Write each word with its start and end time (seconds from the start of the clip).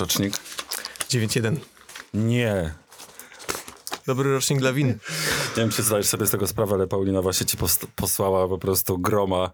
Rocznik? 0.00 0.34
9-1. 1.08 1.56
Nie. 2.14 2.74
Dobry 4.06 4.32
rocznik 4.32 4.58
dla 4.58 4.72
winy. 4.72 4.98
Nie 5.56 5.62
wiem, 5.62 5.70
czy 5.70 5.82
zdajesz 5.82 6.06
sobie 6.06 6.26
z 6.26 6.30
tego 6.30 6.46
sprawę, 6.46 6.74
ale 6.74 6.86
Paulina 6.86 7.22
właśnie 7.22 7.46
ci 7.46 7.56
posłała 7.96 8.48
po 8.48 8.58
prostu 8.58 8.98
groma 8.98 9.50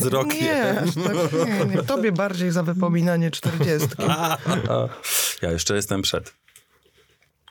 wzrokiem. 0.00 0.42
Nie, 0.42 0.80
aż 0.80 0.94
tak 0.94 1.32
nie, 1.48 1.76
nie. 1.76 1.82
Tobie 1.82 2.12
bardziej 2.12 2.50
za 2.50 2.62
wypominanie 2.62 3.30
40. 3.30 3.88
Ja 5.42 5.50
jeszcze 5.50 5.76
jestem 5.76 6.02
przed. 6.02 6.34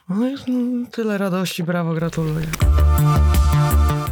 No 0.08 0.26
mm, 0.48 0.86
tyle 0.86 1.18
radości, 1.18 1.62
brawo, 1.62 1.94
gratuluję. 1.94 2.46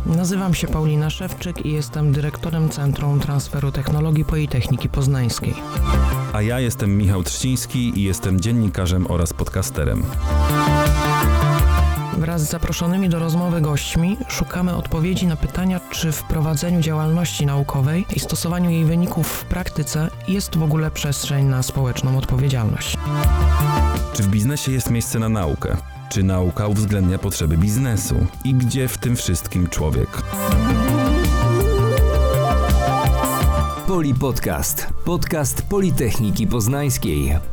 Nazywam 0.07 0.55
się 0.55 0.67
Paulina 0.67 1.11
Szewczyk 1.11 1.67
i 1.67 1.73
jestem 1.73 2.13
dyrektorem 2.13 2.69
Centrum 2.69 3.21
Transferu 3.21 3.73
Technologii 3.73 4.25
Politechniki 4.25 4.89
Poznańskiej. 4.89 5.55
A 6.33 6.43
ja 6.43 6.61
jestem 6.61 6.97
Michał 6.97 7.23
Trzciński 7.23 8.01
i 8.01 8.03
jestem 8.03 8.41
dziennikarzem 8.41 9.07
oraz 9.11 9.33
podcasterem. 9.33 10.03
Wraz 12.19 12.43
z 12.43 12.51
zaproszonymi 12.51 13.09
do 13.09 13.19
rozmowy 13.19 13.61
gośćmi 13.61 14.17
szukamy 14.29 14.77
odpowiedzi 14.77 15.27
na 15.27 15.37
pytania, 15.37 15.81
czy 15.91 16.13
w 16.13 16.23
prowadzeniu 16.23 16.81
działalności 16.81 17.47
naukowej 17.47 18.07
i 18.17 18.21
stosowaniu 18.21 18.71
jej 18.71 18.85
wyników 18.85 19.27
w 19.27 19.45
praktyce 19.45 20.11
jest 20.29 20.57
w 20.57 20.63
ogóle 20.63 20.91
przestrzeń 20.91 21.47
na 21.47 21.63
społeczną 21.63 22.19
odpowiedzialność. 22.19 22.97
Czy 24.15 24.23
w 24.23 24.29
biznesie 24.29 24.73
jest 24.73 24.91
miejsce 24.91 25.19
na 25.19 25.29
naukę? 25.29 25.77
Czy 26.09 26.23
nauka 26.23 26.67
uwzględnia 26.67 27.19
potrzeby 27.19 27.57
biznesu? 27.57 28.27
I 28.45 28.55
gdzie 28.55 28.89
w 28.89 28.99
tym 28.99 29.17
wszystkim 29.17 29.69
człowiek? 29.69 30.23
Poli 33.87 34.15
Podcast. 34.15 34.87
Podcast 35.05 35.63
Politechniki 35.63 36.47
Poznańskiej. 36.47 37.52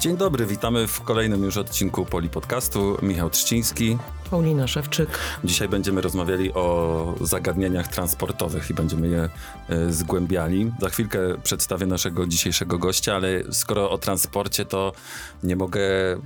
Dzień 0.00 0.16
dobry, 0.16 0.46
witamy 0.46 0.86
w 0.86 1.00
kolejnym 1.00 1.44
już 1.44 1.56
odcinku 1.56 2.04
Poli 2.04 2.28
Podcastu. 2.28 2.96
Michał 3.02 3.30
Trzciński. 3.30 3.98
Paulina 4.30 4.66
Szewczyk. 4.66 5.18
Dzisiaj 5.44 5.68
będziemy 5.68 6.00
rozmawiali 6.00 6.52
o 6.52 7.14
zagadnieniach 7.20 7.88
transportowych 7.88 8.70
i 8.70 8.74
będziemy 8.74 9.08
je 9.08 9.28
e, 9.68 9.92
zgłębiali. 9.92 10.72
Za 10.80 10.88
chwilkę 10.88 11.18
przedstawię 11.42 11.86
naszego 11.86 12.26
dzisiejszego 12.26 12.78
gościa, 12.78 13.14
ale 13.14 13.52
skoro 13.52 13.90
o 13.90 13.98
transporcie, 13.98 14.64
to 14.64 14.92
nie 15.42 15.56
mogę, 15.56 15.80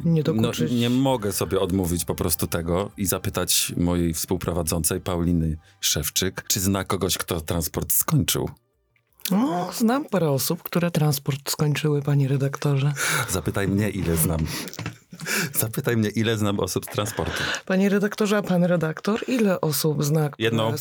Nie 0.05 0.23
no, 0.35 0.53
nie 0.71 0.91
mogę 0.91 1.33
sobie 1.33 1.61
odmówić 1.61 2.05
po 2.05 2.15
prostu 2.15 2.47
tego 2.47 2.91
i 2.97 3.07
zapytać 3.07 3.73
mojej 3.77 4.15
współprowadzącej 4.15 5.01
Pauliny 5.01 5.57
Szewczyk, 5.81 6.45
czy 6.49 6.61
zna 6.61 6.85
kogoś, 6.85 7.19
kto 7.19 7.41
transport 7.41 7.93
skończył. 7.93 8.49
No, 9.33 9.71
znam 9.73 10.05
parę 10.05 10.31
osób, 10.31 10.63
które 10.63 10.91
transport 10.91 11.51
skończyły, 11.51 12.03
panie 12.03 12.29
redaktorze. 12.29 12.93
Zapytaj 13.29 13.69
mnie, 13.69 13.91
ile 13.91 14.17
znam. 14.17 14.41
Zapytaj 15.55 15.97
mnie, 15.97 16.09
ile 16.09 16.39
znam 16.39 16.61
osób 16.61 16.85
z 16.85 16.89
transportu. 16.89 17.43
Panie 17.67 17.89
redaktorze, 17.89 18.37
a 18.37 18.43
pan 18.43 18.65
redaktor, 18.65 19.25
ile 19.29 19.61
osób 19.61 20.05
zna? 20.05 20.31
Jedną. 20.39 20.75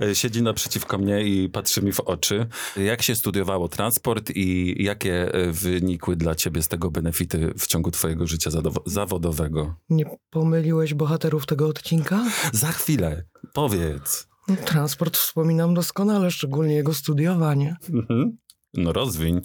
E, 0.00 0.14
Siedzi 0.14 0.42
naprzeciwko 0.42 0.98
mnie 0.98 1.22
i 1.24 1.48
patrzy 1.48 1.82
mi 1.82 1.92
w 1.92 2.00
oczy. 2.00 2.46
Jak 2.76 3.02
się 3.02 3.14
studiowało 3.14 3.68
transport 3.68 4.30
i 4.30 4.76
jakie 4.84 5.34
e, 5.34 5.52
wynikły 5.52 6.16
dla 6.16 6.34
ciebie 6.34 6.62
z 6.62 6.68
tego 6.68 6.90
benefity 6.90 7.54
w 7.58 7.66
ciągu 7.66 7.90
twojego 7.90 8.26
życia 8.26 8.50
zawodowego? 8.86 9.74
Nie 9.90 10.04
pomyliłeś 10.30 10.94
bohaterów 10.94 11.46
tego 11.46 11.66
odcinka? 11.68 12.24
Za 12.52 12.72
chwilę, 12.72 13.24
powiedz. 13.52 14.33
No, 14.48 14.56
Transport 14.56 15.16
wspominam 15.16 15.74
doskonale, 15.74 16.30
szczególnie 16.30 16.74
jego 16.74 16.94
studiowanie. 16.94 17.76
Mhm. 17.92 18.36
No 18.74 18.92
rozwiń. 18.92 19.40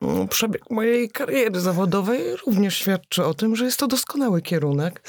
No, 0.00 0.26
Przebieg 0.28 0.70
mojej 0.70 1.10
kariery 1.10 1.60
zawodowej 1.60 2.20
również 2.46 2.76
świadczy 2.76 3.24
o 3.24 3.34
tym, 3.34 3.56
że 3.56 3.64
jest 3.64 3.78
to 3.78 3.86
doskonały 3.86 4.42
kierunek, 4.42 5.08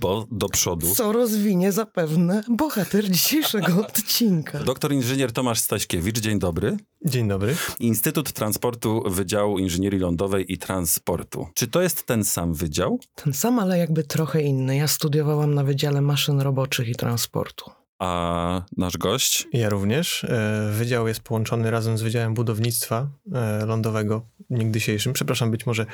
Bo 0.00 0.26
do 0.30 0.48
przodu. 0.48 0.94
co 0.94 1.12
rozwinie 1.12 1.72
zapewne 1.72 2.42
bohater 2.48 3.10
dzisiejszego 3.10 3.72
odcinka. 3.86 4.58
Doktor 4.64 4.92
inżynier 4.92 5.32
Tomasz 5.32 5.58
Staśkiewicz, 5.60 6.18
dzień 6.18 6.38
dobry. 6.38 6.76
Dzień 7.04 7.28
dobry. 7.28 7.54
Instytut 7.80 8.32
Transportu 8.32 9.02
Wydziału 9.06 9.58
Inżynierii 9.58 10.00
Lądowej 10.00 10.52
i 10.52 10.58
Transportu. 10.58 11.46
Czy 11.54 11.66
to 11.66 11.82
jest 11.82 12.06
ten 12.06 12.24
sam 12.24 12.54
wydział? 12.54 13.00
Ten 13.14 13.32
sam, 13.32 13.58
ale 13.58 13.78
jakby 13.78 14.04
trochę 14.04 14.42
inny. 14.42 14.76
Ja 14.76 14.88
studiowałam 14.88 15.54
na 15.54 15.64
Wydziale 15.64 16.00
Maszyn 16.00 16.40
Roboczych 16.40 16.88
i 16.88 16.94
Transportu. 16.94 17.70
A 17.98 18.62
nasz 18.76 18.96
gość? 18.96 19.48
Ja 19.52 19.68
również. 19.68 20.24
E, 20.24 20.70
Wydział 20.72 21.08
jest 21.08 21.20
połączony 21.20 21.70
razem 21.70 21.98
z 21.98 22.02
Wydziałem 22.02 22.34
Budownictwa 22.34 23.08
e, 23.34 23.66
Lądowego 23.66 24.26
niegdysiejszym. 24.50 25.12
Przepraszam, 25.12 25.50
być 25.50 25.66
może 25.66 25.86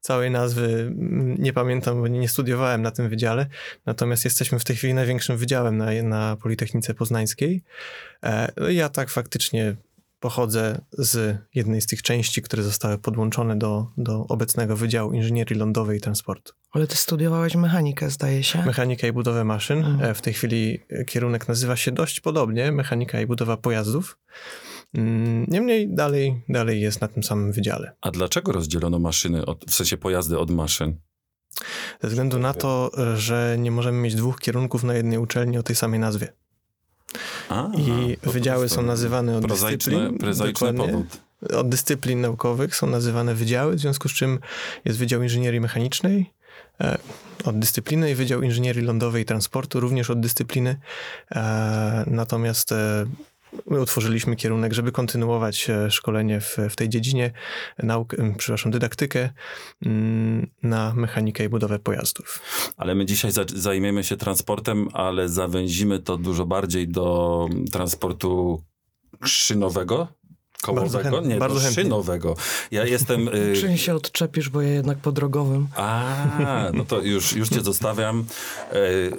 całej 0.00 0.30
nazwy 0.30 0.66
mm, 0.66 1.36
nie 1.38 1.52
pamiętam, 1.52 2.00
bo 2.00 2.08
nie 2.08 2.28
studiowałem 2.28 2.82
na 2.82 2.90
tym 2.90 3.08
wydziale. 3.08 3.46
Natomiast 3.86 4.24
jesteśmy 4.24 4.58
w 4.58 4.64
tej 4.64 4.76
chwili 4.76 4.94
największym 4.94 5.36
wydziałem 5.36 5.76
na, 5.76 5.86
na 6.02 6.36
Politechnice 6.36 6.94
Poznańskiej. 6.94 7.62
E, 8.24 8.52
no 8.56 8.68
Ja 8.68 8.88
tak 8.88 9.10
faktycznie 9.10 9.76
pochodzę 10.20 10.80
z 10.92 11.38
jednej 11.54 11.80
z 11.80 11.86
tych 11.86 12.02
części, 12.02 12.42
które 12.42 12.62
zostały 12.62 12.98
podłączone 12.98 13.58
do, 13.58 13.86
do 13.96 14.26
obecnego 14.28 14.76
Wydziału 14.76 15.12
Inżynierii 15.12 15.56
Lądowej 15.56 15.98
i 15.98 16.00
Transportu. 16.00 16.52
Ale 16.72 16.86
ty 16.86 16.96
studiowałeś 16.96 17.54
mechanikę, 17.56 18.10
zdaje 18.10 18.42
się? 18.42 18.62
Mechanika 18.66 19.06
i 19.06 19.12
budowę 19.12 19.44
maszyn. 19.44 19.78
Mhm. 19.78 20.10
E, 20.10 20.14
W 20.14 20.22
tej 20.22 20.32
chwili 20.34 20.78
kierunek 21.06 21.48
nazywa 21.48 21.76
się 21.76 21.92
dość 21.92 22.20
podobnie, 22.20 22.72
mechanika 22.72 23.20
i 23.20 23.26
budowa 23.26 23.56
pojazdów. 23.56 24.18
Mm, 24.94 25.44
Niemniej 25.48 25.94
dalej, 25.94 26.42
dalej 26.48 26.80
jest 26.80 27.00
na 27.00 27.08
tym 27.08 27.22
samym 27.22 27.52
wydziale. 27.52 27.92
A 28.00 28.10
dlaczego 28.10 28.52
rozdzielono 28.52 28.98
maszyny, 28.98 29.46
od, 29.46 29.64
w 29.64 29.74
sensie 29.74 29.96
pojazdy 29.96 30.38
od 30.38 30.50
maszyn? 30.50 30.96
Ze 32.02 32.08
względu 32.08 32.38
na 32.38 32.54
to, 32.54 32.90
że 33.16 33.56
nie 33.58 33.70
możemy 33.70 33.98
mieć 33.98 34.14
dwóch 34.14 34.40
kierunków 34.40 34.84
na 34.84 34.94
jednej 34.94 35.18
uczelni 35.18 35.58
o 35.58 35.62
tej 35.62 35.76
samej 35.76 36.00
nazwie. 36.00 36.32
A, 37.48 37.68
I 37.78 38.16
wydziały 38.22 38.68
są 38.68 38.82
nazywane 38.82 39.36
od 39.36 39.44
Prozaiczny, 39.44 39.92
dyscyplin. 39.92 40.18
prozaiczny 40.18 40.74
powód. 40.74 41.06
od 41.56 41.68
dyscyplin 41.68 42.20
naukowych 42.20 42.76
są 42.76 42.86
nazywane 42.86 43.34
wydziały, 43.34 43.74
w 43.76 43.80
związku 43.80 44.08
z 44.08 44.12
czym 44.12 44.38
jest 44.84 44.98
Wydział 44.98 45.22
Inżynierii 45.22 45.60
Mechanicznej 45.60 46.30
e, 46.80 46.98
od 47.44 47.58
dyscypliny 47.58 48.10
i 48.10 48.14
Wydział 48.14 48.42
Inżynierii 48.42 48.82
Lądowej 48.84 49.22
i 49.22 49.26
Transportu 49.26 49.80
również 49.80 50.10
od 50.10 50.20
dyscypliny. 50.20 50.76
E, 51.32 52.04
natomiast 52.06 52.72
e, 52.72 53.06
my 53.66 53.80
utworzyliśmy 53.80 54.36
kierunek, 54.36 54.72
żeby 54.72 54.92
kontynuować 54.92 55.70
e, 55.70 55.90
szkolenie 55.90 56.40
w, 56.40 56.56
w 56.70 56.76
tej 56.76 56.88
dziedzinie, 56.88 57.32
nauk, 57.78 58.16
przepraszam, 58.36 58.72
dydaktykę 58.72 59.30
mm, 59.86 60.50
na 60.62 60.94
mechanikę 60.94 61.44
i 61.44 61.48
budowę 61.48 61.78
pojazdów. 61.78 62.42
Ale 62.76 62.94
my 62.94 63.06
dzisiaj 63.06 63.32
za, 63.32 63.44
zajmiemy 63.54 64.04
się 64.04 64.16
transportem, 64.16 64.88
ale 64.92 65.28
zawęzimy 65.28 65.98
to 65.98 66.16
dużo 66.16 66.46
bardziej 66.46 66.88
do 66.88 67.48
transportu 67.72 68.62
szynowego. 69.24 70.19
Kołowego? 70.62 71.20
Nie, 71.20 71.36
bardzo 71.36 71.60
chętnie. 71.60 71.82
szynowego. 71.82 72.36
Ja 72.70 72.84
jestem... 72.86 73.28
y, 73.28 73.52
Czy 73.60 73.78
się 73.78 73.94
odczepisz, 73.94 74.48
bo 74.48 74.60
ja 74.62 74.68
jednak 74.68 74.98
po 74.98 75.12
drogowym. 75.12 75.68
A, 75.76 76.02
no 76.74 76.84
to 76.84 77.00
już, 77.00 77.32
już 77.32 77.48
cię 77.48 77.60
zostawiam. 77.60 78.20
E, 78.20 78.74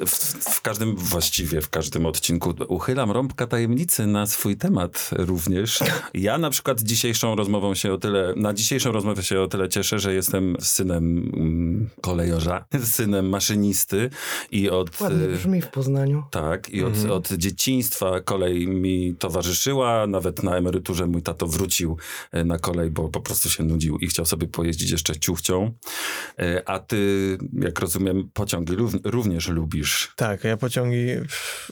W, 0.06 0.12
w 0.56 0.62
każdym, 0.62 0.96
właściwie 0.96 1.62
w 1.62 1.70
każdym 1.70 2.06
odcinku 2.06 2.54
uchylam 2.68 3.12
rąbka 3.12 3.48
tajemnicy 3.48 4.08
na 4.08 4.28
swój 4.28 4.58
temat 4.58 5.10
również. 5.14 5.80
Ja 6.14 6.38
na 6.38 6.50
przykład 6.50 6.82
dzisiejszą 6.82 7.36
rozmową 7.36 7.76
się 7.76 7.94
o 7.94 7.98
tyle, 7.98 8.34
na 8.36 8.54
dzisiejszą 8.54 8.92
rozmowę 8.92 9.24
się 9.24 9.42
o 9.42 9.48
tyle 9.48 9.70
cieszę, 9.70 10.00
że 10.00 10.14
jestem 10.14 10.56
synem 10.60 11.32
mm, 11.36 11.90
kolejorza, 12.02 12.66
synem 12.84 13.30
maszynisty 13.30 14.10
i 14.52 14.70
od... 14.70 15.02
Ładnie 15.02 15.26
e, 15.26 15.28
brzmi 15.38 15.62
w 15.62 15.68
Poznaniu. 15.68 16.24
tak, 16.32 16.70
i 16.70 16.84
od, 16.84 16.92
Mhm. 16.92 17.12
od 17.12 17.32
dzieciństwa 17.34 18.20
kolej 18.22 18.68
mi 18.68 19.16
towarzyszyła. 19.20 20.08
Nawet 20.08 20.44
na 20.44 20.56
emeryturze 20.58 21.08
mój 21.08 21.22
tato 21.32 21.48
wrócił 21.48 21.98
e, 22.32 22.44
na 22.44 22.58
kolej, 22.60 22.92
bo 22.92 23.10
po 23.10 23.22
prostu 23.22 23.50
się 23.50 23.64
nudził 23.64 23.98
i 23.98 24.08
chciał 24.08 24.26
sobie 24.26 24.48
pojeździć 24.48 24.92
jeszcze 24.92 25.20
ciuchcią. 25.20 25.74
E, 26.40 26.70
A 26.70 26.80
ty, 26.80 27.38
jak 27.54 27.80
rozumiem, 27.80 28.30
pociągi 28.34 28.76
rów- 28.76 29.00
również 29.04 29.48
lubisz. 29.48 30.14
Tak, 30.16 30.44
ja 30.44 30.58
pociągi 30.58 31.06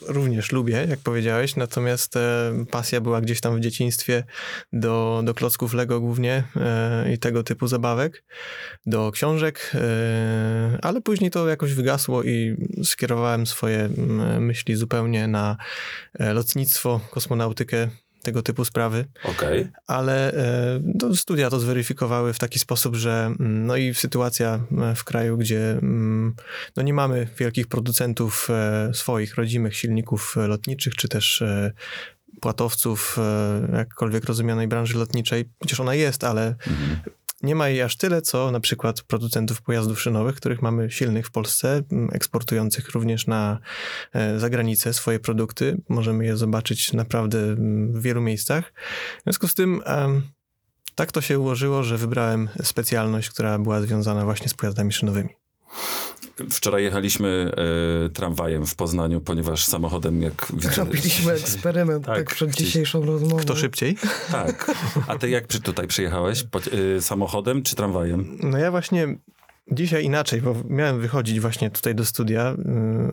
również 0.07 0.51
lubię, 0.51 0.85
jak 0.89 0.99
powiedziałeś, 0.99 1.55
natomiast 1.55 2.15
e, 2.17 2.19
pasja 2.71 3.01
była 3.01 3.21
gdzieś 3.21 3.41
tam 3.41 3.57
w 3.57 3.59
dzieciństwie 3.59 4.23
do, 4.73 5.21
do 5.25 5.33
klocków 5.33 5.73
Lego 5.73 5.99
głównie 5.99 6.43
i 7.13 7.17
tego 7.19 7.43
typu 7.43 7.67
zabawek, 7.67 8.23
do 8.85 9.11
książek, 9.11 9.71
ale 10.81 11.01
później 11.01 11.31
to 11.31 11.47
jakoś 11.47 11.73
wygasło 11.73 12.23
i 12.23 12.55
skierowałem 12.83 13.47
swoje 13.47 13.89
myśli 14.39 14.75
zupełnie 14.75 15.27
na 15.27 15.57
lotnictwo, 16.19 16.99
kosmonautykę, 17.11 17.89
tego 18.21 18.41
typu 18.43 18.65
sprawy. 18.65 19.05
Okej. 19.23 19.67
ale 19.87 20.33
e, 20.33 20.79
no, 21.01 21.15
studia 21.15 21.49
to 21.49 21.59
zweryfikowały 21.59 22.33
w 22.33 22.39
taki 22.39 22.59
sposób, 22.59 22.95
że 22.95 23.25
mm, 23.39 23.65
no 23.65 23.75
i 23.75 23.93
sytuacja 23.93 24.59
e, 24.81 24.95
w 24.95 25.03
kraju, 25.03 25.37
gdzie 25.37 25.71
mm, 25.71 26.35
no 26.75 26.83
nie 26.83 26.93
mamy 26.93 27.27
wielkich 27.37 27.67
producentów 27.67 28.47
e, 28.49 28.91
swoich 28.93 29.35
rodzimych 29.35 29.75
silników 29.75 30.35
lotniczych, 30.47 30.95
czy 30.95 31.07
też 31.07 31.43
płatowców, 32.41 33.17
jakkolwiek 33.73 34.25
rozumianej 34.25 34.67
branży 34.67 34.97
lotniczej. 34.97 35.49
Przecież 35.59 35.79
ona 35.79 35.95
jest, 35.95 36.23
ale 36.23 36.47
Mhm. 36.47 36.99
Nie 37.43 37.55
ma 37.55 37.69
jej 37.69 37.81
aż 37.81 37.97
tyle, 37.97 38.21
co 38.21 38.51
na 38.51 38.59
przykład 38.59 39.01
producentów 39.01 39.61
pojazdów 39.61 40.01
szynowych, 40.01 40.35
których 40.35 40.61
mamy 40.61 40.91
silnych 40.91 41.27
w 41.27 41.31
Polsce, 41.31 41.81
eksportujących 42.11 42.89
również 42.89 43.27
na 43.27 43.59
e, 44.13 44.39
zagranicę 44.39 44.93
swoje 44.93 45.19
produkty. 45.19 45.81
Możemy 45.89 46.25
je 46.25 46.37
zobaczyć 46.37 46.93
naprawdę 46.93 47.55
w 47.89 48.01
wielu 48.01 48.21
miejscach. 48.21 48.73
W 49.19 49.23
związku 49.23 49.47
z 49.47 49.53
tym 49.53 49.81
tak 50.95 51.11
to 51.11 51.21
się 51.21 51.39
ułożyło, 51.39 51.83
że 51.83 51.97
wybrałem 51.97 52.49
specjalność, 52.63 53.29
która 53.29 53.59
była 53.59 53.81
związana 53.81 54.25
właśnie 54.25 54.49
z 54.49 54.53
pojazdami 54.53 54.91
szynowymi. 54.91 55.29
Wczoraj 56.51 56.83
jechaliśmy 56.83 57.51
e, 58.05 58.09
tramwajem 58.09 58.65
w 58.65 58.75
Poznaniu, 58.75 59.21
ponieważ 59.21 59.65
samochodem, 59.65 60.21
jak 60.21 60.47
widzę... 60.53 60.69
Robiliśmy 60.77 61.31
eksperyment 61.33 62.05
Tak, 62.05 62.17
tak, 62.17 62.35
przed 62.35 62.49
gdzieś- 62.49 62.67
dzisiejszą 62.67 63.05
rozmową. 63.05 63.37
Kto 63.37 63.55
szybciej? 63.55 63.97
Tak. 64.31 64.71
A 65.07 65.17
ty 65.17 65.29
jak 65.29 65.47
przy, 65.47 65.61
tutaj 65.61 65.87
przyjechałeś? 65.87 66.43
Po, 66.43 66.59
e, 66.97 67.01
samochodem 67.01 67.63
czy 67.63 67.75
tramwajem? 67.75 68.37
No 68.43 68.57
ja 68.57 68.71
właśnie 68.71 69.15
dzisiaj 69.71 70.03
inaczej, 70.05 70.41
bo 70.41 70.55
miałem 70.69 70.99
wychodzić 70.99 71.39
właśnie 71.39 71.71
tutaj 71.71 71.95
do 71.95 72.05
studia, 72.05 72.51
y, 72.51 72.55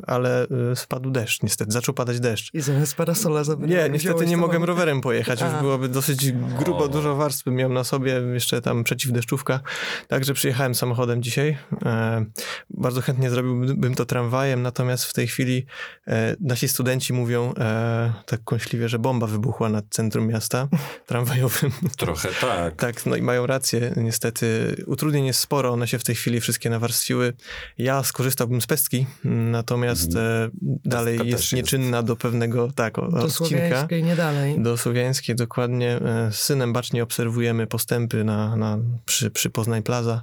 ale 0.07 0.47
y, 0.73 0.77
spadł 0.77 1.11
deszcz 1.11 1.43
niestety, 1.43 1.73
zaczął 1.73 1.95
padać 1.95 2.21
deszcz. 2.21 2.55
I 2.55 2.61
zamiast 2.61 2.95
parasola 2.95 3.45
zabrałem. 3.45 3.77
Nie, 3.77 3.91
niestety 3.91 4.27
nie 4.27 4.37
mogłem 4.37 4.65
rowerem 4.65 5.01
pojechać, 5.01 5.41
już 5.41 5.51
byłoby 5.61 5.89
dosyć 5.89 6.33
grubo, 6.33 6.85
O. 6.85 6.89
dużo 6.89 7.17
warstwy 7.17 7.51
miałem 7.51 7.75
na 7.75 7.85
sobie, 7.85 8.13
jeszcze 8.35 8.63
tam 8.63 8.85
przeciwdeszczówka, 8.85 9.61
także 10.09 10.35
przyjechałem 10.35 10.75
samochodem 10.75 11.23
dzisiaj. 11.23 11.59
E, 11.85 12.25
bardzo 12.71 13.01
chętnie 13.01 13.31
zrobiłbym 13.31 13.95
to 13.95 14.07
tramwajem, 14.07 14.63
natomiast 14.63 15.05
w 15.05 15.13
tej 15.13 15.27
chwili 15.27 15.67
e, 16.09 16.37
nasi 16.41 16.69
studenci 16.69 17.13
mówią 17.13 17.55
e, 17.59 18.13
tak 18.27 18.41
kąśliwie, 18.45 18.89
że 18.89 18.99
bomba 18.99 19.27
wybuchła 19.27 19.69
nad 19.69 19.85
centrum 19.91 20.27
miasta 20.27 20.69
tramwajowym. 21.07 21.71
Trochę 21.97 22.29
tak. 22.41 22.77
Tak, 22.77 23.07
no 23.07 23.17
i 23.17 23.23
mają 23.23 23.47
rację. 23.47 23.93
Niestety 23.97 24.77
utrudnień 24.87 25.27
jest 25.27 25.41
sporo, 25.41 25.71
one 25.71 25.87
się 25.87 25.99
w 25.99 26.05
tej 26.05 26.15
chwili 26.15 26.41
wszystkie 26.47 26.71
nawarstwiły. 26.71 27.33
Ja 27.79 28.03
skorzystałbym 28.03 28.61
z 28.61 28.67
pestki, 28.67 29.07
natomiast 29.25 30.17
e, 30.17 30.49
dalej 30.85 31.15
Mhm. 31.15 31.29
jest 31.31 31.43
jest. 31.43 31.53
nieczynna 31.53 32.03
do 32.03 32.17
pewnego 32.17 32.73
tak, 32.75 32.99
o- 32.99 33.03
Do 33.11 33.17
odcinka. 33.17 33.31
słowiańskiej 33.49 34.03
nie 34.03 34.17
dalej. 34.17 34.61
Do 34.61 34.77
słowiańskiej, 34.77 35.37
dokładnie. 35.37 35.91
E, 35.97 36.31
Z 36.33 36.41
synem 36.41 36.73
bacznie 36.73 37.03
obserwujemy 37.03 37.67
postępy 37.67 38.25
na, 38.25 38.57
na, 38.57 38.79
przy, 39.07 39.31
przy 39.31 39.51
Poznań 39.51 39.83
Plaza, 39.83 40.23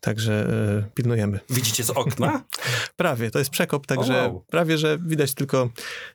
także 0.00 0.46
e, 0.86 0.90
pilnujemy. 0.94 1.40
Widzicie 1.50 1.84
z 1.84 1.90
okna? 1.90 2.42
Prawie, 2.96 3.30
to 3.30 3.38
jest 3.38 3.50
przekop, 3.50 3.86
także 3.86 4.12
wow. 4.12 4.44
prawie, 4.50 4.78
że 4.78 4.98
widać 4.98 5.34
tylko, 5.34 5.70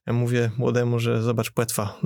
ja 0.08 0.14
mówię 0.14 0.52
młodemu, 0.58 1.00
że 1.00 1.22
zobacz, 1.22 1.52
płetwa 1.52 2.00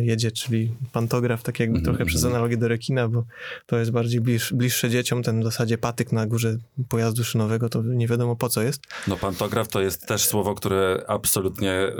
jedzie, 0.00 0.30
czyli 0.32 0.74
pantograf, 0.92 1.42
tak 1.42 1.60
jakby 1.60 1.78
Mhm, 1.78 1.84
trochę 1.96 2.04
przez 2.06 2.20
mhm. 2.22 2.34
analogię 2.34 2.56
do 2.56 2.68
rekina, 2.68 3.08
bo 3.08 3.24
to 3.66 3.78
jest 3.78 3.90
bardziej 3.90 4.20
bliż, 4.20 4.52
bliższe 4.52 4.90
dzieciom, 4.90 5.22
ten 5.22 5.40
w 5.40 5.44
zasadzie 5.44 5.78
patyk 5.78 6.12
na 6.12 6.26
górze 6.26 6.56
pojazdu 6.88 7.24
szynowego, 7.24 7.68
to 7.68 7.82
nie 7.82 8.08
wiadomo 8.08 8.36
po 8.36 8.48
co 8.48 8.62
jest. 8.62 8.80
No 9.08 9.16
pantograf 9.16 9.68
to 9.68 9.80
jest 9.80 10.06
też 10.06 10.24
słowo, 10.24 10.54
które 10.54 11.04
absolutnie 11.08 11.72
e, 11.72 11.94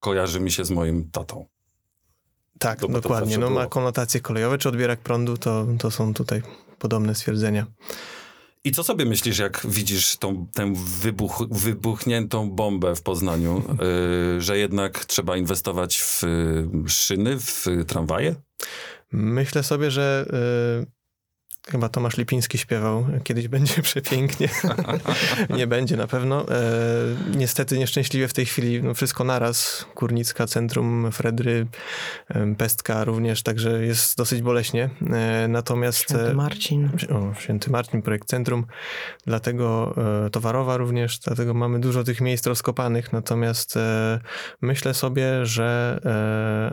kojarzy 0.00 0.40
mi 0.40 0.50
się 0.50 0.64
z 0.64 0.70
moim 0.70 1.10
tatą. 1.10 1.46
Tak, 2.58 2.80
To- 2.80 2.88
bo 2.88 2.94
to 2.94 3.00
dokładnie, 3.00 3.38
no 3.38 3.50
ma 3.50 3.66
konotacje 3.66 4.20
kolejowe, 4.20 4.58
czy 4.58 4.68
odbierak 4.68 5.00
prądu, 5.00 5.36
to, 5.36 5.66
to 5.78 5.90
są 5.90 6.14
tutaj 6.14 6.42
podobne 6.78 7.14
stwierdzenia. 7.14 7.66
I 8.64 8.72
co 8.72 8.84
sobie 8.84 9.04
myślisz, 9.04 9.38
jak 9.38 9.66
widzisz 9.68 10.16
tą, 10.16 10.46
tę 10.54 10.72
wybuch, 10.76 11.44
wybuchniętą 11.50 12.50
bombę 12.50 12.94
w 12.96 13.02
Poznaniu, 13.02 13.62
y, 14.36 14.40
że 14.46 14.58
jednak 14.58 15.04
trzeba 15.04 15.36
inwestować 15.36 15.98
w 16.02 16.24
y, 16.24 16.68
szyny, 16.88 17.38
w 17.40 17.66
tramwaje? 17.86 18.34
Myślę 19.12 19.62
sobie, 19.62 19.90
że 19.90 20.26
y, 20.82 21.01
chyba 21.70 21.88
Tomasz 21.88 22.16
Lipiński 22.16 22.58
śpiewał, 22.58 23.06
kiedyś 23.24 23.48
będzie 23.48 23.82
przepięknie. 23.92 24.48
nie 25.58 25.66
będzie 25.66 25.96
na 25.96 26.06
pewno. 26.06 26.48
E, 26.48 26.62
niestety 27.36 27.78
nieszczęśliwie 27.78 28.28
w 28.28 28.32
tej 28.32 28.46
chwili 28.46 28.82
no, 28.82 28.94
wszystko 28.94 29.24
naraz. 29.24 29.86
Kurnicka, 29.94 30.46
Centrum, 30.46 31.12
Fredry, 31.12 31.66
Pestka 32.58 33.04
również, 33.04 33.42
także 33.42 33.84
jest 33.84 34.16
dosyć 34.16 34.42
boleśnie. 34.42 34.90
E, 35.10 35.48
natomiast... 35.48 35.98
Święty 35.98 36.30
e, 36.30 36.34
Marcin. 36.34 36.90
o, 37.10 37.40
Święty 37.40 37.70
Marcin, 37.70 38.02
projekt 38.02 38.28
Centrum, 38.28 38.66
dlatego 39.26 39.94
e, 40.26 40.30
Towarowa 40.30 40.76
również, 40.76 41.18
dlatego 41.18 41.54
mamy 41.54 41.80
dużo 41.80 42.04
tych 42.04 42.20
miejsc 42.20 42.46
rozkopanych, 42.46 43.12
natomiast 43.12 43.76
e, 43.76 44.20
myślę 44.60 44.94
sobie, 44.94 45.46
że, 45.46 46.00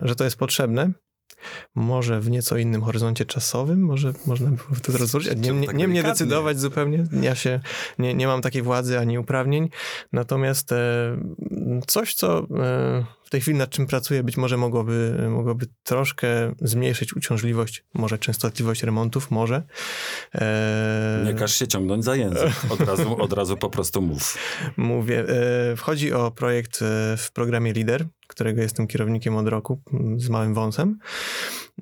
e, 0.01 0.07
że 0.07 0.15
to 0.15 0.23
jest 0.23 0.37
potrzebne. 0.37 0.91
Może 1.75 2.21
w 2.21 2.29
nieco 2.29 2.57
innym 2.57 2.81
horyzoncie 2.81 3.25
czasowym, 3.25 3.81
może 3.81 4.13
można 4.25 4.51
by 4.51 4.57
to 4.81 4.93
a 5.31 5.33
nie, 5.33 5.51
nie, 5.51 5.67
tak 5.67 5.75
nie 5.75 5.87
mnie 5.87 6.03
decydować 6.03 6.59
zupełnie. 6.59 7.07
Ja 7.21 7.35
się 7.35 7.59
nie, 7.99 8.13
nie 8.13 8.27
mam 8.27 8.41
takiej 8.41 8.61
władzy 8.61 8.99
ani 8.99 9.19
uprawnień. 9.19 9.69
Natomiast 10.13 10.71
e, 10.71 10.77
coś, 11.87 12.13
co 12.13 12.39
e, 12.39 13.05
w 13.29 13.31
tej 13.31 13.41
chwili 13.41 13.57
nad 13.57 13.69
czym 13.69 13.87
pracuję, 13.87 14.23
być 14.23 14.37
może 14.37 14.57
mogłoby, 14.57 15.27
mogłoby 15.29 15.65
troszkę 15.83 16.27
zmniejszyć 16.61 17.15
uciążliwość, 17.15 17.83
może 17.93 18.17
częstotliwość 18.17 18.83
remontów, 18.83 19.31
może. 19.31 19.63
E, 20.35 21.23
Nie 21.25 21.33
każ 21.33 21.55
się 21.55 21.67
ciągnąć 21.67 22.05
za 22.05 22.15
język. 22.15 22.51
Od 22.69 22.79
razu, 22.79 23.21
od 23.21 23.33
razu 23.33 23.57
po 23.57 23.69
prostu 23.69 24.01
mów. 24.01 24.37
Mówię, 24.77 25.25
e, 25.29 25.75
wchodzi 25.75 26.13
o 26.13 26.31
projekt 26.31 26.81
e, 26.81 27.17
w 27.17 27.31
programie 27.33 27.73
LIDER, 27.73 28.05
którego 28.29 28.61
jestem 28.61 28.87
kierownikiem 28.87 29.35
od 29.37 29.47
roku 29.47 29.81
m, 29.93 30.19
z 30.19 30.29
małym 30.29 30.53
wąsem. 30.53 30.99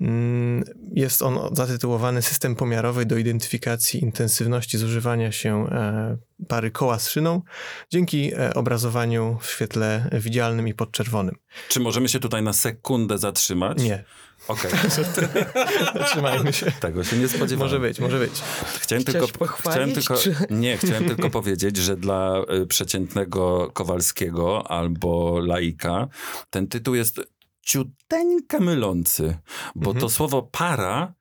Mm, 0.01 0.63
Jest 0.91 1.21
on 1.21 1.39
zatytułowany 1.55 2.21
System 2.21 2.55
pomiarowy 2.55 3.05
do 3.05 3.17
identyfikacji 3.17 4.03
intensywności 4.03 4.77
zużywania 4.77 5.31
się 5.31 5.67
e, 5.71 6.17
pary 6.47 6.71
koła 6.71 6.99
z 6.99 7.09
szyną 7.09 7.41
dzięki 7.89 8.33
e, 8.33 8.53
obrazowaniu 8.53 9.38
w 9.41 9.45
świetle 9.51 10.09
widzialnym 10.13 10.67
i 10.67 10.73
podczerwonym. 10.73 11.35
Czy 11.67 11.79
możemy 11.79 12.09
się 12.09 12.19
tutaj 12.19 12.44
na 12.44 12.53
sekundę 12.53 13.17
zatrzymać? 13.17 13.77
Nie, 13.83 14.03
Okej, 14.47 14.71
zatrzymajmy 15.94 16.53
się. 16.53 16.71
tego 16.71 17.03
się 17.03 17.17
nie 17.17 17.27
spodziewałem. 17.27 17.59
Może 17.71 17.79
być, 17.79 17.99
może 17.99 18.19
być. 18.19 18.31
Chciałem 18.79 19.03
Chciałeś 19.03 19.31
tylko, 19.31 19.39
pochwalić, 19.39 19.71
chciałem 19.71 19.91
tylko, 19.91 20.45
Nie, 20.49 20.77
chciałem 20.77 21.05
tylko 21.15 21.29
powiedzieć, 21.29 21.77
że 21.77 21.97
dla 21.97 22.41
y, 22.61 22.67
przeciętnego 22.67 23.71
Kowalskiego 23.73 24.71
albo 24.71 25.39
laika 25.39 26.07
ten 26.49 26.67
tytuł 26.67 26.95
jest 26.95 27.21
ciuteńkę 27.61 28.59
mylący, 28.59 29.38
bo 29.75 29.89
Mhm. 29.89 30.01
to 30.01 30.09
słowo 30.09 30.41
para 30.41 31.13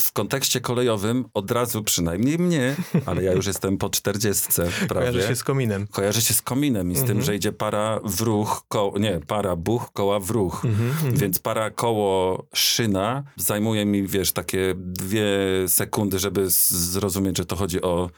w 0.00 0.12
kontekście 0.12 0.60
kolejowym 0.60 1.24
od 1.34 1.50
razu, 1.50 1.82
przynajmniej 1.82 2.38
mnie, 2.38 2.76
ale 3.06 3.22
ja 3.22 3.32
już 3.32 3.46
jestem 3.46 3.78
po 3.78 3.90
czterdziestce 3.90 4.62
prawie, 4.88 5.06
Kojarzy 5.10 5.28
się 5.28 5.36
z 5.36 5.44
kominem. 5.44 5.86
kojarzy 5.86 6.22
się 6.22 6.34
z 6.34 6.42
kominem 6.42 6.92
i 6.92 6.94
z 6.94 6.98
tym, 6.98 7.08
Mhm. 7.10 7.22
że 7.24 7.36
idzie 7.36 7.52
para 7.52 8.00
w 8.04 8.20
ruch, 8.20 8.62
nie, 9.00 9.20
para 9.26 9.56
buch, 9.56 9.92
koła 9.92 10.20
w 10.20 10.30
ruch. 10.30 10.64
Mhm, 10.64 10.90
mhm. 10.90 11.16
Więc 11.16 11.38
para 11.38 11.70
koło 11.70 12.44
szyna 12.54 13.22
zajmuje 13.36 13.84
mi, 13.86 14.06
wiesz, 14.06 14.32
takie 14.32 14.74
dwie 14.76 15.26
sekundy, 15.66 16.18
żeby 16.18 16.46
zrozumieć, 16.68 17.36
że 17.38 17.44
to 17.46 17.56
chodzi 17.56 17.82
o, 17.82 18.10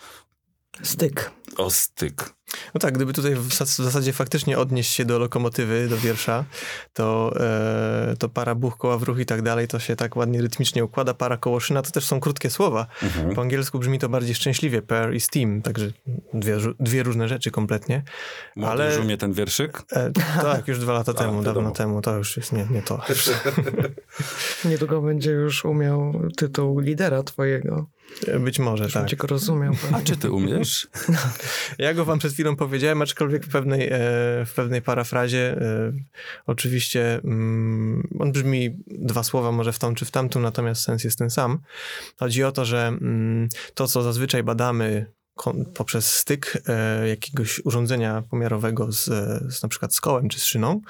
Styk. 0.82 1.30
o 1.56 1.70
styk. 1.70 2.36
No 2.74 2.78
tak, 2.80 2.94
gdyby 2.94 3.12
tutaj 3.12 3.34
w 3.34 3.48
zas- 3.54 3.80
w 3.80 3.84
zasadzie 3.84 4.12
faktycznie 4.12 4.58
odnieść 4.58 4.92
się 4.94 5.04
do 5.04 5.18
lokomotywy, 5.18 5.88
do 5.88 5.96
wiersza, 5.96 6.44
to, 6.92 7.32
e, 7.40 8.14
to 8.18 8.28
para 8.28 8.54
buch, 8.54 8.76
koła 8.76 8.98
w 8.98 9.02
ruch 9.02 9.18
i 9.18 9.26
tak 9.26 9.42
dalej, 9.42 9.68
to 9.68 9.78
się 9.78 9.96
tak 9.96 10.16
ładnie 10.16 10.42
rytmicznie 10.42 10.84
układa. 10.84 11.14
Para 11.14 11.36
koło 11.36 11.60
szyna 11.60 11.82
to 11.82 11.90
też 11.90 12.04
są 12.04 12.20
krótkie 12.20 12.50
słowa. 12.50 12.86
Mhm. 13.02 13.34
Po 13.34 13.40
angielsku 13.42 13.78
brzmi 13.78 13.98
to 13.98 14.08
bardziej 14.08 14.34
szczęśliwie, 14.34 14.82
pair 14.82 15.14
i 15.14 15.20
steam, 15.20 15.62
także 15.62 15.90
dwie, 16.34 16.56
dwie 16.80 17.02
różne 17.02 17.28
rzeczy 17.28 17.50
kompletnie. 17.50 18.02
Młody 18.56 18.72
Ale- 18.72 18.94
już 18.94 19.04
umie 19.04 19.16
ten 19.16 19.32
wierszyk? 19.32 19.82
E, 19.92 20.10
tak, 20.42 20.68
już 20.68 20.78
dwa 20.78 20.92
lata 20.92 21.14
temu, 21.24 21.32
wiadomo. 21.38 21.54
dawno 21.54 21.70
temu, 21.70 22.02
to 22.02 22.16
już 22.16 22.36
jest 22.36 22.52
nie, 22.52 22.66
nie 22.70 22.82
to. 22.82 23.00
Niedługo 24.64 25.02
będzie 25.02 25.30
już 25.30 25.64
umiał 25.64 26.22
tytuł 26.36 26.80
lidera 26.80 27.22
twojego. 27.22 27.86
Być 28.40 28.58
może, 28.58 28.84
Już 28.84 28.92
tak. 28.92 29.02
będzie 29.02 29.16
go 29.16 29.26
rozumiał. 29.26 29.74
A 29.94 30.00
czy 30.00 30.16
ty 30.16 30.30
umiesz? 30.30 30.88
Ja 31.78 31.94
go 31.94 32.04
wam 32.04 32.18
przed 32.18 32.32
chwilą 32.32 32.56
powiedziałem, 32.56 33.02
aczkolwiek 33.02 33.44
w 33.44 33.48
pewnej, 33.48 33.88
e, 33.88 33.90
w 34.46 34.52
pewnej 34.56 34.82
parafrazie. 34.82 35.60
E, 35.60 35.92
oczywiście 36.46 37.20
mm, 37.24 38.08
on 38.18 38.32
brzmi 38.32 38.76
dwa 38.86 39.22
słowa 39.22 39.52
może 39.52 39.72
w 39.72 39.78
tą 39.78 39.94
czy 39.94 40.04
w 40.04 40.10
tamtą, 40.10 40.40
natomiast 40.40 40.82
sens 40.82 41.04
jest 41.04 41.18
ten 41.18 41.30
sam. 41.30 41.58
Chodzi 42.16 42.44
o 42.44 42.52
to, 42.52 42.64
że 42.64 42.86
mm, 42.86 43.48
to, 43.74 43.86
co 43.86 44.02
zazwyczaj 44.02 44.42
badamy 44.42 45.06
poprzez 45.74 46.12
styk 46.12 46.62
e, 46.68 47.08
jakiegoś 47.08 47.60
urządzenia 47.64 48.22
pomiarowego 48.30 48.92
z, 48.92 49.04
z 49.54 49.62
na 49.62 49.68
przykład 49.68 49.94
z 49.94 50.00
kołem 50.00 50.28
czy 50.28 50.40
z 50.40 50.44
szyną, 50.44 50.80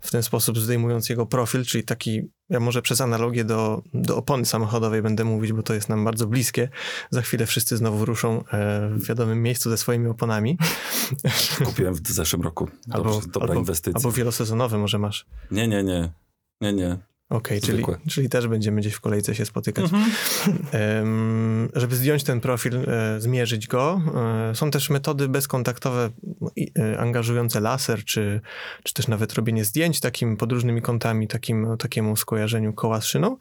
w 0.00 0.10
ten 0.10 0.22
sposób 0.22 0.58
zdejmując 0.58 1.08
jego 1.08 1.26
profil, 1.26 1.64
czyli 1.64 1.84
taki, 1.84 2.22
ja 2.48 2.60
może 2.60 2.82
przez 2.82 3.00
analogię 3.00 3.44
do, 3.44 3.82
do 3.94 4.16
opony 4.16 4.46
samochodowej 4.46 5.02
będę 5.02 5.24
mówić, 5.24 5.52
bo 5.52 5.62
to 5.62 5.74
jest 5.74 5.88
nam 5.88 6.04
bardzo 6.04 6.26
bliskie. 6.26 6.68
Za 7.10 7.22
chwilę 7.22 7.46
wszyscy 7.46 7.76
znowu 7.76 8.04
ruszą 8.04 8.44
e, 8.52 8.88
w 8.88 9.06
wiadomym 9.06 9.42
miejscu 9.42 9.70
ze 9.70 9.76
swoimi 9.76 10.06
oponami. 10.06 10.58
Kupiłem 11.64 11.94
w 11.94 12.08
zeszłym 12.08 12.42
roku. 12.42 12.68
Dobrze, 12.86 13.20
dobra 13.26 13.48
albo, 13.48 13.60
inwestycja. 13.60 13.96
albo 13.96 14.12
wielosezonowe 14.12 14.78
może 14.78 14.98
masz. 14.98 15.26
Nie, 15.50 15.68
nie, 15.68 15.82
nie. 15.82 16.12
Nie, 16.60 16.72
nie. 16.72 16.98
Okej, 17.30 17.60
czyli, 17.60 17.72
Zwykłe. 17.72 17.98
czyli 18.08 18.28
też 18.28 18.48
będziemy 18.48 18.80
gdzieś 18.80 18.94
w 18.94 19.00
kolejce 19.00 19.34
się 19.34 19.44
spotykać. 19.44 19.84
Em, 20.72 21.68
żeby 21.74 21.96
zdjąć 21.96 22.24
ten 22.24 22.40
profil, 22.40 22.76
e, 22.76 23.20
zmierzyć 23.20 23.66
go, 23.66 24.02
e, 24.50 24.54
są 24.54 24.70
też 24.70 24.90
metody 24.90 25.28
bezkontaktowe 25.28 26.10
e, 26.78 26.98
angażujące 26.98 27.60
laser, 27.60 28.04
czy, 28.04 28.40
czy 28.82 28.94
też 28.94 29.08
nawet 29.08 29.34
robienie 29.34 29.64
zdjęć 29.64 30.00
takim 30.00 30.36
podróżnymi 30.36 30.82
kątami, 30.82 31.28
takim, 31.28 31.76
takiemu 31.78 32.16
skojarzeniu 32.16 32.72
koła 32.72 33.00
z 33.00 33.04
szyną. 33.04 33.36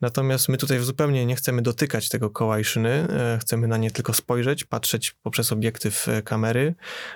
Natomiast 0.00 0.48
my 0.48 0.56
tutaj 0.56 0.78
zupełnie 0.80 1.26
nie 1.26 1.36
chcemy 1.36 1.62
dotykać 1.62 2.08
tego 2.08 2.30
koła 2.30 2.58
i 2.58 2.64
szyny, 2.64 2.90
e, 2.90 3.38
chcemy 3.40 3.68
na 3.68 3.76
nie 3.76 3.90
tylko 3.90 4.14
spojrzeć, 4.14 4.64
patrzeć 4.64 5.14
poprzez 5.22 5.52
obiektyw 5.52 6.08
e, 6.08 6.22
kamery 6.22 6.74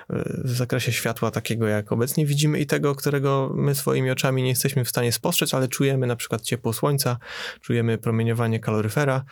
e, 0.09 0.23
w 0.43 0.49
zakresie 0.49 0.91
światła 0.91 1.31
takiego, 1.31 1.67
jak 1.67 1.91
obecnie 1.91 2.25
widzimy 2.25 2.59
i 2.59 2.65
tego, 2.65 2.95
którego 2.95 3.51
my 3.55 3.75
swoimi 3.75 4.11
oczami 4.11 4.43
nie 4.43 4.49
jesteśmy 4.49 4.85
w 4.85 4.89
stanie 4.89 5.11
spostrzec, 5.11 5.53
ale 5.53 5.67
czujemy 5.67 6.07
na 6.07 6.14
przykład 6.15 6.41
ciepło 6.41 6.73
słońca, 6.73 7.17
czujemy 7.61 7.97
promieniowanie 7.97 8.59
kaloryfera. 8.59 9.23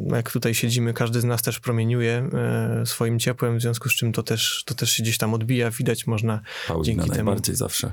Jak 0.00 0.30
tutaj 0.30 0.54
siedzimy, 0.54 0.94
każdy 0.94 1.20
z 1.20 1.24
nas 1.24 1.42
też 1.42 1.60
promieniuje 1.60 2.28
e, 2.32 2.86
swoim 2.86 3.18
ciepłem, 3.18 3.58
w 3.58 3.62
związku 3.62 3.88
z 3.88 3.94
czym 3.94 4.12
to 4.12 4.22
też, 4.22 4.62
to 4.66 4.74
też 4.74 4.90
się 4.92 5.02
gdzieś 5.02 5.18
tam 5.18 5.34
odbija, 5.34 5.70
widać, 5.70 6.06
można 6.06 6.40
Paulina 6.68 6.84
Dzięki 6.84 7.10
temu- 7.10 7.14
najbardziej 7.14 7.56
zawsze 7.56 7.92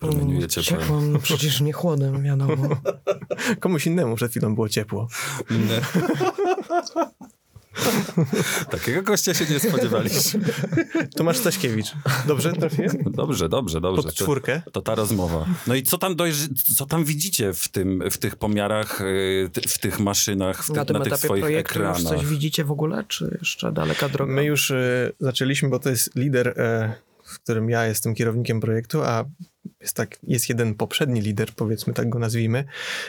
promieniuje 0.00 0.48
ciepłem. 0.48 0.80
Ciepłem, 0.80 1.12
no 1.12 1.18
przecież 1.28 1.60
nie 1.60 1.72
chłodem, 1.72 2.22
wiadomo. 2.22 2.68
komuś 3.60 3.86
innemu 3.86 4.16
przed 4.16 4.30
chwilą 4.30 4.54
było 4.54 4.68
ciepło. 4.68 5.08
Takiego 8.70 9.02
gościa 9.02 9.34
się 9.34 9.44
nie 9.50 9.60
spodziewaliśmy. 9.60 10.40
Tomasz 11.16 11.36
Staśkiewicz. 11.36 11.86
Dobrze 12.26 12.52
trafiłem? 12.60 12.96
Dobrze, 13.06 13.48
dobrze, 13.48 13.80
dobrze. 13.80 14.02
Pod 14.02 14.14
To- 14.14 14.22
czwórkę. 14.24 14.62
To 14.72 14.82
ta 14.82 14.94
rozmowa. 14.94 15.46
No 15.66 15.74
i 15.74 15.82
co 15.82 15.98
tam 15.98 16.16
dojrzy, 16.16 16.48
co 16.76 16.86
tam 16.86 17.04
widzicie 17.04 17.52
w, 17.52 17.68
tym, 17.68 18.02
w 18.10 18.18
tych 18.18 18.36
pomiarach, 18.36 19.00
y, 19.00 19.50
w 19.68 19.78
tych 19.78 20.00
maszynach, 20.00 20.64
w 20.64 20.66
ty, 20.66 20.72
Na 20.72 20.84
tym 20.84 20.94
na 20.96 21.04
tych 21.04 21.12
etapie 21.12 21.26
swoich 21.28 21.42
projektu 21.42 21.78
już 21.78 21.88
ekranach? 21.88 22.02
coś 22.20 22.26
widzicie 22.26 22.64
w 22.64 22.70
ogóle, 22.70 23.04
czy 23.08 23.36
jeszcze 23.40 23.72
daleka 23.72 24.08
droga? 24.08 24.32
My 24.32 24.44
już 24.44 24.70
e, 24.70 25.12
zaczęliśmy, 25.20 25.68
bo 25.68 25.78
to 25.78 25.90
jest 25.90 26.16
lider, 26.16 26.48
e, 26.60 26.94
w 27.24 27.38
którym 27.40 27.70
ja 27.70 27.86
jestem 27.86 28.14
kierownikiem 28.14 28.60
projektu, 28.60 29.02
a 29.02 29.24
jest, 29.80 29.96
tak, 29.96 30.18
jest 30.22 30.48
jeden 30.48 30.74
poprzedni 30.74 31.20
lider, 31.20 31.48
powiedzmy 31.56 31.94
tak 31.94 32.08
go 32.08 32.18
nazwijmy, 32.18 32.64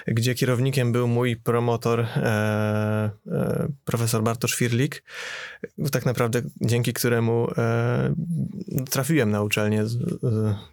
gdzie 0.08 0.36
kierownikiem 0.36 0.92
był 0.92 1.08
mój 1.08 1.36
promotor, 1.36 2.00
e, 2.00 3.12
e, 3.32 3.68
profesor 3.86 4.24
Bartosz 4.24 4.56
Firlik, 4.56 5.04
tak 5.92 6.06
naprawdę 6.06 6.42
dzięki 6.62 6.94
któremu 6.94 7.48
e, 7.58 8.14
trafiłem 8.90 9.32
na 9.32 9.42
uczelnię. 9.42 9.84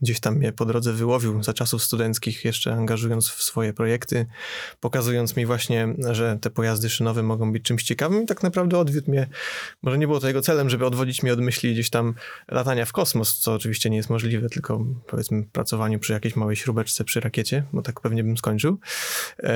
Gdzieś 0.02 0.20
tam 0.20 0.36
mnie 0.36 0.52
po 0.52 0.64
drodze 0.64 0.92
wyłowił 0.92 1.42
za 1.42 1.52
czasów 1.52 1.82
studenckich, 1.82 2.44
jeszcze 2.44 2.74
angażując 2.74 3.28
w 3.28 3.42
swoje 3.42 3.72
projekty, 3.72 4.26
pokazując 4.80 5.36
mi 5.36 5.46
właśnie, 5.46 5.94
że 6.10 6.38
te 6.40 6.50
pojazdy 6.50 6.90
szynowe 6.90 7.22
mogą 7.22 7.52
być 7.52 7.62
czymś 7.62 7.82
ciekawym 7.82 8.22
i 8.22 8.26
tak 8.26 8.42
naprawdę 8.42 8.78
odwiódł 8.78 9.10
mnie, 9.10 9.26
może 9.82 9.98
nie 9.98 10.06
było 10.06 10.20
to 10.20 10.26
jego 10.26 10.42
celem, 10.42 10.70
żeby 10.70 10.86
odwodzić 10.86 11.22
mnie 11.22 11.32
od 11.32 11.40
myśli 11.40 11.72
gdzieś 11.72 11.90
tam 11.90 12.14
latania 12.48 12.84
w 12.84 12.92
kosmos, 12.92 13.38
co 13.38 13.54
oczywiście 13.54 13.90
nie 13.90 13.96
jest 13.96 14.10
możliwe, 14.10 14.48
tylko 14.48 14.84
powiedzmy 15.06 15.44
przy 15.98 16.12
jakiejś 16.12 16.36
małej 16.36 16.56
śrubeczce 16.56 17.04
przy 17.04 17.20
rakiecie, 17.20 17.64
bo 17.72 17.82
tak 17.82 18.00
pewnie 18.00 18.24
bym 18.24 18.36
skończył, 18.36 18.72
e, 18.72 19.46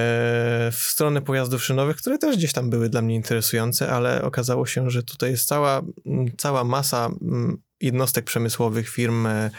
w 0.72 0.78
stronę 0.78 1.22
pojazdów 1.22 1.64
szynowych, 1.64 1.96
które 1.96 2.18
też 2.18 2.36
gdzieś 2.36 2.52
tam 2.52 2.70
były 2.70 2.88
dla 2.88 3.02
mnie 3.02 3.14
interesujące, 3.14 3.90
ale 3.90 4.22
okazało 4.22 4.66
się, 4.66 4.90
że 4.90 5.02
tutaj 5.02 5.30
jest 5.30 5.48
cała, 5.48 5.82
cała 6.36 6.64
masa 6.64 7.10
jednostek 7.80 8.24
przemysłowych, 8.24 8.88
firm, 8.88 9.26
e, 9.26 9.50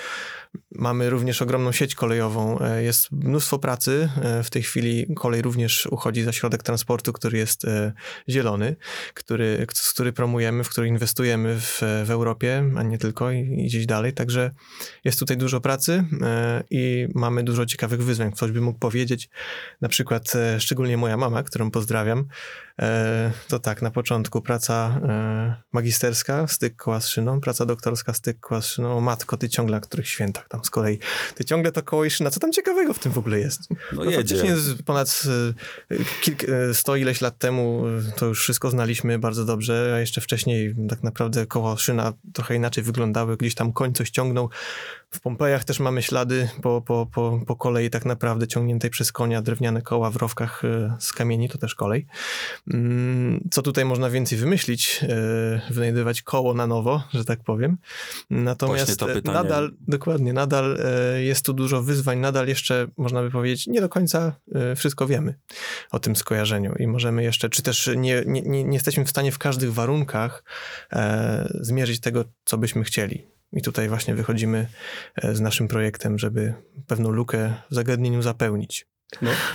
Mamy 0.75 1.09
również 1.09 1.41
ogromną 1.41 1.71
sieć 1.71 1.95
kolejową. 1.95 2.59
E, 2.59 2.83
Jest 2.83 3.11
mnóstwo 3.11 3.59
pracy. 3.59 4.09
E, 4.21 4.43
W 4.43 4.49
tej 4.49 4.63
chwili 4.63 5.15
kolej 5.15 5.41
również 5.41 5.85
uchodzi 5.85 6.23
za 6.23 6.31
środek 6.31 6.63
transportu, 6.63 7.13
który 7.13 7.37
jest 7.37 7.65
e, 7.65 7.93
zielony, 8.29 8.75
który, 9.13 9.67
który 9.93 10.13
promujemy, 10.13 10.63
w 10.63 10.69
który 10.69 10.87
inwestujemy 10.87 11.59
w, 11.59 11.81
w 12.05 12.11
Europie, 12.11 12.71
a 12.77 12.83
nie 12.83 12.97
tylko 12.97 13.31
i, 13.31 13.39
i 13.39 13.65
gdzieś 13.65 13.85
dalej. 13.85 14.13
Także 14.13 14.51
jest 15.03 15.19
tutaj 15.19 15.37
dużo 15.37 15.61
pracy 15.61 16.03
i 16.69 17.07
mamy 17.15 17.43
dużo 17.43 17.65
ciekawych 17.65 18.03
wyzwań. 18.03 18.31
Ktoś 18.31 18.51
by 18.51 18.61
mógł 18.61 18.79
powiedzieć, 18.79 19.29
na 19.81 19.89
przykład 19.89 20.33
szczególnie 20.59 20.97
moja 20.97 21.17
mama, 21.17 21.43
którą 21.43 21.71
pozdrawiam, 21.71 22.25
to 23.47 23.59
tak, 23.59 23.81
na 23.81 23.91
początku 23.91 24.41
praca 24.41 24.99
e, 25.03 25.55
magisterska, 25.71 26.47
styk 26.47 26.75
koła 26.75 27.01
z 27.01 27.07
szyną, 27.07 27.41
praca 27.41 27.65
doktorska, 27.65 28.13
styk 28.13 28.39
koła 28.39 28.61
z 28.61 28.67
szyną. 28.67 28.97
O 28.97 29.01
matko, 29.01 29.37
ty 29.37 29.49
ciągle 29.49 29.73
na 29.73 29.79
których 29.79 30.09
świętach 30.09 30.47
tam 30.47 30.63
z 30.63 30.69
kolei. 30.69 30.99
Ty 31.35 31.45
ciągle 31.45 31.71
to 31.71 31.83
koło 31.83 32.05
i 32.05 32.09
szyna. 32.09 32.29
Co 32.29 32.39
tam 32.39 32.51
ciekawego 32.51 32.93
w 32.93 32.99
tym 32.99 33.11
w 33.11 33.17
ogóle 33.17 33.39
jest? 33.39 33.61
No 33.93 34.03
jedzie. 34.03 34.17
faktycznie 34.17 34.57
z 34.57 34.81
ponad 34.81 35.23
e, 35.91 35.95
kilk, 36.21 36.43
e, 36.43 36.73
sto 36.73 36.95
ileś 36.95 37.21
lat 37.21 37.37
temu 37.37 37.83
e, 37.87 38.11
to 38.11 38.25
już 38.25 38.41
wszystko 38.41 38.69
znaliśmy 38.69 39.19
bardzo 39.19 39.45
dobrze, 39.45 39.93
a 39.95 39.99
jeszcze 39.99 40.21
wcześniej 40.21 40.75
tak 40.89 41.03
naprawdę 41.03 41.45
koło 41.45 41.77
szyna 41.77 42.13
trochę 42.33 42.55
inaczej 42.55 42.83
wyglądały. 42.83 43.37
Gdzieś 43.37 43.55
tam 43.55 43.73
koń 43.73 43.93
coś 43.93 44.09
ciągnął. 44.09 44.49
W 45.13 45.19
Pompejach 45.19 45.63
też 45.63 45.79
mamy 45.79 46.01
ślady 46.01 46.49
po, 46.61 46.81
po, 46.81 47.07
po, 47.13 47.39
po 47.47 47.55
kolei 47.55 47.89
tak 47.89 48.05
naprawdę 48.05 48.47
ciągniętej 48.47 48.89
przez 48.89 49.11
konia, 49.11 49.41
drewniane 49.41 49.81
koła 49.81 50.11
w 50.11 50.15
rowkach 50.15 50.65
e, 50.65 50.95
z 50.99 51.13
kamieni, 51.13 51.49
to 51.49 51.57
też 51.57 51.75
kolej. 51.75 52.07
Mm, 52.73 53.49
Co 53.51 53.61
tutaj 53.61 53.85
można 53.85 54.09
więcej 54.09 54.37
wymyślić? 54.37 54.99
E, 55.03 55.73
Wynajdywać 55.73 56.21
koło 56.21 56.53
na 56.53 56.67
nowo, 56.67 57.03
że 57.13 57.25
tak 57.25 57.43
powiem. 57.43 57.77
Natomiast 58.29 59.03
e, 59.03 59.21
nadal, 59.31 59.71
dokładnie, 59.87 60.33
nadal 60.33 60.77
jest 61.17 61.45
tu 61.45 61.53
dużo 61.53 61.81
wyzwań, 61.81 62.19
nadal 62.19 62.47
jeszcze 62.47 62.87
można 62.97 63.21
by 63.21 63.31
powiedzieć, 63.31 63.67
nie 63.67 63.81
do 63.81 63.89
końca 63.89 64.35
wszystko 64.75 65.07
wiemy 65.07 65.39
o 65.91 65.99
tym 65.99 66.15
skojarzeniu 66.15 66.75
i 66.79 66.87
możemy 66.87 67.23
jeszcze, 67.23 67.49
czy 67.49 67.61
też 67.61 67.89
nie, 67.95 68.23
nie, 68.25 68.41
nie, 68.41 68.73
jesteśmy 68.73 69.05
w 69.05 69.09
stanie 69.09 69.31
w 69.31 69.37
każdych 69.37 69.73
warunkach 69.73 70.43
zmierzyć 71.61 71.99
tego, 71.99 72.25
co 72.45 72.57
byśmy 72.57 72.83
chcieli. 72.83 73.33
I 73.53 73.61
tutaj 73.61 73.89
właśnie 73.89 74.15
wychodzimy 74.15 74.67
e, 75.15 75.35
z 75.35 75.41
naszym 75.41 75.67
projektem, 75.67 76.19
żeby 76.19 76.53
pewną 76.87 77.09
lukę 77.09 77.53
w 77.71 77.75
zagadnieniu 77.75 78.21
zapełnić. 78.21 78.87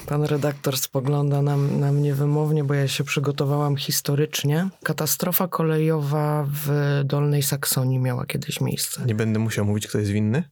Pan 0.07 0.25
redaktor 0.25 0.79
spogląda 0.79 1.43
na, 1.43 1.57
na 1.57 1.93
mnie 1.93 2.15
wymownie, 2.15 2.65
bo 2.65 2.75
ja 2.75 2.89
się 2.89 3.05
przygotowałam 3.05 3.77
historycznie. 3.77 4.69
Katastrofa 4.83 5.49
kolejowa 5.49 6.47
w 6.49 6.71
Dolnej 7.05 7.43
Saksonii 7.43 7.99
miała 7.99 8.27
kiedyś 8.27 8.61
miejsce. 8.61 9.05
Nie 9.07 9.15
będę 9.15 9.39
musiał 9.39 9.65
mówić, 9.65 9.87
kto 9.87 9.99
jest 9.99 10.11
winny. 10.11 10.45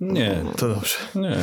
Nie, 0.00 0.44
To 0.56 0.68
dobrze. 0.68 0.96
nie. 1.14 1.36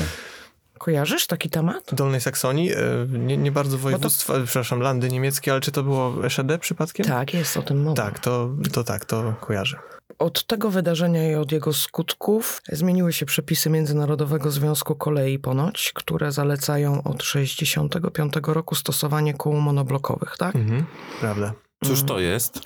Kojarzysz 0.78 1.28
taki 1.28 1.50
temat? 1.50 1.84
W 1.92 1.96
Dolnej 1.96 2.22
Saksonii, 2.22 2.72
e, 2.74 2.78
nie, 3.10 3.38
nie 3.38 3.52
bardzo 3.52 3.78
województwa, 3.78 4.34
przepraszam, 4.46 4.80
landy 4.80 5.10
niemieckie, 5.10 5.52
ale 5.52 5.62
czy 5.62 5.72
to 5.72 5.84
było 5.84 6.30
SED 6.30 6.58
przypadkiem? 6.62 7.06
Tak, 7.06 7.34
jest 7.34 7.58
o 7.58 7.62
tym 7.62 7.84
mowa. 7.84 7.96
Tak, 7.96 8.20
to, 8.20 8.50
to 8.74 8.84
tak, 8.84 9.06
to 9.06 9.36
kojarzę. 9.42 9.78
Od 10.20 10.46
tego 10.46 10.70
wydarzenia 10.70 11.32
i 11.32 11.36
od 11.36 11.52
jego 11.52 11.74
skutków 11.74 12.62
zmieniły 12.72 13.14
się 13.14 13.26
przepisy 13.26 13.70
Międzynarodowego 13.70 14.52
Związku 14.52 14.96
Kolei 14.96 15.40
ponoć, 15.40 15.92
które 15.96 16.32
zalecają 16.32 17.04
od 17.04 17.24
65 17.24 18.34
roku 18.48 18.76
stosowanie 18.76 19.34
kół 19.34 19.54
monoblokowych, 19.54 20.36
tak? 20.38 20.56
Mhm, 20.56 20.86
prawda. 21.20 21.54
Cóż 21.84 22.04
to 22.04 22.20
jest? 22.20 22.60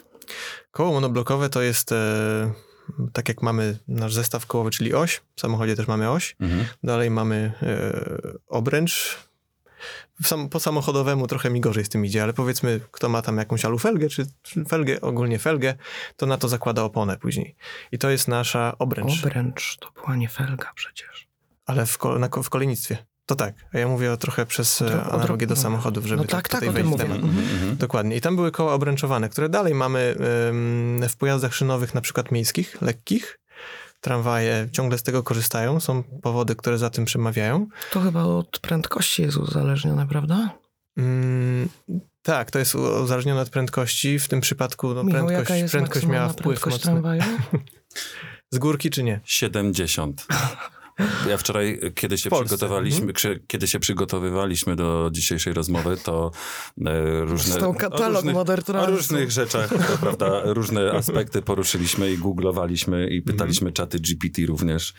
Koło 0.71 0.91
monoblokowe 0.91 1.49
to 1.49 1.61
jest, 1.61 1.91
e, 1.91 2.51
tak 3.13 3.27
jak 3.29 3.41
mamy 3.41 3.77
nasz 3.87 4.13
zestaw 4.13 4.45
kołowy, 4.45 4.71
czyli 4.71 4.93
oś, 4.93 5.21
w 5.35 5.41
samochodzie 5.41 5.75
też 5.75 5.87
mamy 5.87 6.11
oś, 6.11 6.35
Mhm. 6.39 6.65
dalej 6.83 7.09
mamy 7.11 7.51
e, 7.61 8.01
obręcz. 8.47 9.17
Sam, 10.23 10.49
po 10.49 10.59
samochodowemu 10.59 11.27
trochę 11.27 11.49
mi 11.49 11.61
gorzej 11.61 11.85
z 11.85 11.89
tym 11.89 12.05
idzie, 12.05 12.23
ale 12.23 12.33
powiedzmy, 12.33 12.79
kto 12.91 13.09
ma 13.09 13.21
tam 13.21 13.37
jakąś 13.37 13.65
alufelgę, 13.65 14.09
czy 14.09 14.25
felgę, 14.67 15.01
ogólnie 15.01 15.39
felgę, 15.39 15.73
to 16.17 16.25
na 16.25 16.37
to 16.37 16.47
zakłada 16.47 16.83
oponę 16.83 17.17
później. 17.17 17.55
I 17.91 17.97
to 17.97 18.09
jest 18.09 18.27
nasza 18.27 18.75
obręcz, 18.79 19.23
Obręcz 19.25 19.77
to 19.77 19.91
była 19.91 20.15
nie 20.15 20.29
felga 20.29 20.71
przecież. 20.75 21.27
ale 21.65 21.85
w, 21.85 21.97
ko, 21.97 22.19
na, 22.19 22.29
w 22.43 22.49
kolejnictwie. 22.49 22.97
To 23.25 23.35
tak, 23.35 23.53
a 23.73 23.77
ja 23.79 23.87
mówię 23.87 24.11
o 24.11 24.17
trochę 24.17 24.45
przez 24.45 24.81
e, 24.81 24.85
Odro- 24.85 25.13
analogię 25.13 25.47
do 25.47 25.55
samochodów, 25.55 26.05
żeby 26.05 26.21
No 26.21 26.27
tak, 26.27 26.49
tutaj 26.49 26.61
tak, 26.61 26.69
o 26.69 26.73
tym 26.73 26.83
wejść 26.83 26.97
w 26.97 27.01
temat. 27.01 27.17
Mhm, 27.17 27.49
mhm. 27.53 27.77
Dokładnie. 27.77 28.15
I 28.15 28.21
tam 28.21 28.35
były 28.35 28.51
koła 28.51 28.73
obręczowane, 28.73 29.29
które 29.29 29.49
dalej 29.49 29.73
mamy 29.75 30.15
ym, 30.49 31.01
w 31.09 31.15
pojazdach 31.17 31.55
szynowych, 31.55 31.93
na 31.93 32.01
przykład 32.01 32.31
miejskich, 32.31 32.81
lekkich. 32.81 33.39
Tramwaje 34.01 34.67
ciągle 34.71 34.97
z 34.97 35.03
tego 35.03 35.23
korzystają. 35.23 35.79
Są 35.79 36.03
powody, 36.03 36.55
które 36.55 36.77
za 36.77 36.89
tym 36.89 37.05
przemawiają. 37.05 37.67
To 37.91 38.01
chyba 38.01 38.23
od 38.23 38.59
prędkości 38.59 39.21
jest 39.21 39.37
uzależnione, 39.37 40.07
prawda? 40.07 40.49
Ym, 40.99 41.69
tak, 42.21 42.51
to 42.51 42.59
jest 42.59 42.75
uzależnione 42.75 43.41
od 43.41 43.49
prędkości. 43.49 44.19
W 44.19 44.27
tym 44.27 44.41
przypadku 44.41 44.93
no, 44.93 45.03
Michał, 45.03 45.27
prędkość, 45.27 45.71
prędkość 45.71 46.05
miała 46.05 46.29
wpływ 46.29 46.61
prędkość 46.61 46.75
mocny. 46.75 46.91
tramwaju? 46.91 47.21
Z 48.51 48.57
górki 48.57 48.89
czy 48.89 49.03
nie? 49.03 49.19
70. 49.23 50.27
Ja 51.29 51.37
wczoraj, 51.37 51.79
kiedy 51.95 52.17
się, 52.17 52.29
Polsce, 52.29 52.45
przygotowaliśmy, 52.45 53.07
mhm. 53.07 53.39
kiedy 53.47 53.67
się 53.67 53.79
przygotowywaliśmy 53.79 54.75
do 54.75 55.09
dzisiejszej 55.13 55.53
rozmowy, 55.53 55.97
to 55.97 56.31
e, 56.85 57.21
różne... 57.21 57.53
Stał 57.53 57.73
katalog 57.73 58.25
o 58.25 58.43
różnych, 58.43 58.75
o 58.75 58.85
różnych 58.85 59.31
rzeczach, 59.31 59.69
prawda, 60.01 60.41
różne 60.45 60.91
aspekty 60.99 61.41
poruszyliśmy 61.41 62.11
i 62.11 62.17
googlowaliśmy 62.17 63.07
i 63.07 63.21
pytaliśmy 63.21 63.71
czaty 63.71 63.99
GPT 63.99 64.45
również. 64.45 64.93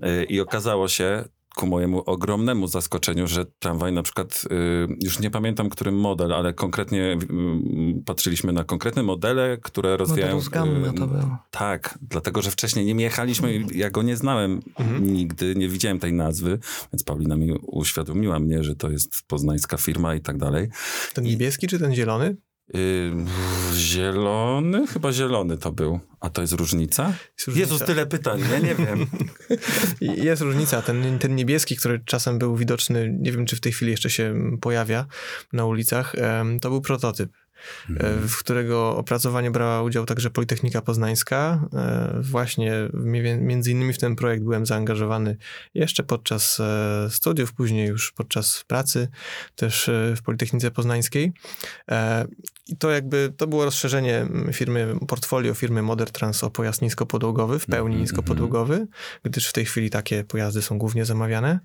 E, 0.00 0.24
I 0.24 0.40
okazało 0.40 0.88
się, 0.88 1.24
ku 1.56 1.66
mojemu 1.66 2.02
ogromnemu 2.06 2.66
zaskoczeniu, 2.66 3.26
że 3.26 3.46
tramwaj 3.58 3.92
na 3.92 4.02
przykład, 4.02 4.44
y, 4.52 4.96
już 5.00 5.20
nie 5.20 5.30
pamiętam 5.30 5.70
którym 5.70 5.96
model, 5.96 6.32
ale 6.32 6.52
konkretnie 6.52 7.12
y, 7.12 8.02
patrzyliśmy 8.06 8.52
na 8.52 8.64
konkretne 8.64 9.02
modele, 9.02 9.58
które 9.62 9.96
rozwijają... 9.96 10.34
Model 10.34 10.46
z 10.46 10.48
Gamma 10.48 10.92
to 10.92 11.04
y, 11.04 11.08
było. 11.08 11.38
Tak, 11.50 11.98
dlatego, 12.02 12.42
że 12.42 12.50
wcześniej 12.50 12.84
nim 12.84 13.00
jechaliśmy, 13.00 13.54
i 13.54 13.78
ja 13.78 13.90
go 13.90 14.02
nie 14.02 14.16
znałem 14.16 14.60
nigdy, 15.00 15.54
nie 15.54 15.68
widziałem 15.68 15.98
tej 15.98 16.12
nazwy, 16.12 16.58
więc 16.92 17.04
Paulina 17.04 17.36
mi 17.36 17.52
uświadomiła 17.52 18.38
mnie, 18.38 18.64
że 18.64 18.76
to 18.76 18.90
jest 18.90 19.22
poznańska 19.26 19.76
firma 19.76 20.14
i 20.14 20.20
tak 20.20 20.38
dalej. 20.38 20.68
Ten 21.14 21.24
niebieski 21.24 21.66
czy 21.66 21.78
ten 21.78 21.94
zielony? 21.94 22.36
Yy, 22.68 23.12
zielony? 23.74 24.86
Chyba 24.86 25.12
zielony 25.12 25.58
to 25.58 25.72
był. 25.72 26.00
A 26.20 26.30
to 26.30 26.40
jest 26.40 26.52
różnica? 26.52 27.04
Jest 27.06 27.46
różnica. 27.46 27.72
Jezus, 27.72 27.86
tyle 27.86 28.06
pytań, 28.06 28.40
ja 28.52 28.58
nie 28.58 28.74
wiem. 28.74 29.06
Jest 30.26 30.42
różnica. 30.42 30.82
Ten, 30.82 31.18
ten 31.18 31.34
niebieski, 31.34 31.76
który 31.76 32.00
czasem 32.04 32.38
był 32.38 32.56
widoczny, 32.56 33.16
nie 33.20 33.32
wiem 33.32 33.46
czy 33.46 33.56
w 33.56 33.60
tej 33.60 33.72
chwili 33.72 33.90
jeszcze 33.90 34.10
się 34.10 34.34
pojawia 34.60 35.06
na 35.52 35.64
ulicach, 35.64 36.16
to 36.60 36.70
był 36.70 36.80
prototyp. 36.80 37.30
E, 37.90 38.16
w 38.28 38.36
którego 38.38 38.96
opracowanie 38.96 39.50
brała 39.50 39.82
udział 39.82 40.06
także 40.06 40.30
Politechnika 40.30 40.82
Poznańska. 40.82 41.68
E, 41.72 42.20
Właśnie 42.20 42.72
między 43.40 43.70
innymi 43.70 43.92
w 43.92 43.98
ten 43.98 44.16
projekt 44.16 44.44
byłem 44.44 44.66
zaangażowany 44.66 45.36
jeszcze 45.74 46.02
podczas 46.02 46.60
e, 46.60 47.08
studiów, 47.10 47.52
później 47.52 47.88
już 47.88 48.12
podczas 48.12 48.64
pracy 48.66 49.08
też 49.56 49.88
e, 49.88 50.14
w 50.16 50.22
Politechnice 50.22 50.70
Poznańskiej. 50.70 51.32
I 52.66 52.76
to 52.76 52.90
jakby, 52.90 53.32
to 53.36 53.46
było 53.46 53.64
rozszerzenie 53.64 54.26
firmy, 54.52 54.96
portfolio 55.08 55.54
firmy 55.54 55.82
Modern 55.82 56.12
Trans 56.12 56.44
o 56.44 56.50
pojazd 56.50 56.82
niskopodłogowy, 56.82 57.58
w 57.58 57.66
pełni 57.66 57.94
Mhm, 57.94 58.00
niskopodłogowy, 58.00 58.86
gdyż 59.22 59.48
w 59.48 59.52
tej 59.52 59.64
chwili 59.64 59.90
takie 59.90 60.24
pojazdy 60.24 60.62
są 60.62 60.78
głównie 60.78 61.04
zamawiane. 61.04 61.60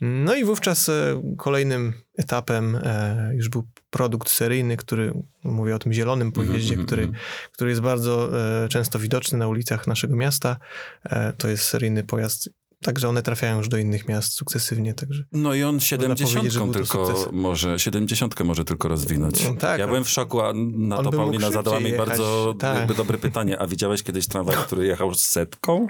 No 0.00 0.34
i 0.34 0.44
wówczas 0.44 0.90
kolejnym 1.38 1.92
etapem 2.16 2.76
e, 2.82 3.30
już 3.34 3.48
był 3.48 3.64
produkt 3.90 4.30
seryjny, 4.30 4.76
który, 4.76 5.12
mówię 5.44 5.74
o 5.74 5.78
tym 5.78 5.92
zielonym 5.92 6.32
pojeździe, 6.32 6.74
mhm, 6.74 6.86
który, 6.86 7.02
mhm. 7.02 7.22
który 7.52 7.70
jest 7.70 7.82
bardzo 7.82 8.40
e, 8.64 8.68
często 8.68 8.98
widoczny 8.98 9.38
na 9.38 9.48
ulicach 9.48 9.86
naszego 9.86 10.16
miasta. 10.16 10.56
E, 11.04 11.32
to 11.32 11.48
jest 11.48 11.64
seryjny 11.64 12.04
pojazd, 12.04 12.50
także 12.82 13.08
one 13.08 13.22
trafiają 13.22 13.56
już 13.56 13.68
do 13.68 13.76
innych 13.76 14.08
miast 14.08 14.32
sukcesywnie, 14.32 14.94
także 14.94 15.24
No 15.32 15.54
i 15.54 15.62
on 15.62 15.78
powiedzieć, 15.78 16.18
że 16.18 16.26
70 16.26 16.64
był 16.64 16.72
to 16.72 16.78
tylko 16.78 17.30
może, 17.32 17.78
70 17.78 18.44
może 18.44 18.64
tylko 18.64 18.88
rozwinąć. 18.88 19.44
No 19.44 19.54
tak, 19.54 19.80
ja 19.80 19.86
byłem 19.86 20.04
w 20.04 20.10
szoku, 20.10 20.40
a 20.40 20.52
na 20.74 21.02
to 21.02 21.10
Paulina 21.10 21.50
zadała 21.50 21.80
mi 21.80 21.90
jechać, 21.90 22.08
bardzo 22.08 22.54
tak. 22.58 22.94
dobre 22.94 23.18
pytanie. 23.18 23.58
A 23.58 23.66
widziałeś 23.66 24.02
kiedyś 24.02 24.26
tramwaj, 24.26 24.56
który 24.56 24.86
jechał 24.86 25.14
z 25.14 25.22
setką? 25.22 25.86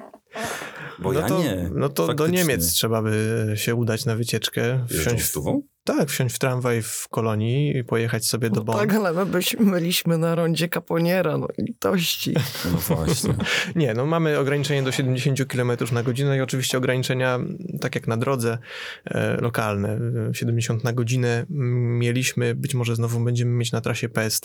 Bo 0.99 1.13
no 1.13 1.21
ja 1.21 1.27
to, 1.27 1.43
nie. 1.43 1.71
No 1.75 1.89
to 1.89 2.03
do 2.03 2.07
Faktycznie. 2.07 2.39
Niemiec 2.39 2.73
trzeba 2.73 3.03
by 3.03 3.53
się 3.55 3.75
udać 3.75 4.05
na 4.05 4.17
wycieczkę. 4.17 4.87
Wsiąść 4.89 5.25
w, 5.25 5.33
tuwą? 5.33 5.63
tak, 5.85 6.09
wsiąść 6.09 6.35
w 6.35 6.39
tramwaj 6.39 6.83
w 6.83 7.09
kolonii 7.09 7.77
i 7.77 7.85
pojechać 7.85 8.27
sobie 8.27 8.51
do 8.51 8.57
No 8.57 8.65
Bonn. 8.65 8.79
tak, 8.79 8.95
ale 8.95 9.13
my 9.13 9.27
byśmy 9.27 9.71
byliśmy 9.71 10.19
na 10.19 10.35
rondzie 10.35 10.69
Caponiera, 10.69 11.39
no 11.39 11.49
litości. 11.59 12.35
No 12.73 12.79
właśnie. 12.79 13.35
Nie, 13.77 13.95
no 13.95 14.07
mamy 14.07 14.39
ograniczenie 14.39 14.83
do 14.83 14.93
70 14.93 15.45
km 15.45 15.73
na 15.93 16.03
godzinę 16.03 16.37
i 16.37 16.41
oczywiście 16.41 16.79
ograniczenia, 16.79 17.41
tak 17.81 17.95
jak 17.95 18.07
na 18.07 18.17
drodze 18.17 18.59
e, 19.05 19.37
lokalne, 19.41 19.99
e, 20.31 20.35
70 20.35 20.85
na 20.85 20.93
godzinę 20.93 21.47
mieliśmy, 21.49 22.55
być 22.55 22.75
może 22.75 22.97
znowu 22.97 23.21
będziemy 23.21 23.51
mieć 23.51 23.73
na 23.73 23.81
trasie 23.81 24.09
PST, 24.09 24.45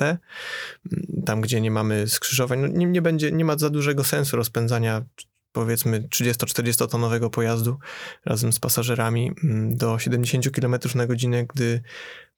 tam 1.26 1.42
gdzie 1.42 1.62
nie 1.62 1.72
mamy 1.72 2.08
skrzyżowań, 2.08 2.60
no, 2.60 2.68
nie, 2.68 2.86
nie 2.86 3.02
będzie, 3.02 3.32
nie 3.32 3.46
ma 3.46 3.58
za 3.58 3.70
dużego 3.70 4.04
sensu 4.04 4.38
rozpędzania 4.38 5.06
powiedzmy 5.52 6.02
30-40 6.02 6.88
tonowego 6.88 7.30
pojazdu 7.30 7.78
razem 8.26 8.54
z 8.54 8.60
pasażerami 8.60 9.32
mm, 9.44 9.76
do 9.76 10.00
70 10.00 10.52
km 10.52 10.76
na 10.96 11.08
godzinę, 11.08 11.46
gdy 11.46 11.82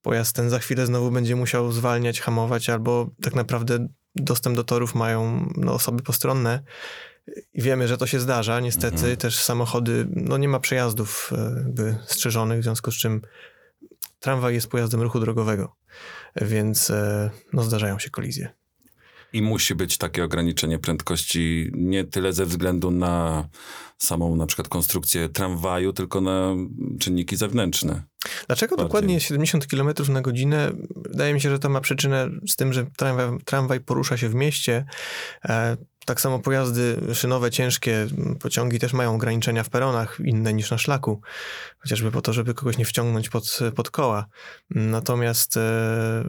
pojazd 0.02 0.36
ten 0.36 0.50
za 0.50 0.60
chwilę 0.60 0.86
znowu 0.86 1.12
będzie 1.12 1.36
musiał 1.36 1.72
zwalniać, 1.72 2.22
hamować, 2.22 2.70
albo 2.70 3.10
tak 3.22 3.36
naprawdę 3.36 3.88
dostęp 4.16 4.56
do 4.56 4.64
torów 4.64 4.96
mają 4.96 5.50
no, 5.58 5.74
osoby 5.74 6.04
postronne. 6.04 6.64
I 7.54 7.62
wiemy, 7.62 7.88
że 7.88 7.98
to 7.98 8.08
się 8.08 8.20
zdarza. 8.20 8.60
Niestety 8.60 8.96
Mhm. 8.96 9.18
też 9.18 9.40
samochody, 9.44 10.08
no 10.10 10.38
nie 10.38 10.50
ma 10.50 10.60
przejazdów 10.60 11.34
e, 11.38 11.56
jakby 11.58 11.98
strzeżonych, 12.06 12.60
w 12.60 12.64
związku 12.64 12.92
z 12.92 12.96
czym 12.96 13.22
tramwaj 14.20 14.54
jest 14.54 14.68
pojazdem 14.68 15.02
ruchu 15.02 15.20
drogowego, 15.20 15.76
więc 16.42 16.90
e, 16.90 17.30
no 17.54 17.64
zdarzają 17.64 18.00
się 18.00 18.10
kolizje. 18.10 18.61
I 19.34 19.42
musi 19.42 19.76
być 19.76 19.98
takie 19.98 20.24
ograniczenie 20.24 20.80
prędkości 20.80 21.72
nie 21.74 22.04
tyle 22.04 22.34
ze 22.34 22.46
względu 22.46 22.92
na 22.92 23.48
samą 23.98 24.36
na 24.36 24.46
przykład 24.46 24.68
konstrukcję 24.68 25.30
tramwaju, 25.30 25.94
tylko 25.94 26.22
na 26.22 26.56
czynniki 27.00 27.36
zewnętrzne. 27.36 28.04
Dlaczego 28.48 28.76
Bardziej. 28.76 28.88
dokładnie 28.88 29.20
70 29.20 29.68
km 29.68 29.90
na 30.10 30.22
godzinę? 30.22 30.72
Wydaje 30.96 31.34
mi 31.34 31.42
się, 31.42 31.50
że 31.50 31.60
to 31.60 31.70
ma 31.70 31.82
przyczynę 31.82 32.30
z 32.50 32.56
tym, 32.56 32.74
że 32.74 32.86
tramwaj, 32.98 33.26
tramwaj 33.46 33.80
porusza 33.80 34.18
się 34.18 34.30
w 34.30 34.36
mieście. 34.36 34.86
E, 35.46 35.78
tak 36.06 36.22
samo 36.22 36.40
pojazdy 36.40 36.98
szynowe, 37.14 37.52
ciężkie, 37.52 38.08
pociągi 38.40 38.80
też 38.80 38.94
mają 38.94 39.16
ograniczenia 39.16 39.64
w 39.64 39.70
peronach 39.70 40.20
inne 40.26 40.54
niż 40.54 40.72
na 40.72 40.78
szlaku. 40.78 41.22
Chociażby 41.80 42.12
po 42.12 42.22
to, 42.22 42.34
żeby 42.34 42.54
kogoś 42.54 42.78
nie 42.78 42.86
wciągnąć 42.86 43.30
pod, 43.30 43.60
pod 43.76 43.90
koła. 43.90 44.26
Natomiast 44.70 45.58
e, 45.58 46.24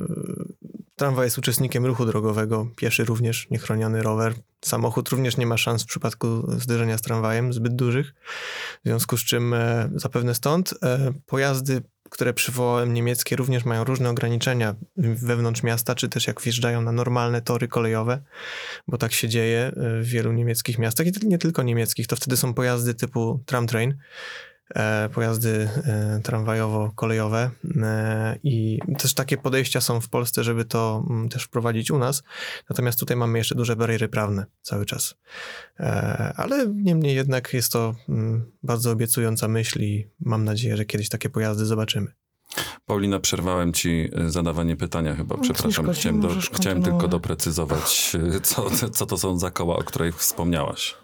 tramwaj 1.02 1.26
jest 1.26 1.38
uczestnikiem 1.38 1.86
ruchu 1.86 2.06
drogowego, 2.06 2.66
pieszy 2.76 3.04
również, 3.04 3.50
niechroniony 3.50 4.02
rower. 4.02 4.34
Samochód 4.64 5.08
również 5.08 5.36
nie 5.36 5.46
ma 5.46 5.56
szans 5.56 5.82
w 5.82 5.86
przypadku 5.86 6.52
zderzenia 6.60 6.98
z 6.98 7.02
tramwajem 7.02 7.52
zbyt 7.52 7.76
dużych. 7.76 8.14
W 8.84 8.88
związku 8.88 9.16
z 9.16 9.24
czym 9.24 9.54
e, 9.54 9.90
zapewne 9.94 10.34
stąd 10.34 10.74
e, 10.82 11.12
pojazdy, 11.26 11.82
które 12.10 12.34
przywołałem 12.34 12.94
niemieckie, 12.94 13.36
również 13.36 13.64
mają 13.64 13.84
różne 13.84 14.10
ograniczenia 14.10 14.74
wewnątrz 14.96 15.62
miasta, 15.62 15.94
czy 15.94 16.08
też 16.08 16.26
jak 16.26 16.40
wjeżdżają 16.40 16.82
na 16.82 16.92
normalne 16.92 17.40
tory 17.40 17.68
kolejowe, 17.68 18.22
bo 18.88 18.98
tak 18.98 19.12
się 19.12 19.28
dzieje 19.28 19.60
e, 19.60 19.72
w 20.00 20.06
wielu 20.06 20.32
niemieckich 20.32 20.78
miastach 20.78 21.06
i 21.06 21.12
nie 21.26 21.38
tylko 21.38 21.62
niemieckich. 21.62 22.06
To 22.06 22.16
wtedy 22.16 22.36
są 22.36 22.54
pojazdy 22.54 22.94
typu 22.94 23.42
tramtrain, 23.46 23.98
pojazdy 25.14 25.68
e, 25.84 26.20
tramwajowo-kolejowe 26.22 27.50
e, 27.82 28.38
i 28.42 28.78
też 28.98 29.14
takie 29.14 29.36
podejścia 29.36 29.80
są 29.80 30.00
w 30.00 30.08
Polsce, 30.08 30.44
żeby 30.44 30.64
to 30.64 31.04
mm, 31.10 31.28
też 31.28 31.44
wprowadzić 31.44 31.90
u 31.90 31.98
nas. 31.98 32.22
Natomiast 32.70 32.98
tutaj 32.98 33.16
mamy 33.16 33.38
jeszcze 33.38 33.54
duże 33.54 33.76
bariery 33.76 34.08
prawne 34.08 34.46
cały 34.62 34.86
czas. 34.86 35.14
E, 35.80 36.32
Ale 36.36 36.66
niemniej 36.66 37.16
jednak 37.16 37.54
jest 37.54 37.72
to 37.72 37.94
mm, 38.08 38.52
bardzo 38.62 38.90
obiecująca 38.90 39.48
myśl 39.48 39.82
i 39.82 40.06
mam 40.20 40.44
nadzieję, 40.44 40.76
że 40.76 40.84
kiedyś 40.84 41.08
takie 41.08 41.30
pojazdy 41.30 41.66
zobaczymy. 41.66 42.12
Paulina, 42.86 43.20
przerwałem 43.20 43.72
ci 43.72 44.10
zadawanie 44.26 44.76
pytania 44.76 45.14
chyba. 45.14 45.36
No, 45.36 45.42
Przepraszam, 45.42 45.92
chciałem, 45.92 46.20
do, 46.20 46.28
chciałem 46.54 46.82
tylko 46.82 47.08
doprecyzować, 47.08 48.16
co, 48.42 48.70
co 48.90 49.06
to 49.06 49.18
są 49.18 49.38
za 49.38 49.50
koła, 49.50 49.76
o 49.76 49.82
których 49.82 50.18
wspomniałaś. 50.18 51.01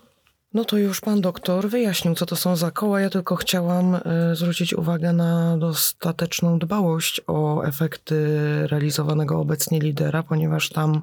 No 0.58 0.64
to 0.64 0.78
już 0.78 1.00
pan 1.00 1.20
doktor 1.20 1.68
wyjaśnił, 1.68 2.14
co 2.14 2.26
to 2.26 2.36
są 2.36 2.56
za 2.56 2.70
koła. 2.70 3.00
Ja 3.00 3.10
tylko 3.10 3.36
chciałam 3.36 3.94
e, 3.94 4.00
zwrócić 4.36 4.74
uwagę 4.74 5.12
na 5.12 5.58
dostateczną 5.58 6.58
dbałość 6.58 7.20
o 7.26 7.62
efekty 7.62 8.38
realizowanego 8.66 9.40
obecnie 9.40 9.80
lidera, 9.80 10.22
ponieważ 10.22 10.68
tam 10.68 11.02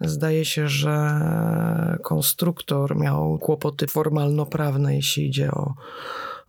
zdaje 0.00 0.44
się, 0.44 0.68
że 0.68 1.10
konstruktor 2.02 2.96
miał 2.96 3.38
kłopoty 3.38 3.86
formalno-prawne, 3.86 4.96
jeśli 4.96 5.26
idzie 5.26 5.50
o, 5.50 5.74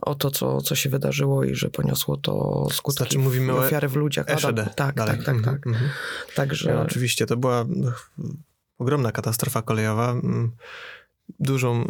o 0.02 0.16
to, 0.16 0.32
co, 0.32 0.62
co 0.62 0.76
się 0.76 0.90
wydarzyło 0.90 1.44
i 1.44 1.56
że 1.56 1.70
poniosło 1.70 2.18
to 2.18 2.68
skutki 2.72 2.98
Znaczy 2.98 3.20
mówimy 3.20 3.54
ofiary 3.54 3.88
w 3.88 3.96
ludziach. 3.96 4.28
No, 4.28 4.34
Eszede. 4.34 4.68
tak, 4.76 4.96
tak, 4.96 5.24
tak, 5.24 5.42
tak. 5.44 5.68
mhm. 5.68 5.90
Także 6.36 6.82
oczywiście, 6.82 7.26
to 7.26 7.38
była 7.38 7.66
ch, 7.94 8.12
ogromna 8.78 9.12
katastrofa 9.12 9.62
kolejowa. 9.62 10.16
Dużą, 11.40 11.88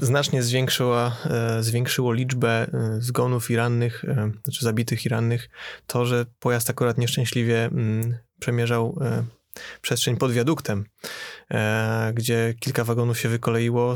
y, 0.00 0.06
znacznie 0.06 0.42
zwiększyła, 0.42 1.16
e, 1.24 1.62
zwiększyło 1.62 2.12
liczbę 2.12 2.48
e, 2.48 2.96
zgonów 3.00 3.50
i 3.50 3.56
rannych, 3.56 4.04
znaczy 4.44 4.64
zabitych 4.64 5.06
i 5.06 5.08
rannych, 5.08 5.48
to, 5.86 6.06
że 6.06 6.26
pojazd 6.38 6.70
akurat 6.70 6.98
nieszczęśliwie 6.98 7.64
mm, 7.64 8.14
przemierzał 8.40 8.98
przestrzeń 9.82 10.16
pod 10.16 10.32
wiaduktem, 10.32 10.84
e, 11.50 12.12
gdzie 12.14 12.54
kilka 12.60 12.84
wagonów 12.84 13.18
się 13.18 13.28
wykoleiło, 13.28 13.94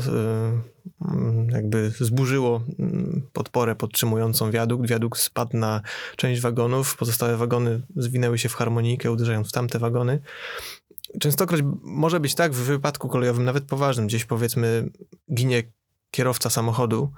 mm, 1.01 1.49
jakby 1.49 1.89
zburzyło 1.89 2.63
mm, 2.79 3.29
podporę 3.33 3.75
podtrzymującą 3.75 4.51
wiadukt. 4.51 4.89
Wiadukt 4.89 5.19
spadł 5.19 5.57
na 5.57 5.81
część 6.15 6.41
wagonów, 6.41 6.97
pozostałe 6.97 7.37
wagony 7.37 7.81
zwinęły 7.95 8.37
się 8.37 8.49
w 8.49 8.55
harmonijkę, 8.55 9.11
uderzając 9.11 9.49
w 9.49 9.51
tamte 9.51 9.79
wagony. 9.79 10.19
Częstokroć 11.19 11.61
może 11.81 12.19
być 12.19 12.35
tak 12.35 12.53
w 12.53 12.57
wypadku 12.57 13.09
kolejowym, 13.09 13.45
nawet 13.45 13.63
poważnym, 13.63 14.07
gdzieś 14.07 14.25
powiedzmy 14.25 14.89
ginie 15.33 15.63
kierowca 16.11 16.49
samochodu, 16.49 17.11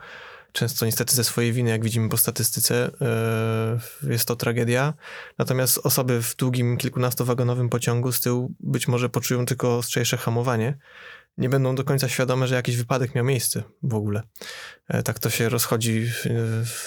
często 0.51 0.85
niestety 0.85 1.15
ze 1.15 1.23
swojej 1.23 1.53
winy, 1.53 1.69
jak 1.69 1.83
widzimy 1.83 2.09
po 2.09 2.17
statystyce, 2.17 2.91
e, 3.01 4.09
jest 4.11 4.25
to 4.25 4.35
tragedia. 4.35 4.93
Natomiast 5.37 5.79
osoby 5.83 6.21
w 6.21 6.35
długim, 6.35 6.77
kilkunastowagonowym 6.77 7.69
pociągu 7.69 8.11
z 8.11 8.19
tyłu 8.19 8.53
być 8.59 8.87
może 8.87 9.09
poczują 9.09 9.45
tylko 9.45 9.77
ostrzejsze 9.77 10.17
hamowanie 10.17 10.77
nie 11.37 11.49
będą 11.49 11.75
do 11.75 11.83
końca 11.83 12.09
świadome, 12.09 12.47
że 12.47 12.55
jakiś 12.55 12.77
wypadek 12.77 13.15
miał 13.15 13.25
miejsce 13.25 13.63
w 13.83 13.93
ogóle. 13.93 14.23
E, 14.87 15.03
tak 15.03 15.19
to 15.19 15.29
się 15.29 15.49
rozchodzi 15.49 16.11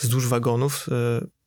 wzdłuż 0.01 0.29
wagonów. 0.29 0.87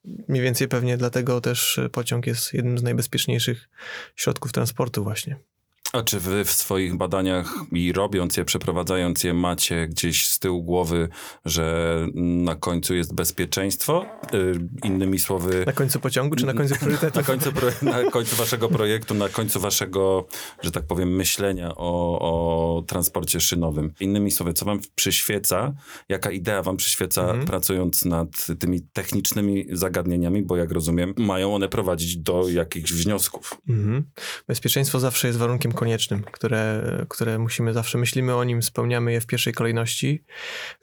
E, 0.05 0.09
mniej 0.27 0.43
więcej 0.43 0.67
pewnie 0.67 0.97
dlatego 0.97 1.41
też 1.41 1.79
pociąg 1.91 2.27
jest 2.27 2.53
jednym 2.53 2.77
z 2.77 2.83
najbezpieczniejszych 2.83 3.69
środków 4.15 4.51
transportu 4.51 5.03
właśnie. 5.03 5.50
A 5.93 6.03
czy 6.03 6.19
wy 6.19 6.45
w 6.45 6.51
swoich 6.51 6.95
badaniach 6.95 7.53
i 7.71 7.93
robiąc 7.93 8.37
je, 8.37 8.45
przeprowadzając 8.45 9.23
je, 9.23 9.33
macie 9.33 9.87
gdzieś 9.87 10.27
z 10.27 10.39
tyłu 10.39 10.63
głowy, 10.63 11.09
że 11.45 11.97
na 12.15 12.55
końcu 12.55 12.95
jest 12.95 13.13
bezpieczeństwo? 13.13 14.05
Yy, 14.33 14.69
innymi 14.83 15.19
słowy... 15.19 15.63
Na 15.65 15.71
końcu 15.71 15.99
pociągu, 15.99 16.35
czy 16.35 16.45
na 16.45 16.53
końcu 16.53 16.75
priorytetu? 16.75 17.19
na, 17.19 17.23
końcu 17.23 17.51
na 17.81 18.11
końcu 18.11 18.35
waszego 18.35 18.69
projektu, 18.69 19.13
na 19.13 19.29
końcu 19.29 19.59
waszego, 19.59 20.27
że 20.61 20.71
tak 20.71 20.83
powiem, 20.83 21.15
myślenia 21.15 21.75
o, 21.75 22.19
o 22.19 22.81
transporcie 22.81 23.39
szynowym. 23.39 23.93
Innymi 23.99 24.31
słowy, 24.31 24.53
co 24.53 24.65
wam 24.65 24.79
przyświeca, 24.95 25.73
jaka 26.09 26.31
idea 26.31 26.63
wam 26.63 26.77
przyświeca 26.77 27.21
mhm. 27.21 27.45
pracując 27.45 28.05
nad 28.05 28.47
tymi 28.59 28.81
technicznymi 28.81 29.65
zagadnieniami, 29.71 30.43
bo 30.43 30.57
jak 30.57 30.71
rozumiem, 30.71 31.13
mają 31.17 31.55
one 31.55 31.69
prowadzić 31.69 32.17
do 32.17 32.49
jakichś 32.49 32.93
wniosków. 32.93 33.61
Mhm. 33.69 34.03
Bezpieczeństwo 34.47 34.99
zawsze 34.99 35.27
jest 35.27 35.39
warunkiem 35.39 35.71
koniecznym, 35.81 36.23
które, 36.23 36.83
które 37.09 37.39
musimy 37.39 37.73
zawsze, 37.73 37.97
myślimy 37.97 38.35
o 38.35 38.43
nim, 38.43 38.63
spełniamy 38.63 39.11
je 39.11 39.21
w 39.21 39.25
pierwszej 39.25 39.53
kolejności. 39.53 40.23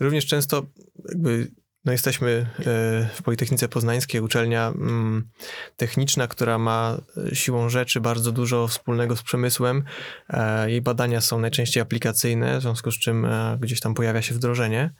Również 0.01 0.27
często 0.27 0.67
jakby 1.09 1.51
no 1.85 1.93
jesteśmy 1.93 2.29
e, 2.31 2.65
w 3.15 3.23
Politechnice 3.23 3.69
Poznańskiej, 3.69 4.21
uczelnia 4.21 4.69
mm, 4.69 5.29
techniczna, 5.77 6.27
która 6.27 6.59
ma 6.59 7.01
e, 7.33 7.35
siłą 7.35 7.69
rzeczy 7.69 8.01
bardzo 8.01 8.33
dużo 8.33 8.69
wspólnego 8.69 9.17
z 9.17 9.23
przemysłem. 9.23 9.85
E, 10.29 10.71
jej 10.71 10.83
badania 10.83 11.21
są 11.21 11.39
najczęściej 11.39 11.83
aplikacyjne, 11.83 12.59
w 12.59 12.63
związku 12.63 12.91
z 12.91 12.99
czym 12.99 13.27
gdzieś 13.61 13.81
tam 13.81 13.95
pojawia 13.95 14.23
się 14.23 14.35
wdrożenie. 14.35 14.95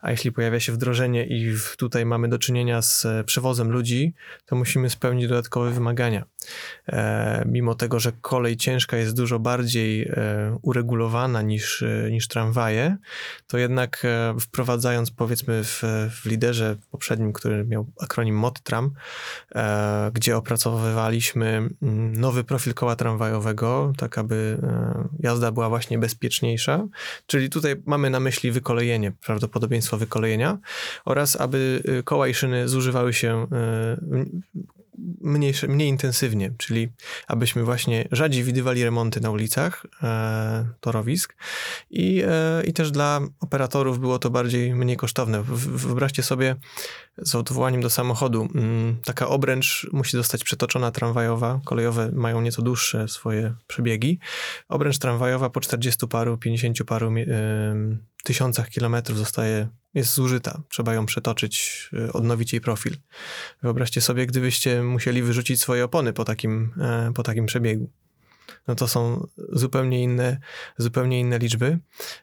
A 0.00 0.10
jeśli 0.10 0.32
pojawia 0.32 0.60
się 0.60 0.72
wdrożenie 0.72 1.26
i 1.26 1.54
tutaj 1.76 2.06
mamy 2.06 2.28
do 2.28 2.38
czynienia 2.38 2.82
z 2.82 3.06
przewozem 3.26 3.72
ludzi, 3.72 4.14
to 4.46 4.56
musimy 4.56 4.90
spełnić 4.90 5.28
dodatkowe 5.28 5.70
wymagania. 5.70 6.24
Mimo 7.46 7.74
tego, 7.74 8.00
że 8.00 8.12
kolej 8.20 8.56
ciężka 8.56 8.96
jest 8.96 9.16
dużo 9.16 9.38
bardziej 9.38 10.10
uregulowana 10.62 11.42
niż, 11.42 11.84
niż 12.10 12.28
tramwaje, 12.28 12.96
to 13.46 13.58
jednak 13.58 14.06
wprowadzając 14.40 15.10
powiedzmy 15.10 15.64
w, 15.64 15.82
w 16.10 16.26
liderze 16.26 16.76
poprzednim, 16.90 17.32
który 17.32 17.64
miał 17.64 17.86
akronim 18.00 18.36
MOTTRAM, 18.36 18.90
e, 19.54 20.10
gdzie 20.14 20.36
opracowywaliśmy 20.36 21.48
mm, 21.82 22.16
nowy 22.16 22.44
profil 22.44 22.74
koła 22.74 22.96
tramwajowego, 22.96 23.92
tak 23.96 24.18
aby 24.18 24.58
e, 24.62 25.08
jazda 25.18 25.52
była 25.52 25.68
właśnie 25.68 25.98
bezpieczniejsza. 25.98 26.86
Czyli 27.26 27.50
tutaj 27.50 27.76
mamy 27.86 28.10
na 28.10 28.20
myśli 28.20 28.50
wykolejenie, 28.50 29.12
prawdopodobieństwo 29.12 29.96
wykolejenia 29.96 30.58
oraz 31.04 31.36
aby 31.40 31.82
e, 31.98 32.02
koła 32.02 32.28
i 32.28 32.34
szyny 32.34 32.68
zużywały 32.68 33.12
się 33.12 33.46
mniej, 35.20 35.54
mniej 35.68 35.88
intensywnie, 35.88 36.52
czyli 36.58 36.88
abyśmy 37.26 37.64
właśnie 37.64 38.08
rzadziej 38.12 38.44
widywali 38.44 38.84
remonty 38.84 39.20
na 39.20 39.30
ulicach 39.30 39.86
e, 40.02 40.68
torowisk 40.80 41.36
i, 41.90 42.22
e, 42.26 42.62
i 42.64 42.72
też 42.72 42.90
dla 42.90 43.20
operatorów 43.40 43.98
było 43.98 44.18
to 44.18 44.30
bardziej 44.30 44.74
mniej 44.74 44.96
kosztowne. 44.96 45.42
Wyobraźcie 45.42 46.22
sobie 46.22 46.56
z 47.18 47.34
odwołaniem 47.34 47.80
do 47.80 47.90
samochodu, 47.90 48.48
mm, 48.54 48.96
taka 49.04 49.28
obręcz 49.28 49.88
musi 49.92 50.16
zostać 50.16 50.44
przetoczona 50.44 50.90
tramwajowa, 50.90 51.60
kolejowe 51.64 52.10
mają 52.12 52.40
nieco 52.40 52.62
dłuższe 52.62 53.08
swoje 53.08 53.54
przebiegi. 53.66 54.18
Obręcz 54.68 54.98
tramwajowa 54.98 55.50
po 55.50 55.60
40 55.60 56.06
paru, 56.08 56.38
50 56.38 56.84
paru 56.84 57.12
e, 57.16 57.24
tysiącach 58.24 58.68
kilometrów 58.68 59.18
zostaje 59.18 59.68
jest 59.94 60.14
zużyta. 60.14 60.62
Trzeba 60.68 60.94
ją 60.94 61.06
przetoczyć, 61.06 61.88
y, 61.92 62.12
odnowić 62.12 62.52
jej 62.52 62.60
profil. 62.60 62.96
Wyobraźcie 63.62 64.00
sobie, 64.00 64.26
gdybyście 64.26 64.82
musieli 64.82 65.22
wyrzucić 65.22 65.60
swoje 65.60 65.84
opony 65.84 66.12
po 66.12 66.24
takim, 66.24 66.74
e, 66.80 67.12
po 67.14 67.22
takim 67.22 67.46
przebiegu. 67.46 67.90
No 68.68 68.74
to 68.74 68.88
są 68.88 69.26
zupełnie 69.52 70.02
inne, 70.02 70.38
zupełnie 70.78 71.20
inne 71.20 71.38
liczby. 71.38 71.78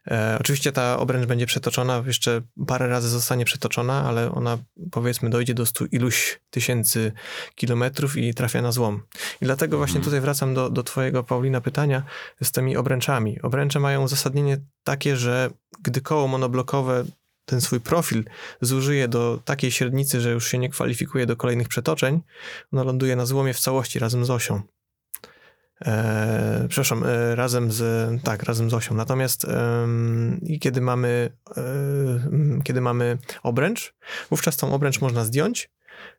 E, 0.08 0.38
oczywiście 0.40 0.72
ta 0.72 1.00
obręcz 1.00 1.26
będzie 1.26 1.46
przetoczona, 1.46 2.04
jeszcze 2.08 2.42
parę 2.68 2.88
razy 2.88 3.10
zostanie 3.10 3.46
przetoczona, 3.46 4.04
ale 4.04 4.32
ona 4.32 4.58
powiedzmy 4.92 5.30
dojdzie 5.30 5.54
do 5.54 5.66
stu 5.66 5.86
iluś 5.86 6.40
tysięcy 6.50 7.12
kilometrów 7.56 8.18
i 8.18 8.34
trafia 8.34 8.62
na 8.62 8.72
złom. 8.72 9.02
I 9.42 9.46
dlatego 9.46 9.78
właśnie 9.78 9.98
mhm. 9.98 10.06
tutaj 10.06 10.22
wracam 10.22 10.54
do, 10.54 10.70
do 10.70 10.84
twojego, 10.84 11.24
Paulina, 11.24 11.62
pytania 11.62 12.04
z 12.44 12.52
tymi 12.52 12.78
obręczami. 12.78 13.42
Obręcze 13.42 13.80
mają 13.80 14.04
uzasadnienie 14.04 14.58
takie, 14.84 15.16
że 15.16 15.50
gdy 15.82 16.02
koło 16.02 16.28
monoblokowe 16.28 17.06
ten 17.50 17.62
swój 17.62 17.80
profil 17.80 18.24
zużyje 18.62 19.08
do 19.08 19.40
takiej 19.46 19.72
średnicy, 19.72 20.22
że 20.22 20.32
już 20.32 20.48
się 20.48 20.58
nie 20.58 20.70
kwalifikuje 20.70 21.26
do 21.26 21.36
kolejnych 21.36 21.68
przetoczeń, 21.68 22.22
ono 22.72 22.84
ląduje 22.84 23.16
na 23.16 23.26
złomie 23.26 23.54
w 23.54 23.60
całości 23.60 24.00
razem 24.00 24.26
z 24.26 24.30
osią. 24.30 24.62
E, 25.86 26.66
przepraszam, 26.70 27.04
e, 27.04 27.36
razem 27.36 27.72
z, 27.72 27.84
tak, 28.24 28.44
razem 28.44 28.70
z 28.70 28.74
osią. 28.74 28.96
Natomiast 28.96 29.46
e, 29.46 29.88
kiedy 30.62 30.82
mamy, 30.82 31.30
e, 31.58 31.64
kiedy 32.64 32.82
mamy 32.82 33.18
obręcz, 33.44 33.94
wówczas 34.30 34.58
tą 34.58 34.74
obręcz 34.74 35.02
można 35.02 35.26
zdjąć, 35.26 35.70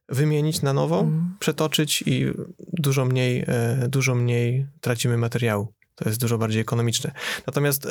wymienić 0.08 0.62
na 0.62 0.72
nową, 0.72 1.00
mm. 1.00 1.36
przetoczyć 1.38 2.02
i 2.06 2.26
dużo 2.58 3.04
mniej, 3.04 3.44
e, 3.46 3.88
dużo 3.88 4.14
mniej 4.14 4.66
tracimy 4.80 5.16
materiału. 5.16 5.72
To 6.02 6.08
jest 6.08 6.20
dużo 6.20 6.38
bardziej 6.38 6.60
ekonomiczne. 6.60 7.12
Natomiast 7.46 7.86
e, 7.86 7.90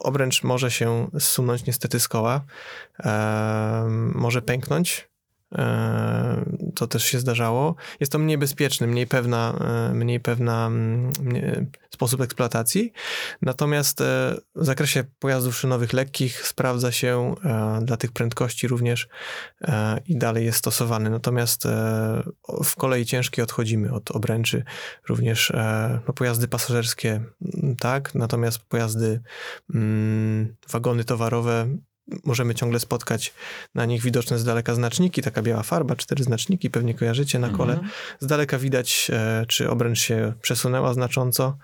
obręcz 0.00 0.42
może 0.42 0.70
się 0.70 1.08
zsunąć 1.18 1.66
niestety 1.66 2.00
z 2.00 2.08
koła, 2.08 2.44
e, 3.04 3.86
może 4.14 4.42
pęknąć. 4.42 5.13
E, 5.58 6.44
to 6.74 6.86
też 6.86 7.04
się 7.04 7.18
zdarzało. 7.18 7.74
Jest 8.00 8.12
to 8.12 8.18
mniej 8.18 8.38
bezpieczny, 8.38 8.86
mniej 8.86 9.06
pewna, 9.06 9.58
e, 9.90 9.94
mniej 9.94 10.20
pewna 10.20 10.70
mniej, 10.70 11.66
sposób 11.94 12.20
eksploatacji. 12.20 12.92
Natomiast 13.42 14.00
e, 14.00 14.04
w 14.54 14.64
zakresie 14.64 15.04
pojazdów 15.18 15.56
szynowych 15.56 15.92
lekkich 15.92 16.46
sprawdza 16.46 16.92
się 16.92 17.34
dla 17.82 17.96
tych 17.96 18.12
prędkości 18.12 18.68
również 18.68 19.08
i 20.06 20.18
dalej 20.18 20.44
jest 20.44 20.58
stosowany. 20.58 21.10
Natomiast 21.10 21.68
w 22.64 22.76
kolei 22.76 23.06
ciężkiej 23.06 23.42
odchodzimy 23.42 23.92
od 23.92 24.10
obręczy. 24.10 24.64
Również 25.08 25.52
no, 26.06 26.12
pojazdy 26.12 26.48
pasażerskie, 26.48 27.24
tak, 27.80 28.14
natomiast 28.14 28.58
pojazdy, 28.58 29.20
mm, 29.74 30.56
wagony 30.70 31.04
towarowe 31.04 31.68
możemy 32.24 32.54
ciągle 32.54 32.80
spotkać 32.80 33.34
na 33.74 33.84
nich 33.84 34.02
widoczne 34.02 34.38
z 34.38 34.44
daleka 34.44 34.74
znaczniki, 34.74 35.22
taka 35.22 35.42
biała 35.42 35.62
farba, 35.62 35.96
cztery 35.96 36.24
znaczniki, 36.24 36.70
pewnie 36.70 36.94
kojarzycie 36.94 37.38
na 37.38 37.48
kole. 37.48 37.72
Mhm. 37.72 37.92
Z 38.20 38.26
daleka 38.26 38.58
widać, 38.58 39.10
e, 39.12 39.44
czy 39.48 39.70
obręcz 39.70 40.00
się 40.00 40.32
przesunęła 40.42 40.94
znacząco 40.94 41.56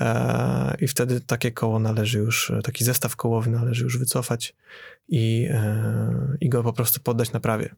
e, 0.00 0.76
i 0.80 0.88
wtedy 0.88 1.20
takie 1.20 1.52
koło 1.52 1.78
należy 1.78 2.18
już, 2.18 2.52
taki 2.64 2.84
zestaw 2.84 3.16
kołowy 3.16 3.50
należy 3.50 3.84
już 3.84 3.98
wycofać 3.98 4.54
i, 5.08 5.48
e, 5.50 6.36
i 6.40 6.48
go 6.48 6.62
po 6.62 6.72
prostu 6.72 7.00
poddać 7.00 7.32
naprawie. 7.32 7.74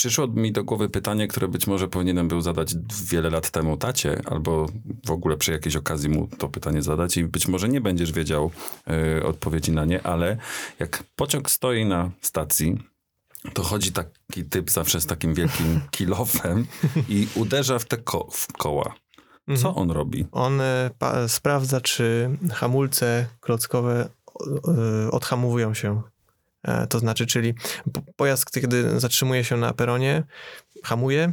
Przyszło 0.00 0.26
mi 0.26 0.52
do 0.52 0.64
głowy 0.64 0.88
pytanie, 0.88 1.28
które 1.28 1.48
być 1.48 1.66
może 1.66 1.88
powinienem 1.88 2.28
był 2.28 2.40
zadać 2.40 2.74
wiele 3.04 3.30
lat 3.30 3.50
temu 3.50 3.76
tacie, 3.76 4.22
albo 4.24 4.66
w 5.06 5.10
ogóle 5.10 5.36
przy 5.36 5.52
jakiejś 5.52 5.76
okazji 5.76 6.08
mu 6.08 6.28
to 6.38 6.48
pytanie 6.48 6.82
zadać 6.82 7.16
i 7.16 7.24
być 7.24 7.48
może 7.48 7.68
nie 7.68 7.80
będziesz 7.80 8.12
wiedział 8.12 8.50
y, 9.18 9.26
odpowiedzi 9.26 9.72
na 9.72 9.84
nie, 9.84 10.02
ale 10.02 10.36
jak 10.78 11.04
pociąg 11.16 11.50
stoi 11.50 11.84
na 11.84 12.10
stacji, 12.20 12.78
to 13.54 13.62
chodzi 13.62 13.92
taki 13.92 14.44
typ 14.50 14.70
zawsze 14.70 15.00
z 15.00 15.06
takim 15.06 15.34
wielkim 15.34 15.80
kilofem 15.96 16.66
i 17.08 17.28
uderza 17.34 17.78
w 17.78 17.84
te 17.84 17.96
ko 17.96 18.28
w 18.32 18.52
koła. 18.52 18.94
Co 19.46 19.68
mhm. 19.68 19.74
on 19.76 19.90
robi? 19.90 20.26
On 20.32 20.60
y, 20.60 21.28
sprawdza, 21.28 21.80
czy 21.80 22.30
hamulce 22.52 23.26
klockowe 23.40 24.08
y, 25.06 25.10
odhamowują 25.10 25.74
się 25.74 26.02
E, 26.02 26.19
to 26.88 26.98
znaczy, 26.98 27.26
czyli 27.26 27.54
pojazd, 28.16 28.50
kiedy 28.50 29.00
zatrzymuje 29.00 29.44
się 29.44 29.56
na 29.56 29.72
peronie, 29.72 30.22
hamuje, 30.84 31.32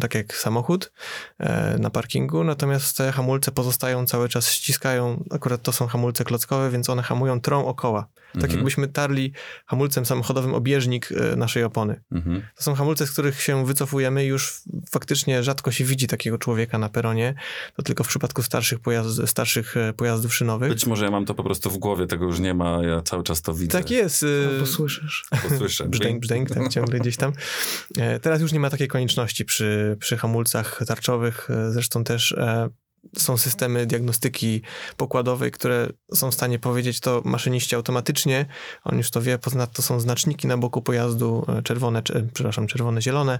tak 0.00 0.14
jak 0.14 0.36
samochód 0.36 0.92
e, 1.38 1.78
na 1.78 1.90
parkingu, 1.90 2.44
natomiast 2.44 2.96
te 2.96 3.12
hamulce 3.12 3.52
pozostają 3.52 4.06
cały 4.06 4.28
czas, 4.28 4.50
ściskają, 4.50 5.24
akurat 5.30 5.62
to 5.62 5.72
są 5.72 5.86
hamulce 5.86 6.24
klockowe, 6.24 6.70
więc 6.70 6.90
one 6.90 7.02
hamują 7.02 7.40
trą 7.40 7.66
okoła. 7.66 8.06
Tak 8.34 8.42
mhm. 8.44 8.58
jakbyśmy 8.58 8.88
tarli 8.88 9.32
hamulcem 9.66 10.06
samochodowym 10.06 10.54
obieżnik 10.54 11.12
e, 11.12 11.36
naszej 11.36 11.64
opony. 11.64 12.00
Mhm. 12.12 12.42
To 12.56 12.62
są 12.62 12.74
hamulce, 12.74 13.06
z 13.06 13.10
których 13.10 13.42
się 13.42 13.66
wycofujemy 13.66 14.24
i 14.24 14.28
już 14.28 14.62
faktycznie 14.90 15.42
rzadko 15.42 15.72
się 15.72 15.84
widzi 15.84 16.06
takiego 16.06 16.38
człowieka 16.38 16.78
na 16.78 16.88
peronie. 16.88 17.34
To 17.76 17.82
tylko 17.82 18.04
w 18.04 18.08
przypadku 18.08 18.42
starszych, 18.42 18.80
pojazd, 18.80 19.20
starszych 19.26 19.76
e, 19.76 19.92
pojazdów 19.92 20.34
szynowych. 20.34 20.68
Być 20.68 20.86
może 20.86 21.04
ja 21.04 21.10
mam 21.10 21.24
to 21.24 21.34
po 21.34 21.44
prostu 21.44 21.70
w 21.70 21.78
głowie, 21.78 22.06
tego 22.06 22.24
już 22.24 22.40
nie 22.40 22.54
ma, 22.54 22.82
ja 22.82 23.02
cały 23.02 23.22
czas 23.22 23.42
to 23.42 23.54
widzę. 23.54 23.78
Tak 23.78 23.90
jest. 23.90 24.24
Albo 24.48 24.66
słyszysz. 24.66 25.24
Albo 25.30 25.56
słyszę. 25.56 25.88
brzdęk, 25.88 26.20
brzdęk, 26.20 26.50
tak 26.50 26.68
ciągle 26.68 27.00
gdzieś 27.00 27.16
tam. 27.16 27.32
Teraz 28.22 28.40
już 28.40 28.52
nie 28.52 28.60
ma 28.60 28.70
takiej 28.70 28.88
konieczności 28.88 29.44
przy, 29.44 29.96
przy 30.00 30.16
hamulcach 30.16 30.80
tarczowych. 30.86 31.48
Zresztą 31.70 32.04
też 32.04 32.36
są 33.18 33.36
systemy 33.36 33.86
diagnostyki 33.86 34.62
pokładowej, 34.96 35.50
które 35.50 35.88
są 36.14 36.30
w 36.30 36.34
stanie 36.34 36.58
powiedzieć 36.58 37.00
to 37.00 37.22
maszyniści 37.24 37.74
automatycznie. 37.76 38.46
On 38.84 38.96
już 38.98 39.10
to 39.10 39.22
wie, 39.22 39.38
ponadto 39.38 39.82
są 39.82 40.00
znaczniki 40.00 40.46
na 40.46 40.56
boku 40.58 40.82
pojazdu, 40.82 41.46
e, 41.48 41.62
czerwone, 41.62 42.02
cze- 42.02 42.26
przepraszam, 42.34 42.66
czerwone, 42.66 43.02
zielone. 43.02 43.38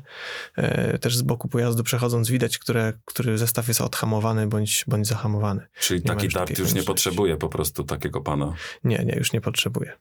E, 0.57 0.99
Też 0.99 1.17
z 1.17 1.23
boku 1.23 1.49
pojazdu 1.49 1.85
przechodząc 1.85 2.31
widać, 2.31 2.59
które, 2.59 2.93
który 3.05 3.39
zestaw 3.39 3.69
jest 3.69 3.81
odhamowany 3.81 4.47
bądź, 4.47 4.85
bądź 4.89 5.07
zahamowany. 5.07 5.67
Czyli 5.81 6.01
Nie 6.01 6.07
taki 6.07 6.29
dart 6.29 6.59
już 6.59 6.73
nie 6.75 6.83
potrzebuje 6.83 7.37
po 7.37 7.49
prostu 7.49 7.85
takiego 7.85 8.21
pana. 8.21 8.55
Nie, 8.85 8.99
nie, 9.05 9.17
już 9.17 9.33
nie 9.33 9.41
potrzebuje. 9.41 9.93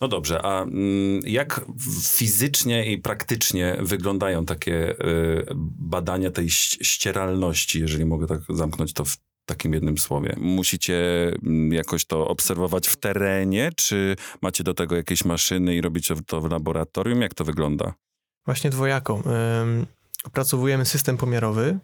No 0.00 0.08
dobrze, 0.08 0.42
a 0.42 0.62
mm, 0.62 1.20
jak 1.26 1.64
fizycznie 2.02 2.92
i 2.92 2.98
praktycznie 2.98 3.76
wyglądają 3.80 4.44
takie 4.46 4.90
y, 4.90 5.46
badania 5.78 6.30
tej 6.30 6.50
ścieralności, 6.50 7.80
jeżeli 7.80 8.04
mogę 8.04 8.26
tak 8.26 8.40
zamknąć 8.48 8.92
to 8.92 9.04
w 9.04 9.16
takim 9.46 9.72
jednym 9.72 9.98
słowie? 9.98 10.34
Musicie 10.38 11.28
mm, 11.28 11.72
jakoś 11.72 12.04
to 12.04 12.28
obserwować 12.28 12.88
w 12.88 12.96
terenie, 12.96 13.70
czy 13.76 14.16
macie 14.42 14.64
do 14.64 14.74
tego 14.74 14.96
jakieś 14.96 15.24
maszyny 15.24 15.76
i 15.76 15.80
robicie 15.80 16.14
to 16.26 16.40
w 16.40 16.50
laboratorium? 16.50 17.20
Jak 17.20 17.34
to 17.34 17.44
wygląda? 17.44 17.94
Właśnie 18.46 18.70
dwojako. 18.70 19.22
Ym, 19.62 19.86
Opracowujemy 20.24 20.84
system 20.84 21.16
pomiarowy, 21.16 21.78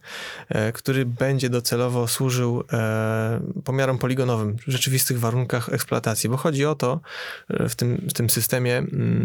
e, 0.49 0.73
który 0.73 1.07
będzie 1.07 1.51
docelowo 1.51 2.09
służył 2.09 2.65
e, 2.73 3.41
pomiarom 3.65 3.99
poligonowym 3.99 4.57
w 4.57 4.71
rzeczywistych 4.73 5.21
warunkach 5.21 5.69
eksploatacji, 5.69 6.31
bo 6.31 6.37
chodzi 6.37 6.67
o 6.67 6.75
to 6.75 7.01
e, 7.49 7.69
w 7.69 7.77
tym, 7.77 8.07
w 8.09 8.13
tym 8.13 8.31
systemie, 8.31 8.83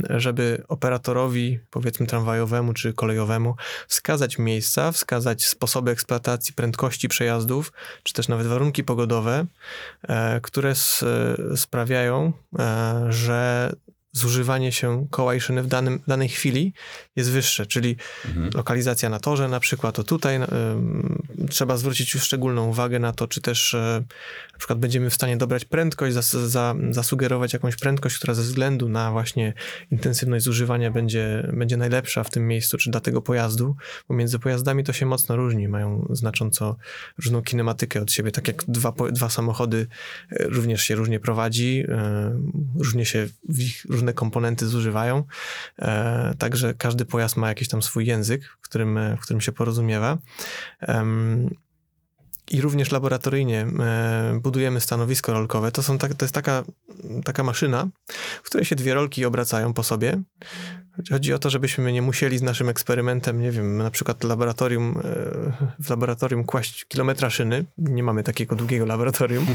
żeby 0.10 0.64
operatorowi, 0.68 1.60
powiedzmy 1.70 2.08
tramwajowemu 2.08 2.74
czy 2.74 2.94
kolejowemu, 2.94 3.56
wskazać 3.88 4.38
miejsca, 4.38 4.92
wskazać 4.92 5.46
sposoby 5.46 5.92
eksploatacji, 5.92 6.54
prędkości 6.54 7.08
przejazdów, 7.08 7.72
czy 8.04 8.14
też 8.14 8.28
nawet 8.28 8.48
warunki 8.48 8.84
pogodowe, 8.84 9.46
które 10.42 10.74
sprawiają, 11.56 12.34
że 13.10 13.72
zużywanie 14.16 14.72
się 14.72 15.08
koła 15.12 15.36
i 15.36 15.42
szyny 15.42 15.64
w 15.64 15.68
danym, 15.68 16.00
danej 16.08 16.30
chwili 16.30 16.74
jest 17.16 17.32
wyższe, 17.32 17.66
czyli 17.66 17.96
lokalizacja 18.54 19.10
na 19.10 19.20
torze 19.20 19.48
na 19.48 19.60
przykład, 19.60 19.96
to 19.96 20.04
tutaj 20.04 20.36
ym, 20.36 21.24
trzeba 21.50 21.78
zwrócić 21.78 22.14
już 22.14 22.24
szczególną 22.24 22.68
uwagę 22.68 23.00
na 23.00 23.14
to, 23.14 23.28
czy 23.28 23.42
też 23.42 23.74
e, 23.74 24.04
na 24.56 24.60
przykład 24.60 24.80
będziemy 24.80 25.10
w 25.10 25.14
stanie 25.14 25.38
dobrać 25.38 25.66
prędkość, 25.66 26.14
zas, 26.14 26.32
za, 26.32 26.76
zasugerować 26.90 27.54
jakąś 27.54 27.76
prędkość, 27.76 28.18
która 28.18 28.34
ze 28.34 28.42
względu 28.42 28.90
na 28.90 29.12
właśnie 29.12 29.54
intensywność 29.92 30.46
zużywania 30.46 30.92
będzie, 30.92 31.52
będzie 31.54 31.78
najlepsza 31.78 32.24
w 32.24 32.30
tym 32.30 32.48
miejscu, 32.48 32.78
czy 32.78 32.92
dla 32.92 33.00
tego 33.00 33.22
pojazdu, 33.22 33.76
bo 34.10 34.16
między 34.16 34.40
pojazdami 34.40 34.84
to 34.84 34.94
się 34.94 35.06
mocno 35.06 35.36
różni, 35.36 35.68
mają 35.68 36.08
znacząco 36.10 36.78
różną 37.18 37.42
kinematykę 37.42 38.02
od 38.02 38.12
siebie, 38.12 38.32
tak 38.32 38.48
jak 38.48 38.64
dwa, 38.68 38.94
dwa 39.12 39.30
samochody 39.30 39.88
e, 40.32 40.44
również 40.44 40.82
się 40.82 40.96
różnie 40.96 41.20
prowadzi, 41.20 41.84
e, 41.90 42.40
różnie 42.76 43.06
się 43.06 43.28
w 43.50 43.60
ich 43.60 43.86
różne 43.90 44.14
komponenty 44.14 44.68
zużywają, 44.68 45.24
e, 45.80 46.34
także 46.38 46.74
każdy 46.74 47.06
pojazd 47.06 47.38
ma 47.38 47.48
jakiś 47.48 47.68
tam 47.68 47.82
swój 47.82 48.06
język, 48.06 48.58
w 48.62 48.62
którym, 48.62 49.00
w 49.18 49.22
którym 49.22 49.42
się 49.42 49.52
porozumiewa. 49.52 50.18
I 52.52 52.62
również 52.62 52.92
laboratoryjnie 52.92 53.68
e, 53.80 54.40
budujemy 54.44 54.82
stanowisko 54.82 55.34
rolkowe. 55.34 55.72
To, 55.72 55.84
są 55.84 55.98
tak, 55.98 56.14
to 56.14 56.26
jest 56.26 56.36
taka, 56.36 56.64
taka 57.24 57.44
maszyna, 57.44 57.88
w 58.44 58.46
której 58.46 58.66
się 58.66 58.76
dwie 58.76 58.94
rolki 58.94 59.26
obracają 59.26 59.74
po 59.74 59.84
sobie. 59.84 60.22
Chodzi 61.12 61.34
o 61.34 61.40
to, 61.40 61.50
żebyśmy 61.50 61.92
nie 61.92 62.02
musieli 62.02 62.38
z 62.38 62.42
naszym 62.42 62.70
eksperymentem, 62.70 63.42
nie 63.42 63.52
wiem, 63.52 63.78
na 63.78 63.92
przykład 63.92 64.24
laboratorium, 64.24 64.98
e, 64.98 65.04
w 65.80 65.90
laboratorium 65.90 66.44
kłaść 66.44 66.86
kilometra 66.86 67.30
szyny. 67.30 67.66
Nie 67.78 68.04
mamy 68.04 68.24
takiego 68.24 68.56
długiego 68.56 68.86
laboratorium. 68.86 69.46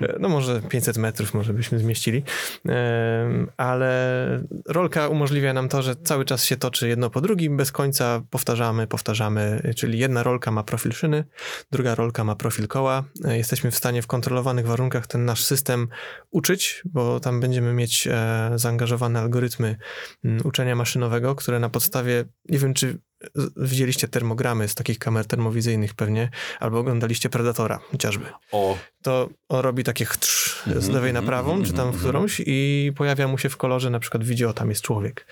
E, 0.00 0.16
No 0.20 0.28
może 0.28 0.62
500 0.68 0.96
metrów 0.98 1.34
może 1.34 1.52
byśmy 1.54 1.78
zmieścili. 1.78 2.22
Em, 2.68 3.50
Ale 3.56 4.42
rolka 4.66 5.08
umożliwia 5.08 5.52
nam 5.52 5.68
to, 5.68 5.82
że 5.82 5.96
cały 5.96 6.24
czas 6.24 6.44
się 6.44 6.56
toczy 6.56 6.88
jedno 6.88 7.10
po 7.10 7.20
drugim, 7.20 7.56
bez 7.56 7.72
końca 7.72 8.22
powtarzamy, 8.30 8.86
powtarzamy, 8.86 9.72
czyli 9.76 9.98
jedna 9.98 10.22
rolka 10.22 10.50
ma 10.50 10.62
profil 10.62 10.92
szyny, 10.92 11.24
druga 11.72 11.94
rolka 11.94 12.24
ma 12.24 12.36
profil 12.36 12.68
koła. 12.68 13.04
E, 13.24 13.36
Jesteśmy 13.36 13.70
w 13.70 13.76
stanie 13.76 14.02
w 14.02 14.06
kontrolowanych 14.06 14.66
warunkach 14.66 15.06
ten 15.06 15.24
nasz 15.24 15.44
system 15.44 15.88
uczyć, 16.30 16.82
bo 16.84 17.20
tam 17.20 17.40
będziemy 17.40 17.72
mieć 17.72 18.06
e, 18.10 18.50
zaangażowane 18.54 19.20
algorytmy 19.20 19.76
m, 20.24 20.40
maszynowego, 20.76 21.34
które 21.34 21.60
na 21.60 21.68
podstawie, 21.68 22.24
nie 22.48 22.58
wiem 22.58 22.74
czy 22.74 22.98
z- 23.34 23.50
widzieliście 23.70 24.08
termogramy 24.08 24.68
z 24.68 24.74
takich 24.74 24.98
kamer 24.98 25.26
termowizyjnych 25.26 25.94
pewnie, 25.94 26.30
albo 26.60 26.78
oglądaliście 26.78 27.28
Predatora 27.28 27.78
chociażby 27.90 28.24
O, 28.52 28.78
to 29.02 29.28
on 29.48 29.60
robi 29.60 29.84
takie 29.84 30.04
chtrz 30.04 30.62
z 30.66 30.68
Mhm, 30.68 30.94
lewej 30.94 31.12
na 31.12 31.18
mhm, 31.20 31.26
prawą, 31.26 31.62
czy 31.64 31.72
tam 31.72 31.84
w 31.84 31.94
mhm. 31.94 31.98
którąś 31.98 32.42
i 32.46 32.92
pojawia 32.96 33.28
mu 33.28 33.38
się 33.38 33.48
w 33.48 33.56
kolorze 33.56 33.90
na 33.90 34.00
przykład 34.00 34.24
widzi, 34.24 34.44
o 34.44 34.52
tam 34.52 34.68
jest 34.70 34.82
człowiek. 34.82 35.26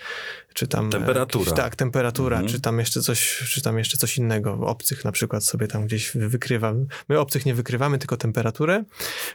Czy 0.53 0.67
tam... 0.67 0.89
Temperatura. 0.89 1.43
Jakiś, 1.45 1.57
tak, 1.63 1.75
temperatura, 1.75 2.37
Mhm. 2.37 2.53
czy 2.53 2.61
tam 2.61 2.79
jeszcze 2.79 3.01
coś, 3.01 3.43
czy 3.49 3.61
tam 3.61 3.77
jeszcze 3.77 3.97
coś 3.97 4.17
innego. 4.17 4.53
Obcych 4.53 5.05
na 5.05 5.11
przykład 5.11 5.43
sobie 5.45 5.67
tam 5.67 5.85
gdzieś 5.85 6.11
wy- 6.11 6.29
wykrywa. 6.29 6.73
My 7.09 7.19
obcych 7.19 7.45
nie 7.45 7.55
wykrywamy, 7.55 7.97
tylko 7.97 8.17
temperaturę 8.17 8.83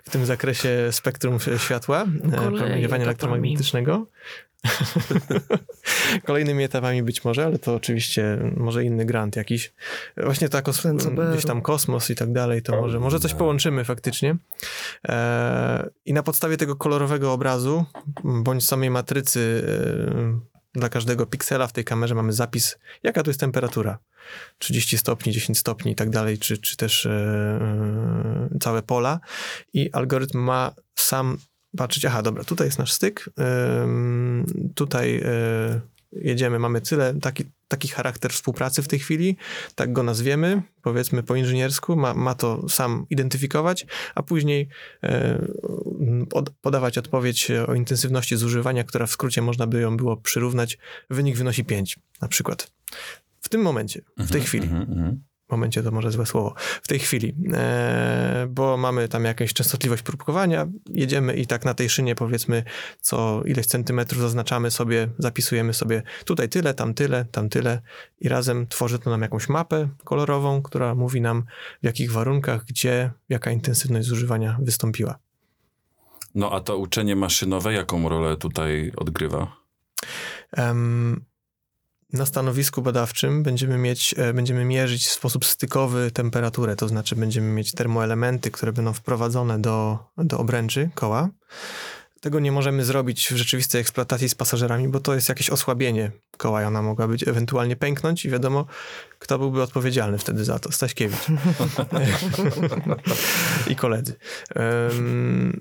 w 0.04 0.10
tym 0.10 0.26
zakresie 0.26 0.88
spektrum 0.90 1.38
światła, 1.58 2.02
e, 2.02 2.30
promieniowania 2.30 2.76
etapami. 2.78 3.02
elektromagnetycznego. 3.02 4.06
Kolejnymi 6.26 6.64
etapami 6.64 7.02
być 7.02 7.24
może, 7.24 7.44
ale 7.44 7.58
to 7.58 7.74
oczywiście 7.74 8.38
może 8.56 8.84
inny 8.84 9.04
grant 9.04 9.36
jakiś. 9.36 9.72
Właśnie 10.16 10.48
ta 10.48 10.62
kos- 10.62 11.30
gdzieś 11.32 11.44
tam 11.44 11.62
kosmos 11.62 12.10
i 12.10 12.14
tak 12.14 12.32
dalej, 12.32 12.62
to 12.62 12.80
może, 12.80 13.00
może 13.00 13.20
coś 13.20 13.34
połączymy 13.34 13.84
faktycznie. 13.84 14.36
E, 15.08 15.90
I 16.04 16.12
na 16.12 16.22
podstawie 16.22 16.56
tego 16.56 16.76
kolorowego 16.76 17.32
obrazu, 17.32 17.84
bądź 18.24 18.66
samej 18.66 18.90
matrycy 18.90 19.64
e, 20.76 20.78
dla 20.78 20.88
każdego 20.88 21.26
piksela 21.26 21.66
w 21.66 21.72
tej 21.72 21.84
kamerze 21.84 22.14
mamy 22.14 22.32
zapis, 22.32 22.78
jaka 23.02 23.22
to 23.22 23.30
jest 23.30 23.40
temperatura. 23.40 23.98
30 24.58 24.98
stopni, 24.98 25.32
10 25.32 25.58
stopni 25.58 25.92
i 25.92 25.94
tak 25.94 26.10
dalej, 26.10 26.38
czy, 26.38 26.58
czy 26.58 26.76
też 26.76 27.06
e, 27.06 28.48
całe 28.60 28.82
pola. 28.82 29.20
I 29.72 29.92
algorytm 29.92 30.38
ma 30.38 30.72
sam 30.94 31.38
patrzeć, 31.76 32.04
aha, 32.04 32.22
dobra, 32.22 32.44
tutaj 32.44 32.66
jest 32.66 32.78
nasz 32.78 32.92
styk, 32.92 33.30
tutaj 34.74 35.20
e, 35.24 35.80
jedziemy, 36.12 36.58
mamy 36.58 36.80
tyle, 36.80 37.14
taki, 37.20 37.44
taki 37.68 37.88
charakter 37.88 38.32
współpracy 38.32 38.82
w 38.82 38.88
tej 38.88 38.98
chwili, 38.98 39.36
tak 39.74 39.92
go 39.92 40.02
nazwiemy, 40.02 40.62
powiedzmy 40.82 41.22
po 41.22 41.36
inżyniersku, 41.36 41.96
ma, 41.96 42.14
ma 42.14 42.34
to 42.34 42.68
sam 42.68 43.06
identyfikować, 43.10 43.86
a 44.14 44.22
później 44.22 44.68
e, 45.02 45.46
od, 46.32 46.50
podawać 46.50 46.98
odpowiedź 46.98 47.50
o 47.50 47.74
intensywności 47.74 48.36
zużywania, 48.36 48.84
która 48.84 49.06
w 49.06 49.10
skrócie 49.10 49.42
można 49.42 49.66
by 49.66 49.80
ją 49.80 49.96
było 49.96 50.16
przyrównać. 50.16 50.78
Wynik 51.10 51.36
wynosi 51.36 51.64
5 51.64 51.98
na 52.22 52.28
przykład. 52.28 52.72
W 53.40 53.48
tym 53.48 53.60
momencie, 53.60 54.00
w 54.16 54.30
tej 54.30 54.40
chwili 54.40 54.64
mhm, 54.64 54.82
mhm. 54.82 55.22
Momencie 55.50 55.82
to 55.82 55.90
może 55.90 56.10
złe 56.10 56.26
słowo, 56.26 56.54
w 56.82 56.88
tej 56.88 56.98
chwili, 56.98 57.34
e, 57.52 58.46
bo 58.50 58.76
mamy 58.76 59.08
tam 59.08 59.24
jakąś 59.24 59.52
częstotliwość 59.52 60.02
próbkowania, 60.02 60.66
jedziemy 60.88 61.34
i 61.34 61.46
tak 61.46 61.64
na 61.64 61.74
tej 61.74 61.88
szynie 61.88 62.14
powiedzmy 62.14 62.64
co 63.00 63.42
ileś 63.44 63.66
centymetrów 63.66 64.20
zaznaczamy 64.20 64.70
sobie, 64.70 65.08
zapisujemy 65.18 65.74
sobie 65.74 66.02
tutaj 66.24 66.48
tyle, 66.48 66.74
tam 66.74 66.94
tyle, 66.94 67.24
tam 67.24 67.48
tyle 67.48 67.82
i 68.20 68.28
razem 68.28 68.66
tworzy 68.66 68.98
to 68.98 69.10
nam 69.10 69.22
jakąś 69.22 69.48
mapę 69.48 69.88
kolorową, 70.04 70.62
która 70.62 70.94
mówi 70.94 71.20
nam 71.20 71.44
w 71.82 71.84
jakich 71.84 72.12
warunkach, 72.12 72.64
gdzie, 72.64 73.10
jaka 73.28 73.50
intensywność 73.50 74.06
zużywania 74.06 74.58
wystąpiła. 74.62 75.18
No 76.34 76.52
a 76.52 76.60
to 76.60 76.78
uczenie 76.78 77.16
maszynowe 77.16 77.72
jaką 77.72 78.08
rolę 78.08 78.36
tutaj 78.36 78.92
odgrywa? 78.96 79.56
Em, 80.52 81.24
Na 82.12 82.26
stanowisku 82.26 82.82
badawczym 82.82 83.42
będziemy 83.42 83.78
mieć, 83.78 84.14
e, 84.18 84.34
będziemy 84.34 84.64
mierzyć 84.64 85.06
w 85.06 85.10
sposób 85.10 85.44
stykowy 85.44 86.10
temperaturę, 86.10 86.76
to 86.76 86.88
znaczy 86.88 87.16
będziemy 87.16 87.48
mieć 87.48 87.72
termoelementy, 87.72 88.50
które 88.50 88.72
będą 88.72 88.92
wprowadzone 88.92 89.58
do, 89.58 89.98
do 90.18 90.38
obręczy 90.38 90.90
koła. 90.94 91.28
Tego 92.20 92.40
nie 92.40 92.52
możemy 92.52 92.84
zrobić 92.84 93.28
w 93.28 93.36
rzeczywistej 93.36 93.80
eksploatacji 93.80 94.28
z 94.28 94.34
pasażerami, 94.34 94.88
bo 94.88 95.00
to 95.00 95.14
jest 95.14 95.28
jakieś 95.28 95.50
osłabienie 95.50 96.10
koła 96.36 96.62
i 96.62 96.64
ona 96.64 96.82
mogła 96.82 97.08
być 97.08 97.28
ewentualnie 97.28 97.76
pęknąć 97.76 98.24
i 98.24 98.30
wiadomo, 98.30 98.66
kto 99.18 99.38
byłby 99.38 99.62
odpowiedzialny 99.62 100.18
wtedy 100.18 100.44
za 100.44 100.58
to. 100.58 100.72
Staśkiewicz. 100.72 101.26
I 103.70 103.76
koledzy. 103.76 104.14
Em, 104.54 105.60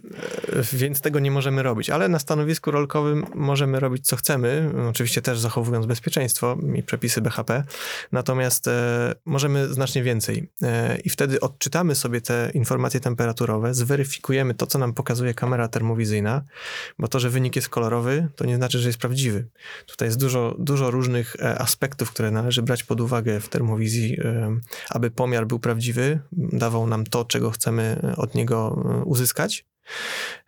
więc 0.73 1.01
tego 1.01 1.19
nie 1.19 1.31
możemy 1.31 1.63
robić, 1.63 1.89
ale 1.89 2.09
na 2.09 2.19
stanowisku 2.19 2.71
rolkowym 2.71 3.25
możemy 3.35 3.79
robić 3.79 4.07
co 4.07 4.15
chcemy, 4.15 4.71
oczywiście 4.89 5.21
też 5.21 5.39
zachowując 5.39 5.85
bezpieczeństwo 5.85 6.57
i 6.75 6.83
przepisy 6.83 7.21
BHP, 7.21 7.63
natomiast 8.11 8.67
e, 8.67 9.15
możemy 9.25 9.73
znacznie 9.73 10.03
więcej. 10.03 10.49
E, 10.61 10.97
I 10.97 11.09
wtedy 11.09 11.39
odczytamy 11.39 11.95
sobie 11.95 12.21
te 12.21 12.51
informacje 12.53 12.99
temperaturowe, 12.99 13.73
zweryfikujemy 13.73 14.53
to, 14.53 14.67
co 14.67 14.79
nam 14.79 14.93
pokazuje 14.93 15.33
kamera 15.33 15.67
termowizyjna, 15.67 16.41
bo 16.99 17.07
to, 17.07 17.19
że 17.19 17.29
wynik 17.29 17.55
jest 17.55 17.69
kolorowy, 17.69 18.27
to 18.35 18.45
nie 18.45 18.55
znaczy, 18.55 18.79
że 18.79 18.89
jest 18.89 18.99
prawdziwy. 18.99 19.47
Tutaj 19.85 20.07
jest 20.07 20.19
dużo, 20.19 20.55
dużo 20.59 20.91
różnych 20.91 21.35
e, 21.35 21.59
aspektów, 21.59 22.11
które 22.11 22.31
należy 22.31 22.61
brać 22.61 22.83
pod 22.83 23.01
uwagę 23.01 23.39
w 23.39 23.49
termowizji, 23.49 24.19
e, 24.19 24.59
aby 24.89 25.11
pomiar 25.11 25.47
był 25.47 25.59
prawdziwy, 25.59 26.19
dawał 26.31 26.87
nam 26.87 27.03
to, 27.03 27.25
czego 27.25 27.51
chcemy 27.51 28.01
e, 28.03 28.15
od 28.15 28.35
niego 28.35 28.83
uzyskać 29.05 29.65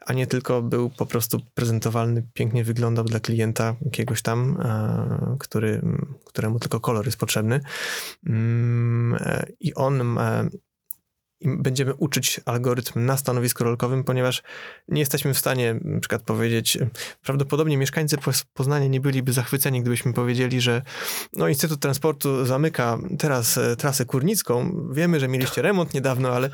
a 0.06 0.14
nie 0.14 0.28
tylko 0.28 0.62
był 0.62 0.90
po 0.90 1.06
prostu 1.06 1.40
prezentowalny, 1.54 2.24
pięknie 2.34 2.64
wyglądał 2.64 3.06
dla 3.06 3.20
klienta 3.20 3.76
jakiegoś 3.82 4.22
tam, 4.22 4.58
który, 5.40 5.82
któremu 6.26 6.60
tylko 6.60 6.80
kolor 6.80 7.06
jest 7.06 7.18
potrzebny. 7.18 7.60
Mm, 8.26 9.20
I 9.60 9.74
on 9.74 10.18
i 11.40 11.48
będziemy 11.58 11.94
uczyć 11.94 12.42
algorytm 12.46 13.06
na 13.06 13.18
stanowisku 13.18 13.64
rolkowym, 13.64 14.04
ponieważ 14.04 14.44
nie 14.88 15.00
jesteśmy 15.00 15.34
w 15.34 15.38
stanie 15.38 15.80
na 15.82 16.00
przykład 16.00 16.22
powiedzieć, 16.22 16.78
prawdopodobnie 17.24 17.78
mieszkańcy 17.78 18.18
Poznania 18.54 18.88
nie 18.88 19.02
byliby 19.02 19.34
zachwyceni, 19.34 19.82
gdybyśmy 19.82 20.14
powiedzieli, 20.14 20.62
że 20.62 20.82
no 21.34 21.48
Instytut 21.48 21.80
Transportu 21.80 22.46
zamyka 22.46 22.98
teraz 23.20 23.58
e, 23.58 23.76
trasę 23.76 24.06
kurnicką. 24.06 24.72
Wiemy, 24.92 25.20
że 25.20 25.28
mieliście 25.28 25.62
remont 25.62 25.94
niedawno, 25.94 26.30
ale 26.30 26.50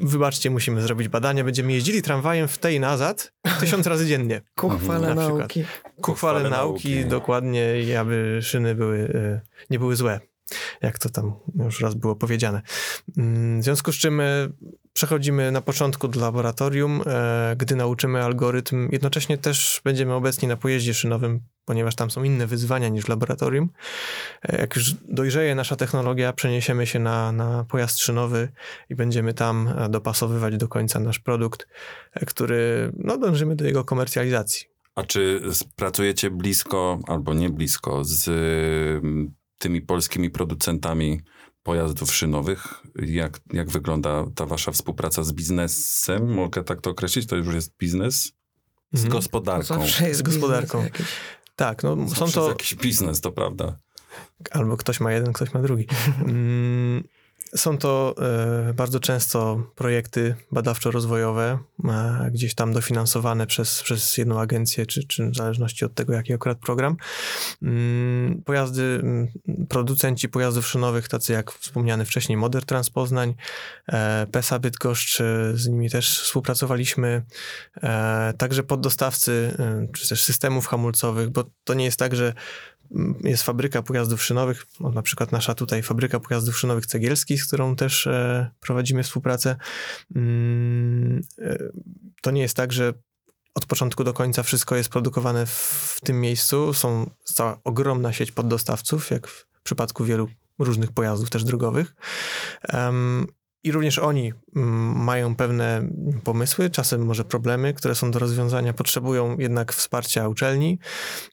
wybaczcie, 0.00 0.50
musimy 0.50 0.82
zrobić 0.82 1.08
badania. 1.08 1.44
Będziemy 1.44 1.72
jeździli 1.72 2.02
tramwajem 2.02 2.48
w 2.48 2.58
tej 2.58 2.80
nazad 2.80 3.32
tysiąc 3.60 3.86
razy 3.86 4.06
dziennie. 4.06 4.40
Ku 4.54 4.68
chwale 4.70 5.14
nauki. 5.14 5.64
Ku 6.00 6.14
chwale 6.14 6.50
nauki, 6.50 7.04
dokładnie, 7.04 7.82
i 7.82 7.94
aby 7.94 8.38
szyny 8.42 8.74
były, 8.74 8.98
e, 8.98 9.40
nie 9.70 9.78
były 9.78 9.96
złe 9.96 10.31
jak 10.82 10.98
to 10.98 11.10
tam 11.10 11.34
już 11.54 11.80
raz 11.80 11.94
było 11.94 12.16
powiedziane. 12.16 12.62
Mm, 13.16 13.60
w 13.60 13.64
związku 13.64 13.92
z 13.92 13.96
czym 13.96 14.20
e, 14.20 14.24
przechodzimy 14.92 15.52
na 15.52 15.60
początku 15.60 16.08
do 16.08 16.20
laboratorium, 16.20 17.02
e, 17.06 17.56
gdy 17.58 17.76
nauczymy 17.76 18.24
algorytm. 18.24 18.88
Jednocześnie 18.92 19.38
też 19.38 19.80
będziemy 19.84 20.14
obecni 20.14 20.48
na 20.48 20.56
pojeździe 20.56 20.94
szynowym, 20.94 21.40
ponieważ 21.64 21.94
tam 21.94 22.10
są 22.10 22.22
inne 22.22 22.46
wyzwania 22.46 22.88
niż 22.88 23.04
w 23.04 23.08
laboratorium. 23.08 23.70
E, 24.42 24.60
jak 24.60 24.76
już 24.76 24.94
dojrzeje 25.08 25.54
nasza 25.54 25.76
technologia, 25.76 26.32
przeniesiemy 26.32 26.86
się 26.86 26.98
na, 26.98 27.32
na 27.32 27.64
pojazd 27.64 27.98
szynowy 27.98 28.48
i 28.88 28.94
będziemy 28.94 29.34
tam 29.34 29.70
dopasowywać 29.90 30.56
do 30.56 30.68
końca 30.68 31.00
nasz 31.00 31.18
produkt, 31.18 31.66
który, 32.26 32.92
no 32.98 33.18
dążymy 33.18 33.56
do 33.56 33.64
jego 33.64 33.84
komercjalizacji. 33.84 34.66
A 34.94 35.02
czy 35.02 35.42
pracujecie 35.76 36.30
blisko 36.30 36.98
albo 37.06 37.34
nie 37.34 37.50
blisko 37.50 38.04
z 38.04 38.30
tymi 39.62 39.80
polskimi 39.80 40.30
producentami 40.30 41.20
pojazdów 41.62 42.14
szynowych. 42.14 42.82
Jak, 42.94 43.40
jak 43.52 43.70
wygląda 43.70 44.24
ta 44.34 44.46
wasza 44.46 44.72
współpraca 44.72 45.22
z 45.22 45.32
biznesem? 45.32 46.34
Mogę 46.34 46.64
tak 46.64 46.80
to 46.80 46.90
określić? 46.90 47.26
To 47.26 47.36
już 47.36 47.54
jest 47.54 47.76
biznes? 47.78 48.32
Z 48.92 49.04
mhm. 49.04 49.12
gospodarką. 49.12 49.74
Zawsze 49.74 50.08
jest 50.08 50.20
z 50.20 50.22
gospodarką. 50.22 50.86
Tak, 51.56 51.82
no 51.82 52.08
Zawsze 52.08 52.26
są 52.26 52.40
to... 52.40 52.48
jakiś 52.48 52.74
biznes, 52.74 53.20
to 53.20 53.32
prawda. 53.32 53.76
Albo 54.50 54.76
ktoś 54.76 55.00
ma 55.00 55.12
jeden, 55.12 55.32
ktoś 55.32 55.54
ma 55.54 55.60
drugi. 55.60 55.86
Są 57.56 57.78
to 57.78 58.14
e, 58.68 58.74
bardzo 58.74 59.00
często 59.00 59.62
projekty 59.74 60.34
badawczo-rozwojowe, 60.52 61.58
e, 61.84 62.30
gdzieś 62.32 62.54
tam 62.54 62.72
dofinansowane 62.72 63.46
przez, 63.46 63.82
przez 63.82 64.18
jedną 64.18 64.40
agencję, 64.40 64.86
czy, 64.86 65.06
czy 65.06 65.30
w 65.30 65.36
zależności 65.36 65.84
od 65.84 65.94
tego, 65.94 66.12
jaki 66.12 66.32
akurat 66.32 66.58
program. 66.58 66.96
Mm, 67.62 68.42
pojazdy, 68.44 68.82
mm, 68.82 69.28
producenci 69.68 70.28
pojazdów 70.28 70.66
szynowych, 70.66 71.08
tacy 71.08 71.32
jak 71.32 71.52
wspomniany 71.52 72.04
wcześniej 72.04 72.38
Modern 72.38 72.66
Trans 72.66 72.90
Poznań, 72.90 73.34
e, 73.88 74.26
PESA 74.32 74.58
Bydgoszcz, 74.58 75.22
z 75.54 75.68
nimi 75.68 75.90
też 75.90 76.20
współpracowaliśmy. 76.20 77.22
Także 78.38 78.62
poddostawcy, 78.62 79.56
czy 79.94 80.08
też 80.08 80.22
systemów 80.22 80.66
hamulcowych, 80.66 81.30
bo 81.30 81.44
to 81.64 81.74
nie 81.74 81.84
jest 81.84 81.98
tak, 81.98 82.16
że 82.16 82.34
jest 83.24 83.42
fabryka 83.42 83.82
pojazdów 83.82 84.22
szynowych, 84.22 84.66
no, 84.80 84.90
na 84.90 85.02
przykład 85.02 85.32
nasza 85.32 85.54
tutaj 85.54 85.82
fabryka 85.82 86.20
pojazdów 86.20 86.58
szynowych 86.58 86.86
Cegielskich, 86.86 87.42
z 87.42 87.46
którą 87.46 87.76
też 87.76 88.06
e, 88.06 88.50
prowadzimy 88.60 89.02
współpracę. 89.02 89.56
Mm, 90.16 91.20
e, 91.38 91.58
to 92.22 92.30
nie 92.30 92.42
jest 92.42 92.56
tak, 92.56 92.72
że 92.72 92.92
od 93.54 93.66
początku 93.66 94.04
do 94.04 94.12
końca 94.12 94.42
wszystko 94.42 94.76
jest 94.76 94.88
produkowane 94.88 95.46
w, 95.46 95.98
tym 96.04 96.20
miejscu. 96.20 96.74
Są 96.74 97.10
cała 97.24 97.60
ogromna 97.64 98.12
sieć 98.12 98.32
poddostawców, 98.32 99.10
jak 99.10 99.28
w 99.28 99.46
przypadku 99.62 100.04
wielu 100.04 100.28
różnych 100.58 100.92
pojazdów 100.92 101.30
też 101.30 101.44
drogowych. 101.44 101.94
I 103.64 103.72
również 103.72 103.98
oni 103.98 104.32
mm, 104.56 105.04
mają 105.04 105.36
pewne 105.36 105.88
pomysły, 106.24 106.70
czasem 106.70 107.06
może 107.06 107.24
problemy, 107.24 107.74
które 107.74 107.94
są 107.94 108.10
do 108.10 108.18
rozwiązania, 108.18 108.72
potrzebują 108.72 109.38
jednak 109.38 109.72
wsparcia 109.72 110.28
uczelni, 110.28 110.78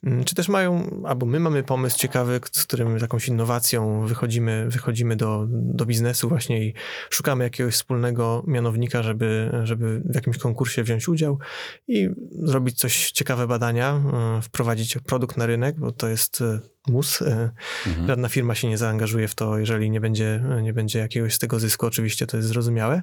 mm, 0.03 0.23
czy 0.23 0.35
też 0.35 0.49
mają, 0.49 0.89
albo 1.05 1.25
my 1.25 1.39
mamy 1.39 1.63
pomysł 1.63 1.97
ciekawy, 1.97 2.39
z 2.51 2.63
którym 2.63 2.97
jakąś 2.97 3.27
innowacją 3.27 4.05
wychodzimy, 4.07 4.67
wychodzimy 4.69 5.15
do, 5.15 5.45
do 5.49 5.85
biznesu 5.85 6.29
właśnie 6.29 6.65
i 6.65 6.73
szukamy 7.09 7.43
jakiegoś 7.43 7.73
wspólnego 7.73 8.43
mianownika, 8.47 9.03
żeby, 9.03 9.51
żeby 9.63 10.01
w 10.05 10.15
jakimś 10.15 10.37
konkursie 10.37 10.83
wziąć 10.83 11.07
udział 11.07 11.39
i 11.87 12.09
zrobić 12.31 12.77
coś 12.77 13.11
ciekawe 13.11 13.47
badania, 13.47 14.01
e, 14.37 14.41
wprowadzić 14.41 14.97
produkt 14.97 15.37
na 15.37 15.45
rynek, 15.45 15.79
bo 15.79 15.91
to 15.91 16.07
jest 16.07 16.43
mus. 16.87 17.21
E, 17.21 17.51
mhm. 17.87 18.07
Żadna 18.07 18.29
firma 18.29 18.55
się 18.55 18.67
nie 18.67 18.77
zaangażuje 18.77 19.27
w 19.27 19.35
to, 19.35 19.57
jeżeli 19.57 19.89
nie 19.89 20.01
będzie, 20.01 20.43
nie 20.61 20.73
będzie 20.73 20.99
jakiegoś 20.99 21.33
z 21.33 21.39
tego 21.39 21.59
zysku, 21.59 21.85
oczywiście 21.85 22.27
to 22.27 22.37
jest 22.37 22.49
zrozumiałe. 22.49 23.01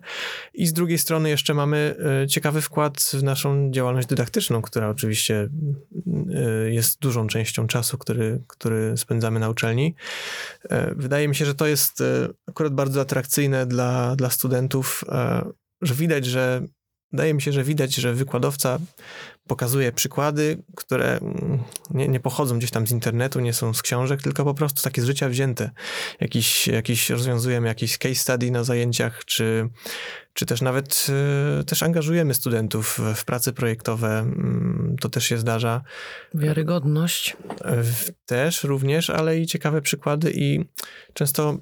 I 0.55 0.67
z 0.67 0.73
drugiej 0.73 0.99
strony 0.99 1.29
jeszcze 1.29 1.55
mamy 1.55 1.97
e, 2.23 2.27
ciekawy 2.27 2.61
wkład 2.61 3.01
w 3.13 3.23
naszą 3.23 3.71
działalność 3.71 4.09
dydaktyczną, 4.09 4.63
która 4.63 4.89
oczywiście 4.89 5.49
e, 6.35 6.71
jest 6.71 7.01
dużą 7.01 7.27
częścią 7.27 7.67
czasu, 7.67 7.99
który, 7.99 8.43
który 8.47 8.97
spędzamy 8.97 9.41
na 9.41 9.49
uczelni. 9.49 9.95
Wydaje 10.97 11.29
mi 11.29 11.35
się, 11.35 11.45
że 11.45 11.55
to 11.55 11.67
jest 11.67 12.03
akurat 12.49 12.75
bardzo 12.75 13.01
atrakcyjne 13.01 13.67
dla, 13.67 14.17
dla 14.17 14.31
studentów, 14.31 15.05
że 15.83 15.95
widać, 15.95 16.27
że 16.27 16.63
Wydaje 17.13 17.35
mi 17.35 17.43
się, 17.43 17.53
że 17.53 17.65
widać, 17.65 17.95
że 17.95 18.15
wykładowca 18.15 18.79
pokazuje 19.47 19.93
przykłady, 19.93 20.63
które 20.77 21.19
mm, 21.19 21.59
nie, 21.91 22.09
nie, 22.09 22.21
pochodzą 22.21 22.59
gdzieś 22.59 22.71
tam 22.71 22.87
z 22.87 22.91
internetu, 22.91 23.41
nie 23.41 23.53
są 23.53 23.75
z 23.75 23.83
książek, 23.83 24.23
tylko 24.23 24.45
po 24.45 24.55
prostu 24.55 24.83
takie 24.83 25.03
z 25.03 25.05
życia 25.05 25.29
wzięte. 25.29 25.71
Jakiś, 26.21 26.69
jakiś 26.69 27.11
rozwiązujemy 27.11 27.69
jakiś 27.69 27.99
case 27.99 28.15
study 28.15 28.51
na 28.51 28.65
zajęciach, 28.65 29.25
czy, 29.25 29.69
czy 30.33 30.47
też 30.47 30.63
nawet 30.63 31.07
y, 31.61 31.65
też 31.65 31.83
angażujemy 31.83 32.35
studentów 32.35 33.01
w, 33.15 33.25
prace 33.25 33.53
projektowe. 33.53 34.27
Y, 34.95 34.97
to 35.01 35.09
też 35.09 35.25
się 35.25 35.39
zdarza. 35.39 35.83
Wiarygodność. 36.35 37.37
Też 38.27 38.65
również, 38.65 39.11
ale 39.11 39.39
i 39.39 39.47
ciekawe 39.47 39.83
przykłady 39.83 40.33
i 40.35 40.65
często 41.13 41.59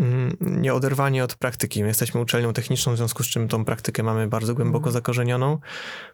Mm, 0.00 0.36
nieoderwanie 0.40 1.24
od 1.24 1.34
praktyki. 1.34 1.82
My 1.82 1.88
jesteśmy 1.88 2.20
uczelnią 2.20 2.52
techniczną, 2.52 2.94
w 2.94 2.96
związku 2.96 3.22
z 3.22 3.26
czym 3.26 3.48
tą 3.48 3.64
praktykę 3.64 4.02
mamy 4.02 4.28
bardzo 4.28 4.54
głęboko 4.54 4.88
mhm. 4.88 4.92
zakorzenioną. 4.92 5.58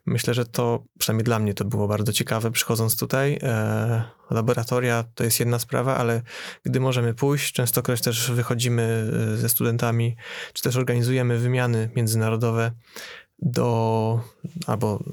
Myślę, 0.07 0.35
że 0.35 0.47
to, 0.47 0.85
przynajmniej 0.99 1.25
dla 1.25 1.39
mnie, 1.39 1.55
to 1.55 1.65
było 1.65 1.89
bardzo 1.89 2.13
ciekawe 2.13 2.51
przychodząc 2.51 2.97
tutaj. 2.97 3.39
E, 3.43 4.05
laboratoria 4.31 5.05
to 5.15 5.25
jest 5.25 5.41
jedna 5.41 5.59
sprawa, 5.59 5.97
ale 5.97 6.23
gdy 6.65 6.81
możemy 6.81 7.15
pójść, 7.15 7.53
częstokroć 7.53 8.01
też 8.01 8.31
wychodzimy 8.31 9.13
e, 9.35 9.37
ze 9.37 9.49
studentami, 9.49 10.17
czy 10.53 10.63
też 10.63 10.77
organizujemy 10.77 11.39
wymiany 11.39 11.91
międzynarodowe 11.97 12.71
do, 13.39 14.21
albo 14.67 15.05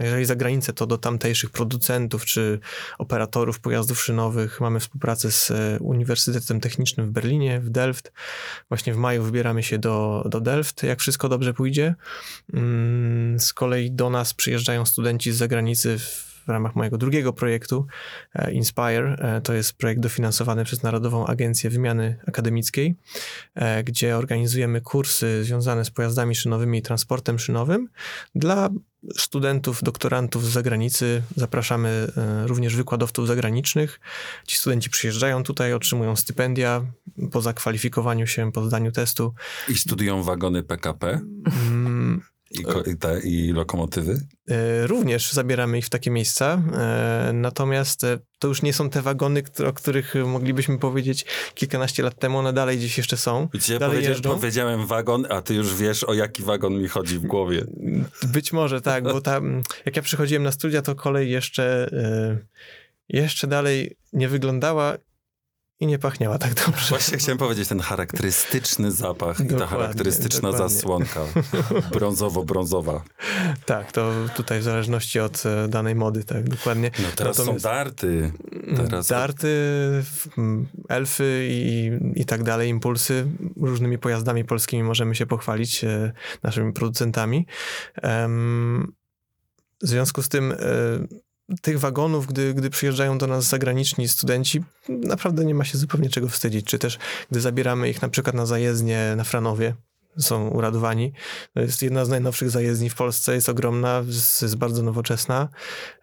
jeżeli 0.00 0.24
za 0.24 0.36
granicę, 0.36 0.72
to 0.72 0.86
do 0.86 0.98
tamtejszych 0.98 1.50
producentów 1.50 2.24
czy 2.24 2.60
operatorów 2.98 3.60
pojazdów 3.60 4.00
szynowych. 4.00 4.60
Mamy 4.60 4.80
współpracę 4.80 5.30
z 5.30 5.50
e, 5.50 5.78
Uniwersytetem 5.80 6.60
Technicznym 6.60 7.06
w 7.06 7.10
Berlinie, 7.10 7.60
w 7.60 7.70
Delft. 7.70 8.12
Właśnie 8.68 8.94
w 8.94 8.96
maju 8.96 9.22
wybieramy 9.22 9.62
się 9.62 9.78
do, 9.78 10.26
do 10.30 10.40
Delft, 10.40 10.82
jak 10.82 11.00
wszystko 11.00 11.28
dobrze 11.28 11.54
pójdzie. 11.54 11.94
Mm, 12.52 13.40
z 13.40 13.52
kolei 13.52 13.90
do 13.90 14.10
nas 14.10 14.34
przyjeżdżają 14.34 14.86
studenci 14.86 15.32
z 15.32 15.36
zagranicy 15.36 15.98
w 15.98 16.28
ramach 16.52 16.76
mojego 16.76 16.98
drugiego 16.98 17.32
projektu 17.32 17.86
e, 18.34 18.52
Inspire. 18.52 19.16
E, 19.18 19.40
to 19.40 19.52
jest 19.52 19.72
projekt 19.72 20.00
dofinansowany 20.00 20.64
przez 20.64 20.82
Narodową 20.82 21.26
Agencję 21.26 21.70
Wymiany 21.70 22.16
Akademickiej, 22.26 22.96
e, 23.54 23.84
gdzie 23.84 24.16
organizujemy 24.16 24.80
kursy 24.80 25.44
związane 25.44 25.84
z 25.84 25.90
pojazdami 25.90 26.34
szynowymi 26.34 26.78
i 26.78 26.82
transportem 26.82 27.38
szynowym 27.38 27.88
dla 28.34 28.68
studentów, 29.16 29.82
doktorantów 29.82 30.46
z 30.46 30.48
zagranicy. 30.48 31.22
Zapraszamy 31.36 32.12
również 32.46 32.76
wykładowców 32.76 33.26
zagranicznych. 33.26 34.00
Ci 34.46 34.56
studenci 34.56 34.90
przyjeżdżają 34.90 35.42
tutaj, 35.42 35.72
otrzymują 35.72 36.16
stypendia 36.16 36.82
po 37.32 37.40
zakwalifikowaniu 37.40 38.26
się, 38.26 38.52
po 38.52 38.64
zdaniu 38.64 38.92
testu. 38.92 39.34
I 39.68 39.74
studiują 39.74 40.22
wagony 40.22 40.62
PKP? 40.62 41.20
I, 42.50 42.62
ko- 42.62 42.82
i, 42.82 42.96
te, 42.96 43.20
i 43.20 43.52
lokomotywy? 43.52 44.20
E, 44.50 44.86
Również 44.86 45.32
zabieramy 45.32 45.78
ich 45.78 45.86
w 45.86 45.90
takie 45.90 46.10
miejsca, 46.10 46.62
e, 46.74 47.30
natomiast 47.34 48.04
e, 48.04 48.18
to 48.38 48.48
już 48.48 48.62
nie 48.62 48.72
są 48.72 48.90
te 48.90 49.02
wagony, 49.02 49.42
o 49.66 49.72
których 49.72 50.14
moglibyśmy 50.26 50.78
powiedzieć 50.78 51.26
kilkanaście 51.54 52.02
lat 52.02 52.18
temu, 52.18 52.38
one 52.38 52.52
dalej 52.52 52.78
gdzieś 52.78 52.98
jeszcze 52.98 53.16
są. 53.16 53.48
Ja 53.68 53.78
dalej 53.78 53.96
powiedział, 53.96 54.34
powiedziałem 54.34 54.86
wagon, 54.86 55.26
a 55.30 55.42
ty 55.42 55.54
już 55.54 55.74
wiesz, 55.74 56.04
o 56.04 56.14
jaki 56.14 56.42
wagon 56.42 56.74
mi 56.82 56.88
chodzi 56.88 57.18
w 57.18 57.22
głowie. 57.26 57.64
Być 58.32 58.52
może 58.52 58.80
tak, 58.80 59.04
bo 59.04 59.20
tam, 59.20 59.62
jak 59.86 59.96
ja 59.96 60.02
przychodziłem 60.02 60.42
na 60.42 60.52
studia, 60.52 60.82
to 60.82 60.94
kolej 60.94 61.30
jeszcze, 61.30 61.90
e, 61.92 62.38
jeszcze 63.08 63.46
dalej 63.46 63.96
nie 64.12 64.28
wyglądała 64.28 64.96
i 65.80 65.86
nie 65.86 65.98
pachniała 65.98 66.38
tak 66.38 66.54
dobrze. 66.66 66.88
Właśnie 66.88 67.18
chciałem 67.18 67.38
powiedzieć, 67.38 67.68
ten 67.68 67.80
charakterystyczny 67.80 68.92
zapach 68.92 69.40
i 69.40 69.42
ta 69.42 69.48
Dokładnie, 69.48 69.66
charakterystyczna 69.66 70.52
dokładnie. 70.52 70.74
zasłonka 70.76 71.20
brązowo-brązowa. 71.92 73.00
Tak, 73.66 73.92
to 73.92 74.12
tutaj 74.36 74.60
w 74.60 74.62
zależności 74.62 75.20
od 75.20 75.46
e, 75.46 75.68
danej 75.68 75.94
mody, 75.94 76.24
tak, 76.24 76.48
dokładnie. 76.48 76.90
No 77.02 77.08
teraz 77.16 77.38
Natomiast- 77.38 77.62
są 77.62 77.68
darty. 77.70 78.32
Teraz 78.76 79.08
Darty, 79.08 79.48
mm, 80.38 80.66
elfy 80.88 81.46
i, 81.50 81.90
i 82.14 82.24
tak 82.24 82.42
dalej, 82.42 82.68
impulsy. 82.70 83.26
Różnymi 83.60 83.98
pojazdami 83.98 84.44
polskimi 84.44 84.82
możemy 84.82 85.14
się 85.14 85.26
pochwalić, 85.26 85.84
e, 85.84 86.12
naszymi 86.42 86.72
producentami. 86.72 87.46
W 89.82 89.88
związku 89.88 90.22
z 90.22 90.28
tym 90.28 90.52
e, 90.52 90.56
tych 91.62 91.80
wagonów, 91.80 92.26
gdy, 92.26 92.54
gdy 92.54 92.70
przyjeżdżają 92.70 93.18
do 93.18 93.26
nas 93.26 93.44
zagraniczni 93.44 94.08
studenci, 94.08 94.64
naprawdę 94.88 95.44
nie 95.44 95.54
ma 95.54 95.64
się 95.64 95.78
zupełnie 95.78 96.10
czego 96.10 96.28
wstydzić. 96.28 96.66
Czy 96.66 96.78
też 96.78 96.98
gdy 97.30 97.40
zabieramy 97.40 97.90
ich 97.90 98.02
na 98.02 98.08
przykład 98.08 98.36
na 98.36 98.46
zajezdnię 98.46 99.14
na 99.16 99.24
Franowie, 99.24 99.74
są 100.18 100.48
uradowani. 100.48 101.12
To 101.54 101.60
jest 101.60 101.82
jedna 101.82 102.04
z 102.04 102.08
najnowszych 102.08 102.50
zajezdni 102.50 102.90
w 102.90 102.94
Polsce, 102.94 103.34
jest 103.34 103.48
ogromna, 103.48 104.04
jest, 104.06 104.56
bardzo 104.56 104.82
nowoczesna. 104.82 105.48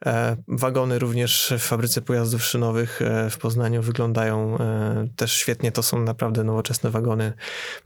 E, 0.05 0.37
wagony 0.47 0.99
również 0.99 1.53
w 1.59 1.61
fabryce 1.61 2.01
pojazdów 2.01 2.43
szynowych 2.43 3.01
e, 3.01 3.29
w 3.29 3.37
Poznaniu 3.37 3.81
wyglądają 3.81 4.57
e, 4.57 5.07
też 5.15 5.33
świetnie. 5.33 5.71
To 5.71 5.83
są 5.83 6.03
naprawdę 6.03 6.43
nowoczesne 6.43 6.89
wagony 6.89 7.33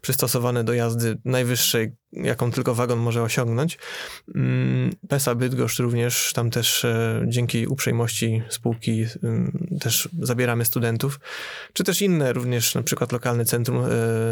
przystosowane 0.02 0.64
do 0.64 0.74
jazdy 0.74 1.18
najwyższej, 1.26 1.96
jaką 2.12 2.52
tylko 2.52 2.76
wagon 2.76 3.00
może 3.00 3.24
osiągnąć. 3.24 3.78
Mm, 4.36 4.90
PESA 5.10 5.36
Bydgoszcz 5.36 5.80
również, 5.80 6.34
tam 6.34 6.50
też 6.50 6.86
dzięki 7.28 7.68
uprzejmości 7.68 8.44
spółki 8.50 9.06
ym, 9.24 9.68
też 9.82 10.10
zabieramy 10.22 10.66
studentów, 10.66 11.20
czy 11.74 11.84
też 11.84 12.02
inne 12.02 12.34
również, 12.34 12.76
na 12.76 12.84
przykład 12.84 13.12
lokalne 13.12 13.46
centrum 13.46 13.84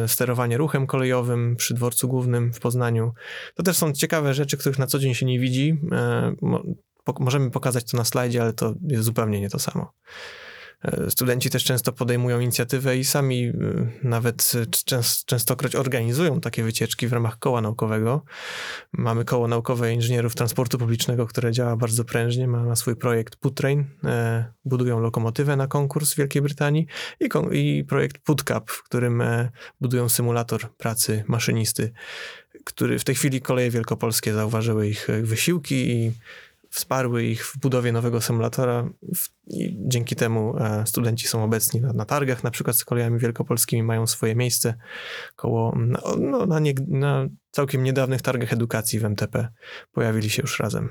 sterowania 0.07 0.57
ruchem 0.57 0.87
kolejowym 0.87 1.55
przy 1.55 1.75
dworcu 1.88 2.07
głównym 2.07 2.53
w 2.53 2.59
Poznaniu. 2.59 3.13
To 3.55 3.63
też 3.63 3.77
są 3.77 3.93
ciekawe 3.93 4.33
rzeczy, 4.33 4.57
których 4.57 4.79
na 4.79 4.88
co 4.88 4.99
dzień 4.99 5.13
się 5.13 5.25
nie 5.25 5.39
widzi. 5.39 5.79
E, 5.91 6.35
możemy 7.19 7.51
pokazać 7.51 7.91
to 7.91 7.97
na 7.97 8.05
slajdzie, 8.05 8.41
ale 8.41 8.53
to 8.53 8.75
jest 8.88 9.03
zupełnie 9.03 9.41
nie 9.41 9.49
to 9.49 9.59
samo. 9.59 9.93
E, 10.84 11.09
Studenci 11.09 11.49
też 11.49 11.63
często 11.63 11.93
podejmują 11.93 12.39
inicjatywę 12.39 12.97
i 12.97 13.03
sami 13.03 13.45
e, 13.45 13.53
nawet 14.03 14.51
częst, 14.86 15.25
częstokroć 15.25 15.75
organizują 15.75 16.41
takie 16.41 16.63
wycieczki 16.63 17.07
w 17.07 17.13
ramach 17.13 17.39
koła 17.39 17.61
naukowego. 17.61 18.23
Mamy 18.93 19.25
koło 19.25 19.47
naukowe 19.47 19.93
inżynierów 19.93 20.36
transportu 20.36 20.78
publicznego, 20.78 21.28
które 21.28 21.51
działa 21.51 21.75
bardzo 21.75 22.03
prężnie, 22.03 22.47
ma, 22.47 22.63
ma 22.63 22.75
swój 22.75 22.95
projekt 22.95 23.36
Putrain, 23.36 23.86
e, 24.03 24.45
budują 24.65 24.99
lokomotywę 24.99 25.55
na 25.55 25.67
konkurs 25.67 26.13
w 26.13 26.17
Wielkiej 26.17 26.41
Brytanii 26.41 26.88
i, 27.19 27.30
i 27.51 27.84
projekt 27.84 28.17
Putcap, 28.17 28.71
w 28.71 28.84
którym 28.84 29.23
budują 29.82 30.09
symulator 30.09 30.75
pracy 30.75 31.23
maszynisty, 31.28 31.91
który 32.65 32.99
w 32.99 33.03
tej 33.03 33.15
chwili 33.15 33.41
koleje 33.41 33.69
wielkopolskie 33.69 34.34
zauważyły 34.34 34.88
ich 34.88 35.07
wysiłki 35.23 35.89
i 35.89 36.11
wsparły 36.78 37.23
ich 37.23 37.45
w 37.45 37.57
budowie 37.57 37.91
nowego 37.91 38.21
symulatora 38.21 38.89
i 39.47 39.78
dzięki 39.80 40.15
temu 40.15 40.57
e, 40.57 40.84
studenci 40.88 41.28
są 41.28 41.43
obecni 41.43 41.82
na, 41.82 41.93
na 41.93 42.05
targach, 42.05 42.43
na 42.43 42.51
przykład 42.51 42.78
z 42.78 42.86
kolejami 42.86 43.19
wielkopolskimi 43.19 43.84
mają 43.84 44.07
swoje 44.07 44.36
miejsce 44.36 44.73
koło, 45.36 45.75
no, 45.78 45.99
no, 46.19 46.45
na, 46.45 46.59
nie, 46.59 46.73
na 46.88 47.28
całkiem 47.51 47.84
niedawnych 47.84 48.21
targach 48.21 48.53
edukacji 48.53 48.99
w 48.99 49.05
MTP 49.05 49.47
pojawili 49.91 50.30
się 50.30 50.41
już 50.41 50.59
razem. 50.59 50.89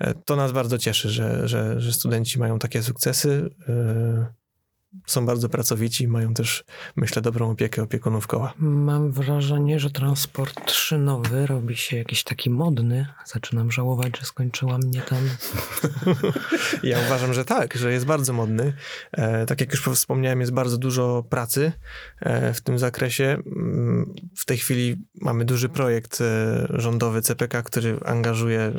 E, 0.00 0.14
To 0.14 0.36
nas 0.36 0.52
bardzo 0.52 0.78
cieszy, 0.78 1.10
że, 1.10 1.48
że, 1.48 1.80
że 1.80 1.92
studenci 1.92 2.38
mają 2.38 2.58
takie 2.58 2.82
sukcesy. 2.82 3.50
Są 5.06 5.26
bardzo 5.26 5.48
pracowici, 5.48 6.08
mają 6.08 6.34
też, 6.34 6.64
myślę, 6.96 7.22
dobrą 7.22 7.50
opiekę 7.50 7.82
opiekunów 7.82 8.26
koła. 8.26 8.54
Mam 8.58 9.12
wrażenie, 9.12 9.80
że 9.80 9.90
transport 9.90 10.70
szynowy 10.72 11.46
robi 11.46 11.76
się 11.76 11.96
jakiś 11.96 12.24
taki 12.24 12.50
modny. 12.50 13.06
Zaczynam 13.24 13.72
żałować, 13.72 14.18
że 14.18 14.26
skończyła 14.26 14.78
mnie 14.78 15.00
tam. 15.00 15.18
Ja 16.82 16.98
uważam, 17.06 17.34
że 17.34 17.44
tak, 17.44 17.74
że 17.76 17.92
jest 17.92 18.06
bardzo 18.06 18.32
modny. 18.32 18.72
E, 19.12 19.46
tak 19.46 19.60
jak 19.60 19.70
już 19.72 19.82
wspomniałem, 19.94 20.40
jest 20.40 20.52
bardzo 20.52 20.78
dużo 20.78 21.24
pracy 21.30 21.72
e, 22.20 22.54
w 22.54 22.60
tym 22.60 22.78
zakresie. 22.78 23.24
Mm, 23.46 24.14
W 24.36 24.44
tej 24.44 24.58
chwili 24.58 24.96
mamy 25.20 25.44
duży 25.44 25.68
projekt 25.68 26.20
e, 26.20 26.66
rządowy 26.70 27.22
CPK, 27.22 27.62
który 27.62 27.98
angażuje 28.04 28.60
e, 28.60 28.72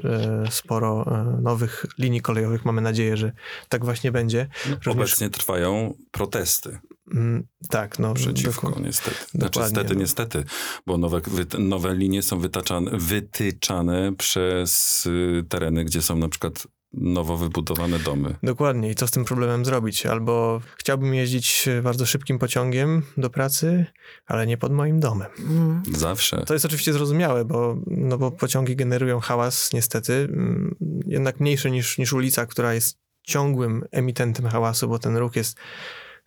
sporo 0.49 1.05
e, 1.37 1.41
nowych 1.41 1.85
linii 1.99 2.21
kolejowych. 2.21 2.65
Mamy 2.65 2.81
nadzieję, 2.81 3.17
że 3.17 3.31
tak 3.69 3.85
właśnie 3.85 4.11
będzie. 4.11 4.47
Również- 4.85 4.91
Obecnie 4.91 5.29
trwają 5.29 5.93
protesty 6.11 6.79
Mm, 7.13 7.43
Tak, 7.69 7.99
no. 7.99 8.13
przeciwko, 8.13 8.67
doku- 8.69 8.81
niestety. 8.83 9.15
Znaczy, 9.17 9.37
dokładnie, 9.37 9.69
stety, 9.75 9.93
no. 9.93 9.99
niestety, 9.99 10.43
bo 10.85 10.97
nowe, 10.97 11.21
nowe 11.59 11.95
linie 11.95 12.21
są 12.23 12.39
wytaczane, 12.39 12.91
wytyczane 12.93 14.15
przez 14.17 15.05
y, 15.05 15.43
tereny, 15.49 15.85
gdzie 15.85 16.01
są 16.01 16.17
na 16.17 16.29
przykład 16.29 16.67
nowo 16.93 17.37
wybudowane 17.37 17.99
domy. 17.99 18.35
Dokładnie. 18.43 18.91
I 18.91 18.95
co 18.95 19.07
z 19.07 19.11
tym 19.11 19.25
problemem 19.25 19.65
zrobić? 19.65 20.05
Albo 20.05 20.61
chciałbym 20.77 21.13
jeździć 21.13 21.67
e, 21.67 21.81
bardzo 21.81 22.05
szybkim 22.05 22.39
pociągiem 22.39 23.01
do 23.17 23.29
pracy, 23.29 23.85
ale 24.25 24.47
nie 24.47 24.57
pod 24.57 24.73
moim 24.73 24.99
domem. 24.99 25.27
Mm. 25.39 25.83
Zawsze. 25.95 26.43
To 26.45 26.53
jest 26.53 26.65
oczywiście 26.65 26.93
zrozumiałe, 26.93 27.45
bo, 27.45 27.77
no 27.87 28.17
bo 28.17 28.31
pociągi 28.31 28.75
generują 28.75 29.19
hałas, 29.19 29.73
niestety, 29.73 30.13
mm, 30.13 30.75
jednak 31.05 31.39
mniejszy 31.39 31.71
niż, 31.71 31.97
niż 31.97 32.13
ulica, 32.13 32.45
która 32.45 32.73
jest 32.73 32.97
ciągłym 33.27 33.83
emitentem 33.91 34.47
hałasu, 34.47 34.87
bo 34.87 34.99
ten 34.99 35.17
ruch 35.17 35.35
jest 35.35 35.57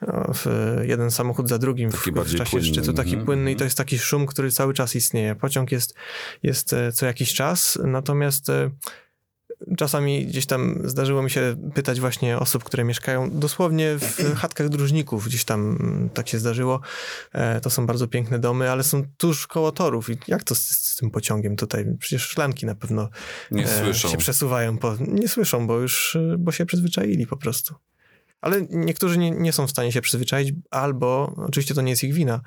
no, 0.06 0.30
w, 0.34 0.46
jeden 0.82 1.10
samochód 1.10 1.48
za 1.48 1.58
drugim 1.58 1.90
w, 1.90 2.04
Taki 2.04 2.10
w 2.12 2.36
czasie 2.36 2.50
płynny, 2.50 2.68
szczytu, 2.68 2.92
taki 2.92 3.10
mhm, 3.10 3.26
płynny 3.26 3.50
i 3.50 3.52
mhm. 3.52 3.58
to 3.58 3.64
jest 3.64 3.76
taki 3.76 3.98
szum, 3.98 4.26
który 4.26 4.50
cały 4.50 4.74
czas 4.74 4.96
istnieje. 4.96 5.34
Pociąg 5.34 5.72
jest, 5.72 5.94
jest 6.42 6.72
e, 6.72 6.92
co 6.92 7.06
jakiś 7.06 7.34
czas, 7.34 7.78
natomiast 7.84 8.48
e, 8.48 8.70
czasami 9.76 10.26
gdzieś 10.26 10.46
tam 10.46 10.80
zdarzyło 10.84 11.22
mi 11.22 11.30
się 11.30 11.56
pytać 11.74 12.00
właśnie 12.00 12.38
osób, 12.38 12.64
które 12.64 12.84
mieszkają 12.84 13.30
dosłownie 13.30 13.96
w 13.98 14.34
chatkach 14.36 14.68
dróżników, 14.68 15.26
gdzieś 15.26 15.44
tam 15.44 15.78
tak 16.14 16.28
się 16.28 16.38
zdarzyło. 16.38 16.80
E, 17.32 17.60
To 17.60 17.70
są 17.70 17.86
bardzo 17.86 18.08
piękne 18.08 18.38
domy, 18.38 18.70
ale 18.70 18.82
są 18.82 19.02
tuż 19.16 19.46
koło 19.46 19.72
torów. 19.72 20.10
I 20.10 20.18
jak 20.28 20.44
to 20.44 20.54
z, 20.54 20.60
z 20.68 20.96
tym 20.96 21.10
pociągiem 21.10 21.56
tutaj? 21.56 21.84
Przecież 21.98 22.22
szklanki 22.22 22.66
na 22.66 22.74
pewno 22.74 23.08
Nie 23.50 23.64
e, 23.64 23.82
słyszą. 23.84 24.08
się 24.08 24.16
przesuwają. 24.16 24.78
Po, 24.78 24.96
nie 25.00 25.28
słyszą, 25.28 25.66
bo 25.66 25.78
już, 25.78 26.16
e, 26.16 26.36
bo 26.38 26.52
się 26.52 26.66
przyzwyczaili 26.66 27.26
po 27.26 27.36
prostu. 27.36 27.74
Ale 28.40 28.66
niektórzy 28.70 29.18
nie, 29.18 29.30
nie 29.30 29.52
są 29.52 29.66
w 29.66 29.70
stanie 29.70 29.92
się 29.92 30.00
przyzwyczaić, 30.00 30.52
albo, 30.70 31.34
oczywiście 31.36 31.74
to 31.74 31.82
nie 31.82 31.90
jest 31.90 32.04
ich 32.04 32.14
wina, 32.14 32.40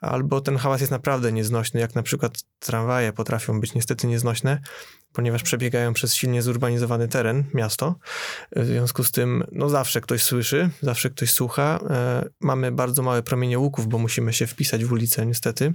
albo 0.00 0.40
ten 0.40 0.56
hałas 0.56 0.80
jest 0.80 0.90
naprawdę 0.90 1.32
nieznośny, 1.32 1.80
jak 1.80 1.94
na 1.94 2.02
przykład 2.02 2.42
tramwaje 2.58 3.12
potrafią 3.12 3.60
być 3.60 3.74
niestety 3.74 4.06
nieznośne, 4.06 4.60
ponieważ 5.16 5.42
przebiegają 5.42 5.92
przez 5.92 6.14
silnie 6.14 6.42
zurbanizowany 6.42 7.08
teren, 7.08 7.44
miasto. 7.54 7.94
W 8.56 8.66
związku 8.66 9.04
z 9.04 9.10
tym, 9.10 9.44
no 9.52 9.68
zawsze 9.68 10.00
ktoś 10.00 10.22
słyszy, 10.22 10.70
zawsze 10.82 11.10
ktoś 11.10 11.30
słucha. 11.30 11.80
E, 11.90 12.28
mamy 12.40 12.72
bardzo 12.72 13.02
małe 13.02 13.22
promienie 13.22 13.58
łuków, 13.58 13.88
bo 13.88 13.98
musimy 13.98 14.32
się 14.32 14.46
wpisać 14.46 14.84
w 14.84 14.92
ulicę, 14.92 15.26
niestety. 15.26 15.72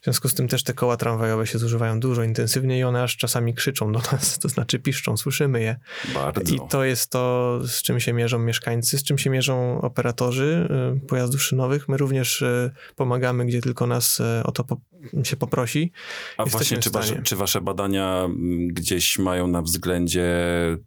W 0.00 0.04
związku 0.04 0.28
z 0.28 0.34
tym 0.34 0.48
też 0.48 0.62
te 0.62 0.74
koła 0.74 0.96
tramwajowe 0.96 1.46
się 1.46 1.58
zużywają 1.58 2.00
dużo 2.00 2.22
intensywniej 2.22 2.80
i 2.80 2.84
one 2.84 3.02
aż 3.02 3.16
czasami 3.16 3.54
krzyczą 3.54 3.92
do 3.92 4.00
nas, 4.12 4.38
to 4.42 4.48
znaczy 4.48 4.78
piszczą, 4.78 5.16
słyszymy 5.16 5.60
je. 5.60 5.76
Bardzo. 6.14 6.54
I 6.54 6.60
to 6.68 6.84
jest 6.84 7.10
to, 7.10 7.58
z 7.66 7.82
czym 7.82 8.00
się 8.00 8.12
mierzą 8.12 8.38
mieszkańcy, 8.38 8.98
z 8.98 9.02
czym 9.02 9.18
się 9.18 9.30
mierzą 9.30 9.80
operatorzy 9.80 10.68
y, 10.96 11.06
pojazdów 11.06 11.42
szynowych. 11.42 11.88
My 11.88 11.96
również 11.96 12.42
y, 12.42 12.70
pomagamy, 12.96 13.46
gdzie 13.46 13.60
tylko 13.60 13.86
nas 13.86 14.22
o 14.44 14.52
to 14.52 14.64
po, 14.64 14.76
się 15.24 15.36
poprosi. 15.36 15.92
A 16.36 16.42
jesteśmy 16.42 16.58
właśnie, 16.58 16.78
czy 16.78 16.90
wasze, 16.90 17.22
czy 17.22 17.36
wasze 17.36 17.60
badania 17.60 18.22
mm, 18.24 18.61
gdzieś 18.68 19.18
mają 19.18 19.46
na 19.46 19.62
względzie 19.62 20.30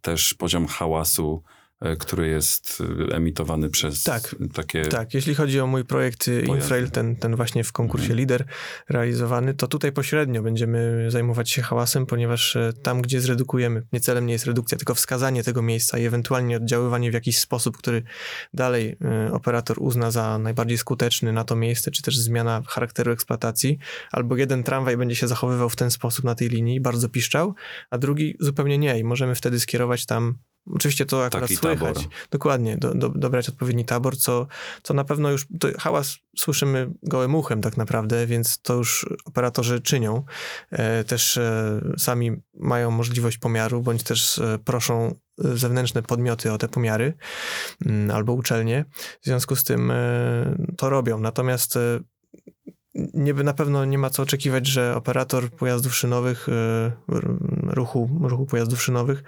też 0.02 0.34
poziom 0.34 0.68
hałasu 0.68 1.44
który 2.00 2.28
jest 2.28 2.84
e, 3.12 3.16
emitowany 3.16 3.70
przez 3.70 4.04
Tak. 4.04 4.36
takie... 4.54 4.86
Tak, 4.86 5.14
jeśli 5.14 5.36
chodzi 5.36 5.60
o 5.60 5.68
mój 5.68 5.86
projekt 5.86 6.28
y, 6.28 6.42
Infrail, 6.42 6.92
ten, 6.92 7.16
ten 7.16 7.36
właśnie 7.36 7.64
w 7.64 7.72
konkursie 7.72 8.06
Mhm. 8.06 8.20
Lider 8.20 8.46
realizowany, 8.90 9.54
to 9.54 9.68
tutaj 9.68 9.92
pośrednio 9.92 10.42
będziemy 10.42 11.06
zajmować 11.12 11.52
się 11.52 11.62
hałasem, 11.62 12.06
ponieważ 12.06 12.56
e, 12.56 12.74
tam, 12.84 13.02
gdzie 13.02 13.22
zredukujemy, 13.22 13.84
nie 13.94 14.00
celem 14.00 14.26
nie 14.26 14.34
jest 14.34 14.46
redukcja, 14.46 14.78
tylko 14.78 14.96
wskazanie 14.96 15.44
tego 15.44 15.62
miejsca 15.62 15.98
i 15.98 16.06
ewentualnie 16.06 16.58
oddziaływanie 16.58 17.12
w 17.12 17.14
jakiś 17.14 17.40
sposób, 17.40 17.78
który 17.78 18.04
dalej 18.54 18.98
e, 19.02 19.34
operator 19.34 19.78
uzna 19.80 20.12
za 20.12 20.38
najbardziej 20.38 20.78
skuteczny 20.78 21.34
na 21.34 21.44
to 21.44 21.56
miejsce, 21.56 21.92
czy 21.92 22.02
też 22.02 22.18
zmiana 22.18 22.62
charakteru 22.68 23.12
eksploatacji, 23.12 23.78
albo 24.12 24.36
jeden 24.36 24.64
tramwaj 24.64 24.98
będzie 24.98 25.16
się 25.16 25.28
zachowywał 25.28 25.70
w 25.70 25.76
ten 25.76 25.92
sposób 25.92 26.26
na 26.26 26.36
tej 26.36 26.50
linii, 26.50 26.82
bardzo 26.82 27.10
piszczał, 27.10 27.56
a 27.90 27.98
drugi 27.98 28.36
zupełnie 28.40 28.78
nie 28.78 29.00
i 29.00 29.04
możemy 29.04 29.36
wtedy 29.36 29.60
skierować 29.60 30.06
tam 30.06 30.38
Oczywiście 30.74 31.06
to 31.06 31.26
akurat 31.26 31.44
Taki 31.44 31.56
słychać. 31.56 31.96
tabor. 31.96 32.12
Dokładnie, 32.32 32.78
do, 32.78 32.94
do, 32.94 33.10
dobrać 33.10 33.50
odpowiedni 33.50 33.86
tabor, 33.86 34.18
co, 34.18 34.48
co 34.84 34.94
na 34.94 35.04
pewno 35.04 35.32
już, 35.32 35.48
hałas 35.80 36.18
słyszymy 36.38 36.92
gołym 37.04 37.36
uchem 37.36 37.62
tak 37.62 37.78
naprawdę, 37.78 38.28
więc 38.28 38.62
to 38.62 38.74
już 38.74 39.10
operatorzy 39.26 39.82
czynią. 39.82 40.24
E, 40.72 41.04
też 41.04 41.38
e, 41.38 41.82
sami 41.98 42.32
mają 42.54 42.92
możliwość 42.92 43.38
pomiaru, 43.38 43.82
bądź 43.82 44.04
też 44.04 44.40
e, 44.40 44.60
proszą 44.66 45.16
zewnętrzne 45.38 46.04
podmioty 46.04 46.52
o 46.52 46.58
te 46.58 46.68
pomiary 46.68 47.14
mm, 47.86 48.12
albo 48.12 48.34
uczelnie. 48.34 48.86
W 49.22 49.26
związku 49.26 49.56
z 49.56 49.64
tym 49.64 49.94
to 50.78 50.90
robią. 50.90 51.20
Natomiast 51.20 51.80
nie, 52.96 53.34
na 53.34 53.54
pewno 53.54 53.86
nie 53.86 53.98
ma 53.98 54.10
co 54.10 54.24
oczekiwać, 54.24 54.68
że 54.68 54.96
operator 54.96 55.50
pojazdów 55.50 55.96
szynowych, 55.96 56.50
e, 56.50 56.92
ruchu, 57.64 58.10
ruchu 58.22 58.46
pojazdów 58.46 58.84
szynowych 58.84 59.24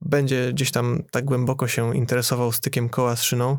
będzie 0.00 0.52
gdzieś 0.52 0.70
tam 0.70 1.02
tak 1.10 1.24
głęboko 1.24 1.68
się 1.68 1.96
interesował 1.96 2.52
stykiem 2.52 2.88
koła 2.88 3.16
z 3.16 3.22
szyną 3.22 3.58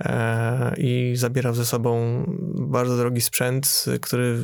e, 0.00 0.74
i 0.76 1.12
zabierał 1.16 1.54
ze 1.54 1.66
sobą 1.66 2.24
bardzo 2.54 2.96
drogi 2.96 3.20
sprzęt, 3.20 3.84
który 4.00 4.24
e, 4.24 4.40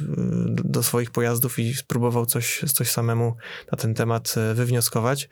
do 0.49 0.83
swoich 0.83 1.11
pojazdów 1.11 1.59
i 1.59 1.75
spróbował 1.75 2.27
coś, 2.27 2.61
coś 2.75 2.91
samemu 2.91 3.37
na 3.73 3.79
ten 3.79 3.95
temat 3.95 4.35
wywnioskować. 4.55 5.29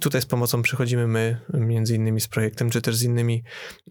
Tutaj 0.00 0.22
z 0.22 0.26
pomocą 0.26 0.62
przychodzimy 0.62 1.06
my, 1.06 1.40
między 1.54 1.94
innymi 1.94 2.20
z 2.20 2.28
projektem, 2.28 2.70
czy 2.70 2.82
też 2.82 2.96
z 2.96 3.02
innymi 3.02 3.42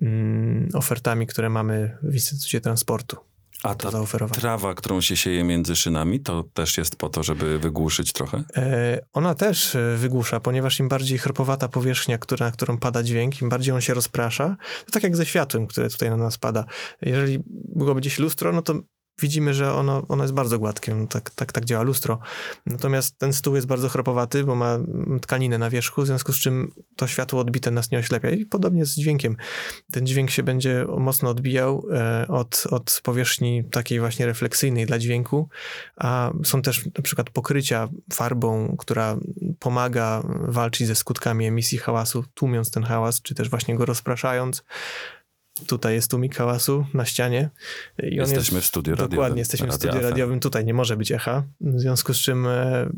mm, 0.01 0.69
ofertami, 0.73 1.27
które 1.27 1.49
mamy 1.49 1.97
w 2.03 2.13
Instytucie 2.13 2.61
Transportu 2.61 3.32
A 3.63 3.75
ta 3.75 3.91
trawa, 4.27 4.73
którą 4.73 5.01
się 5.01 5.17
sieje 5.17 5.43
między 5.43 5.75
szynami, 5.75 6.19
to 6.19 6.43
też 6.53 6.77
jest 6.77 6.95
po 6.95 7.09
to, 7.09 7.23
żeby 7.23 7.59
wygłuszyć 7.59 8.13
trochę? 8.13 8.43
E, 8.55 8.99
Ona 9.13 9.35
też 9.35 9.75
e, 9.75 9.97
wygłusza, 9.97 10.39
ponieważ 10.39 10.79
im 10.79 10.89
bardziej 10.89 11.17
chropowata 11.17 11.67
powierzchnia, 11.67 12.17
która, 12.17 12.45
na 12.45 12.51
którą 12.51 12.77
pada 12.77 13.03
dźwięk, 13.03 13.41
im 13.41 13.49
bardziej 13.49 13.73
on 13.73 13.81
się 13.81 13.93
rozprasza, 13.93 14.55
to 14.85 14.91
tak 14.91 15.03
jak 15.03 15.15
ze 15.15 15.25
światłem, 15.25 15.67
które 15.67 15.89
tutaj 15.89 16.09
na 16.09 16.17
nas 16.17 16.37
pada. 16.37 16.65
Jeżeli 17.01 17.39
byłoby 17.75 18.01
gdzieś 18.01 18.19
lustro, 18.19 18.51
no 18.51 18.61
to 18.61 18.73
widzimy, 19.21 19.53
że 19.53 19.73
ono, 19.73 20.03
ono 20.07 20.23
jest 20.23 20.33
bardzo 20.33 20.59
gładkie, 20.59 20.95
no 20.95 21.07
tak, 21.07 21.29
tak, 21.29 21.51
tak 21.51 21.65
działa 21.65 21.83
lustro. 21.83 22.19
Natomiast 22.65 23.17
ten 23.17 23.33
stół 23.33 23.55
jest 23.55 23.67
bardzo 23.67 23.89
chropowaty, 23.89 24.43
bo 24.43 24.55
ma 24.55 24.79
tkaninę 25.21 25.57
na 25.57 25.69
wierzchu, 25.69 26.01
w 26.01 26.05
związku 26.05 26.33
z 26.33 26.37
czym 26.37 26.71
to 26.95 27.07
światło 27.07 27.39
odbite 27.39 27.71
nas 27.71 27.91
nie 27.91 27.97
oślepia. 27.97 28.29
I 28.29 28.45
podobnie 28.45 28.85
z 28.85 28.95
dźwiękiem. 28.95 29.35
Ten 29.91 30.07
dźwięk 30.07 30.29
się 30.29 30.43
będzie 30.43 30.85
mocno 30.97 31.29
odbijał 31.29 31.85
e, 31.91 32.27
od, 32.27 32.63
od 32.71 33.01
powierzchni 33.03 33.63
takiej 33.71 33.99
właśnie 33.99 34.25
refleksyjnej 34.25 34.85
dla 34.85 34.99
dźwięku, 34.99 35.49
a 35.97 36.31
są 36.43 36.61
też 36.61 36.85
na 36.85 37.03
przykład 37.03 37.29
pokrycia 37.29 37.89
farbą, 38.13 38.75
która 38.79 39.17
pomaga 39.59 40.23
walczyć 40.47 40.87
ze 40.87 40.95
skutkami 40.95 41.45
emisji 41.45 41.77
hałasu, 41.77 42.23
tłumiąc 42.33 42.71
ten 42.71 42.83
hałas, 42.83 43.21
czy 43.21 43.35
też 43.35 43.49
właśnie 43.49 43.75
go 43.75 43.85
rozpraszając. 43.85 44.63
Tutaj 45.67 45.93
jest 45.93 46.11
tłumik 46.11 46.35
hałasu 46.35 46.85
na 46.93 47.05
ścianie. 47.05 47.49
Jesteśmy 47.97 48.55
jest, 48.55 48.67
w 48.67 48.69
studiu 48.69 48.91
radiowym. 48.91 49.09
Dokładnie, 49.09 49.39
jesteśmy 49.39 49.67
w 49.67 49.73
studiu 49.73 50.01
radiowym. 50.01 50.39
Tutaj 50.39 50.65
nie 50.65 50.73
może 50.73 50.97
być 50.97 51.11
echa, 51.11 51.43
w 51.61 51.79
związku 51.79 52.13
z 52.13 52.17
czym 52.17 52.47
e, 52.47 52.89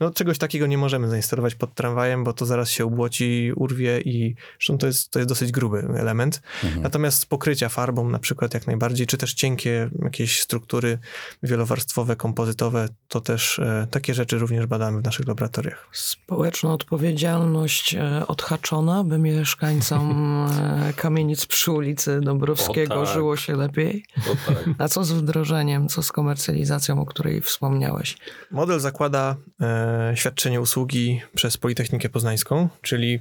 no, 0.00 0.10
czegoś 0.10 0.38
takiego 0.38 0.66
nie 0.66 0.78
możemy 0.78 1.08
zainstalować 1.08 1.54
pod 1.54 1.74
tramwajem, 1.74 2.24
bo 2.24 2.32
to 2.32 2.46
zaraz 2.46 2.70
się 2.70 2.86
ubłoci, 2.86 3.52
urwie 3.56 4.00
i 4.00 4.34
zresztą 4.58 4.78
to 4.78 4.86
jest, 4.86 5.10
to 5.10 5.18
jest 5.18 5.28
dosyć 5.28 5.52
gruby 5.52 5.78
element. 5.96 6.42
Mhm. 6.64 6.82
Natomiast 6.82 7.26
pokrycia 7.26 7.68
farbą 7.68 8.08
na 8.08 8.18
przykład 8.18 8.54
jak 8.54 8.66
najbardziej, 8.66 9.06
czy 9.06 9.16
też 9.16 9.34
cienkie 9.34 9.90
jakieś 10.02 10.40
struktury 10.40 10.98
wielowarstwowe, 11.42 12.16
kompozytowe, 12.16 12.88
to 13.08 13.20
też 13.20 13.58
e, 13.58 13.86
takie 13.90 14.14
rzeczy 14.14 14.38
również 14.38 14.66
badamy 14.66 15.00
w 15.00 15.04
naszych 15.04 15.28
laboratoriach. 15.28 15.88
Społeczna 15.92 16.72
odpowiedzialność 16.72 17.94
e, 17.94 18.26
odhaczona, 18.26 19.04
by 19.04 19.18
mieszkańcom 19.18 20.12
e, 20.88 20.92
kamienic 20.92 21.46
przy 21.46 21.72
ulicy 21.72 22.20
Dąbrowskiego 22.20 22.94
O 22.94 23.04
tak. 23.04 23.14
żyło 23.14 23.36
się 23.36 23.56
lepiej. 23.56 24.04
O, 24.16 24.36
tak. 24.46 24.64
A 24.78 24.88
co 24.88 25.04
z 25.04 25.12
wdrożeniem, 25.12 25.88
co 25.88 26.02
z 26.02 26.12
komercjalizacją, 26.12 27.00
o 27.00 27.06
której 27.06 27.40
wspomniałeś? 27.40 28.16
Model 28.50 28.80
zakłada 28.80 29.36
e, 29.60 29.71
świadczenie 30.14 30.60
usługi 30.60 31.20
przez 31.34 31.56
Politechnikę 31.56 32.08
Poznańską, 32.08 32.68
czyli 32.82 33.20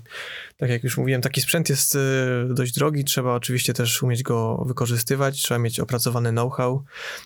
tak 0.58 0.70
jak 0.70 0.84
już 0.84 0.98
mówiłem, 0.98 1.22
taki 1.22 1.42
sprzęt 1.42 1.70
jest 1.70 1.96
e, 1.96 2.00
dość 2.54 2.74
drogi, 2.74 3.04
trzeba 3.04 3.34
oczywiście 3.34 3.74
też 3.74 4.04
umieć 4.04 4.24
go 4.24 4.64
wykorzystywać, 4.68 5.42
trzeba 5.42 5.60
mieć 5.60 5.80
opracowany 5.80 6.32
know-how, 6.32 6.84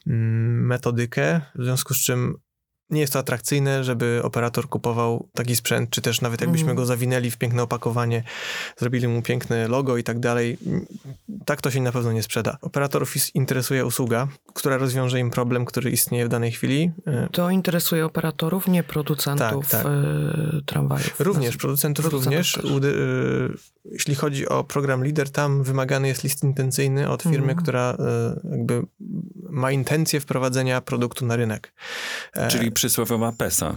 mm, 0.07 0.65
metodykę, 0.65 1.41
w 1.55 1.63
związku 1.63 1.93
z 1.93 1.97
czym 1.97 2.37
nie 2.89 3.01
jest 3.01 3.13
to 3.13 3.19
atrakcyjne, 3.19 3.83
żeby 3.83 4.19
operator 4.23 4.69
kupował 4.69 5.27
taki 5.33 5.55
sprzęt, 5.55 5.89
czy 5.89 6.01
też 6.01 6.21
nawet 6.21 6.41
jakbyśmy 6.41 6.65
Mhm. 6.69 6.75
go 6.77 6.85
zawinęli 6.85 7.31
w 7.31 7.37
piękne 7.37 7.63
opakowanie, 7.63 8.23
zrobili 8.77 9.07
mu 9.07 9.21
piękne 9.21 9.67
logo 9.67 9.97
i 9.97 10.03
tak 10.03 10.19
dalej. 10.19 10.57
Tak 11.45 11.61
to 11.61 11.71
się 11.71 11.81
na 11.81 11.91
pewno 11.91 12.11
nie 12.11 12.23
sprzeda. 12.23 12.57
Operatorów 12.61 13.35
interesuje 13.35 13.85
usługa, 13.85 14.27
która 14.53 14.77
rozwiąże 14.77 15.19
im 15.19 15.29
problem, 15.31 15.65
który 15.65 15.91
istnieje 15.91 16.25
w 16.25 16.29
danej 16.29 16.51
chwili. 16.51 16.91
E, 17.07 17.29
To 17.31 17.49
interesuje 17.49 18.05
operatorów, 18.05 18.67
nie 18.67 18.83
producentów 18.83 19.69
Tak, 19.69 19.83
tak. 19.83 19.91
e, 19.91 20.61
tramwajów. 20.65 21.19
Również, 21.19 21.57
producentów, 21.57 22.05
Producentów 22.05 22.23
również. 22.63 22.75
Udy, 22.75 22.87
y, 22.87 23.91
jeśli 23.91 24.15
chodzi 24.15 24.47
o 24.49 24.63
program 24.63 25.03
Lider, 25.03 25.29
tam 25.29 25.63
wymagany 25.63 26.07
jest 26.07 26.23
list 26.23 26.43
intencyjny 26.43 27.09
od 27.09 27.21
firmy, 27.23 27.37
Mhm. 27.37 27.57
która 27.57 27.97
jakby 28.51 28.81
ma 29.49 29.71
intencję 29.71 30.19
wprowadzenia 30.19 30.81
produktu 30.81 31.25
na 31.25 31.35
rynek. 31.35 31.73
E, 32.33 32.47
Czyli 32.47 32.71
przysłowiowa 32.75 33.31
PESA. 33.31 33.75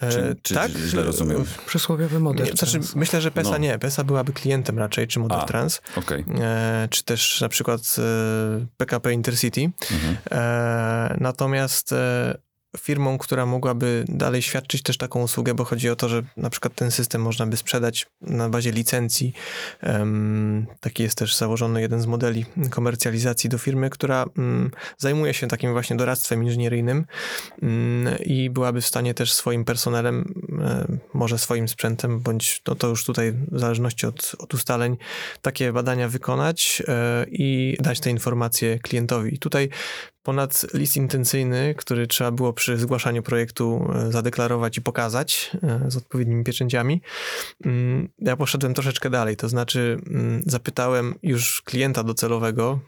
e, 0.00 0.10
czy- 0.12 0.36
czy 0.42 0.54
tak? 0.54 0.70
źle 0.72 1.02
rozumiem? 1.04 1.44
Przysłowiowy 1.66 2.20
model. 2.20 2.46
Nie, 2.46 2.52
znaczy, 2.52 2.80
myślę, 2.96 3.20
że 3.20 3.30
PESA 3.30 3.50
No. 3.50 3.58
nie. 3.58 3.78
PESA 3.78 4.04
byłaby 4.04 4.32
klientem 4.32 4.78
raczej, 4.78 5.08
czy 5.08 5.18
model 5.20 5.38
A. 5.40 5.44
trans, 5.44 5.80
Okej. 5.96 6.24
e, 6.40 6.88
czy 6.90 7.04
też 7.04 7.40
na 7.40 7.48
przykład 7.48 7.80
e, 7.98 8.66
PKP 8.76 9.12
Intercity. 9.12 9.60
Mhm. 9.92 10.16
E, 10.30 11.16
natomiast 11.20 11.92
e, 11.92 12.38
firmą, 12.78 13.18
która 13.18 13.46
mogłaby 13.46 14.04
dalej 14.08 14.42
świadczyć 14.42 14.82
też 14.82 14.96
taką 14.96 15.22
usługę, 15.22 15.54
bo 15.54 15.64
chodzi 15.64 15.90
o 15.90 15.96
to, 15.96 16.08
że 16.08 16.22
na 16.36 16.50
przykład 16.50 16.74
ten 16.74 16.90
system 16.90 17.22
można 17.22 17.46
by 17.46 17.56
sprzedać 17.56 18.06
na 18.20 18.48
bazie 18.48 18.72
licencji. 18.72 19.32
Taki 20.80 21.02
jest 21.02 21.18
też 21.18 21.36
założony 21.36 21.80
jeden 21.80 22.00
z 22.00 22.06
modeli 22.06 22.44
komercjalizacji 22.70 23.50
do 23.50 23.58
firmy, 23.58 23.90
która 23.90 24.24
mm, 24.38 24.70
zajmuje 24.98 25.34
się 25.34 25.48
takim 25.48 25.72
właśnie 25.72 25.96
doradztwem 25.96 26.42
inżynieryjnym 26.42 27.06
mm, 27.62 28.18
i 28.18 28.50
byłaby 28.50 28.80
w 28.80 28.86
stanie 28.86 29.14
też 29.14 29.32
swoim 29.32 29.64
personelem, 29.64 30.34
e, 30.62 30.98
może 31.14 31.38
swoim 31.38 31.68
sprzętem, 31.68 32.20
bądź 32.20 32.62
no 32.68 32.74
to 32.74 32.88
już 32.88 33.04
tutaj 33.04 33.32
w 33.32 33.58
zależności 33.58 34.06
od, 34.06 34.32
od 34.38 34.54
ustaleń, 34.54 34.96
takie 35.42 35.72
badania 35.72 36.08
wykonać 36.08 36.82
e, 36.88 37.26
i 37.30 37.76
dać 37.80 38.00
te 38.00 38.10
informacje 38.10 38.78
klientowi. 38.78 39.34
I 39.34 39.38
tutaj 39.38 39.68
ponad 40.22 40.66
list 40.74 40.96
intencyjny, 40.96 41.74
który 41.78 42.06
trzeba 42.06 42.30
było 42.30 42.52
przy 42.52 42.78
zgłaszaniu 42.78 43.22
projektu 43.22 43.90
e, 43.94 44.12
zadeklarować 44.12 44.78
i 44.78 44.82
pokazać 44.82 45.50
e, 45.62 45.90
z 45.90 45.96
odpowiednimi 45.96 46.44
pieczęciami, 46.44 47.02
mm, 47.64 48.08
ja 48.18 48.36
poszedłem 48.36 48.74
troszeczkę 48.74 49.10
dalej. 49.10 49.36
To 49.36 49.48
znaczy, 49.48 50.00
mm, 50.06 50.42
zapytałem 50.46 51.14
już 51.22 51.62
klienta 51.62 52.04
docelowego, 52.04 52.80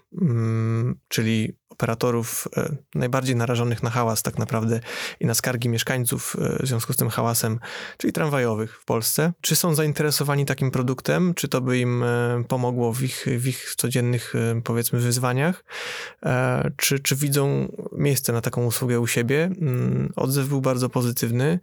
czyli 1.08 1.54
operatorów 1.72 2.48
e, 2.56 2.76
najbardziej 2.94 3.36
narażonych 3.36 3.82
na 3.82 3.90
hałas, 3.90 4.22
tak 4.22 4.38
naprawdę, 4.38 4.80
i 5.20 5.26
na 5.26 5.34
skargi 5.34 5.68
mieszkańców 5.68 6.36
e, 6.38 6.62
w 6.62 6.66
związku 6.66 6.92
z 6.92 6.96
tym 6.96 7.08
hałasem, 7.08 7.58
czyli 7.98 8.12
tramwajowych 8.12 8.80
w 8.80 8.84
Polsce, 8.84 9.32
czy 9.40 9.56
są 9.56 9.74
zainteresowani 9.74 10.46
takim 10.46 10.70
produktem, 10.70 11.34
czy 11.34 11.48
to 11.48 11.60
by 11.60 11.78
im 11.78 12.02
e, 12.02 12.44
pomogło 12.48 12.92
w 12.92 13.02
ich, 13.02 13.26
w 13.38 13.46
ich 13.46 13.74
codziennych, 13.76 14.34
powiedzmy, 14.64 14.98
wyzwaniach, 14.98 15.64
czy, 16.76 16.98
czy 16.98 17.16
widzą 17.16 17.72
miejsce 17.92 18.32
na 18.32 18.40
taką 18.40 18.64
usługę 18.64 19.00
u 19.00 19.06
siebie. 19.06 19.44
Mm, 19.44 20.12
Odzew 20.16 20.48
był 20.48 20.60
bardzo 20.60 20.88
pozytywny. 20.88 21.58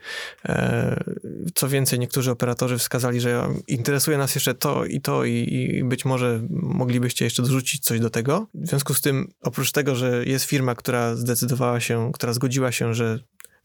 Co 1.56 1.70
więcej, 1.70 2.00
niektórzy 2.00 2.32
operatorzy 2.32 2.78
wskazali, 2.78 3.22
że 3.22 3.48
interesuje 3.68 4.18
nas 4.18 4.36
jeszcze 4.36 4.54
to 4.54 4.86
i 4.86 5.02
to 5.02 5.26
i, 5.26 5.34
i 5.54 5.84
być 5.84 6.06
może 6.06 6.42
moglibyście 6.52 7.26
jeszcze 7.26 7.42
dorzucić 7.42 7.84
coś 7.84 8.00
do 8.00 8.10
tego. 8.10 8.39
W 8.54 8.68
związku 8.68 8.94
z 8.94 9.02
tym, 9.02 9.28
oprócz 9.42 9.72
tego, 9.72 9.96
że 9.96 10.26
jest 10.26 10.46
firma, 10.46 10.76
która 10.76 11.16
zdecydowała 11.16 11.80
się, 11.80 12.12
która 12.14 12.34
zgodziła 12.34 12.72
się, 12.72 12.94
że 12.94 13.20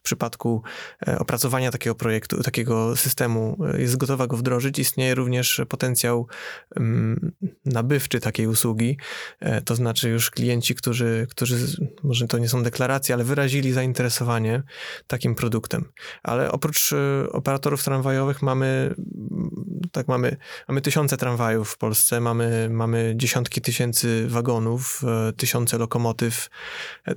przypadku 0.05 0.62
e, 1.09 1.18
opracowania 1.18 1.70
takiego 1.70 1.94
projektu, 1.94 2.42
takiego 2.42 2.96
systemu 2.96 3.57
e, 3.74 3.80
jest 3.80 3.96
gotowa 3.96 4.26
go 4.26 4.36
wdrożyć, 4.36 4.78
istnieje 4.78 5.14
również 5.14 5.61
potencjał 5.68 6.26
mm, 6.76 7.32
nabywczy 7.64 8.20
takiej 8.20 8.46
usługi. 8.46 8.96
E, 9.40 9.62
to 9.62 9.74
znaczy 9.74 10.09
już 10.09 10.30
klienci, 10.30 10.74
którzy, 10.74 11.26
którzy, 11.30 11.57
może 12.02 12.26
to 12.26 12.38
nie 12.38 12.48
są 12.48 12.62
deklaracje, 12.62 13.14
ale 13.14 13.24
wyrazili 13.24 13.72
zainteresowanie 13.72 14.62
takim 15.07 15.34
produktem. 15.34 15.84
Ale 16.22 16.52
oprócz 16.52 16.94
operatorów 17.32 17.84
tramwajowych 17.84 18.42
mamy, 18.42 18.94
mm, 18.98 19.50
tak 19.92 20.09
mamy, 20.09 20.36
mamy 20.68 20.80
tysiące 20.80 21.16
tramwajów 21.16 21.70
w 21.70 21.78
Polsce, 21.78 22.20
mamy, 22.20 22.68
mamy 22.70 23.12
dziesiątki 23.16 23.61
tysięcy 23.61 24.28
wagonów, 24.28 25.02
tysiące 25.36 25.78
lokomotyw. 25.78 26.50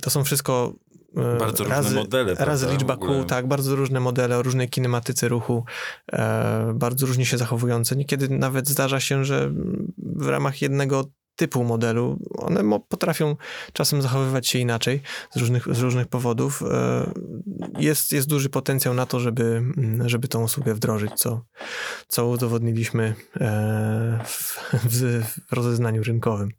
To 0.02 0.10
są 0.10 0.24
wszystko 0.24 0.74
Bardzo 1.14 1.64
różne 1.64 1.90
modele, 1.90 2.34
Razy 2.34 2.44
prawda, 2.44 2.72
liczba 2.72 2.96
kół, 2.96 3.24
tak, 3.24 3.46
bardzo 3.48 3.76
różne 3.76 4.00
modele 4.00 4.38
o 4.38 4.42
różnej 4.42 4.68
kinematyce 4.68 5.28
ruchu, 5.28 5.64
e, 6.12 6.72
bardzo 6.74 7.06
różnie 7.06 7.26
się 7.26 7.38
zachowujące. 7.38 7.96
Niekiedy 7.96 8.28
nawet 8.28 8.68
zdarza 8.68 9.00
się, 9.00 9.24
że 9.24 9.52
w 9.98 10.28
ramach 10.28 10.62
jednego 10.62 11.04
typu 11.36 11.64
modelu 11.64 12.18
one 12.38 12.62
mo- 12.62 12.80
potrafią 12.80 13.36
czasem 13.72 14.02
zachowywać 14.02 14.48
się 14.48 14.58
inaczej 14.58 15.02
z 15.30 15.36
różnych, 15.36 15.74
z 15.74 15.80
różnych 15.80 16.06
powodów. 16.06 16.62
E, 16.62 17.10
jest, 17.78 18.12
jest 18.12 18.28
duży 18.28 18.48
potencjał 18.48 18.94
na 18.94 19.06
to, 19.06 19.20
żeby, 19.20 19.62
żeby 20.06 20.28
tą 20.28 20.42
usługę 20.42 20.74
wdrożyć, 20.74 21.12
co, 21.14 21.44
co 22.08 22.28
udowodniliśmy 22.28 23.14
e, 23.40 24.20
w, 24.24 24.58
w, 24.72 25.22
w 25.48 25.52
rozeznaniu 25.52 26.02
rynkowym. 26.02 26.50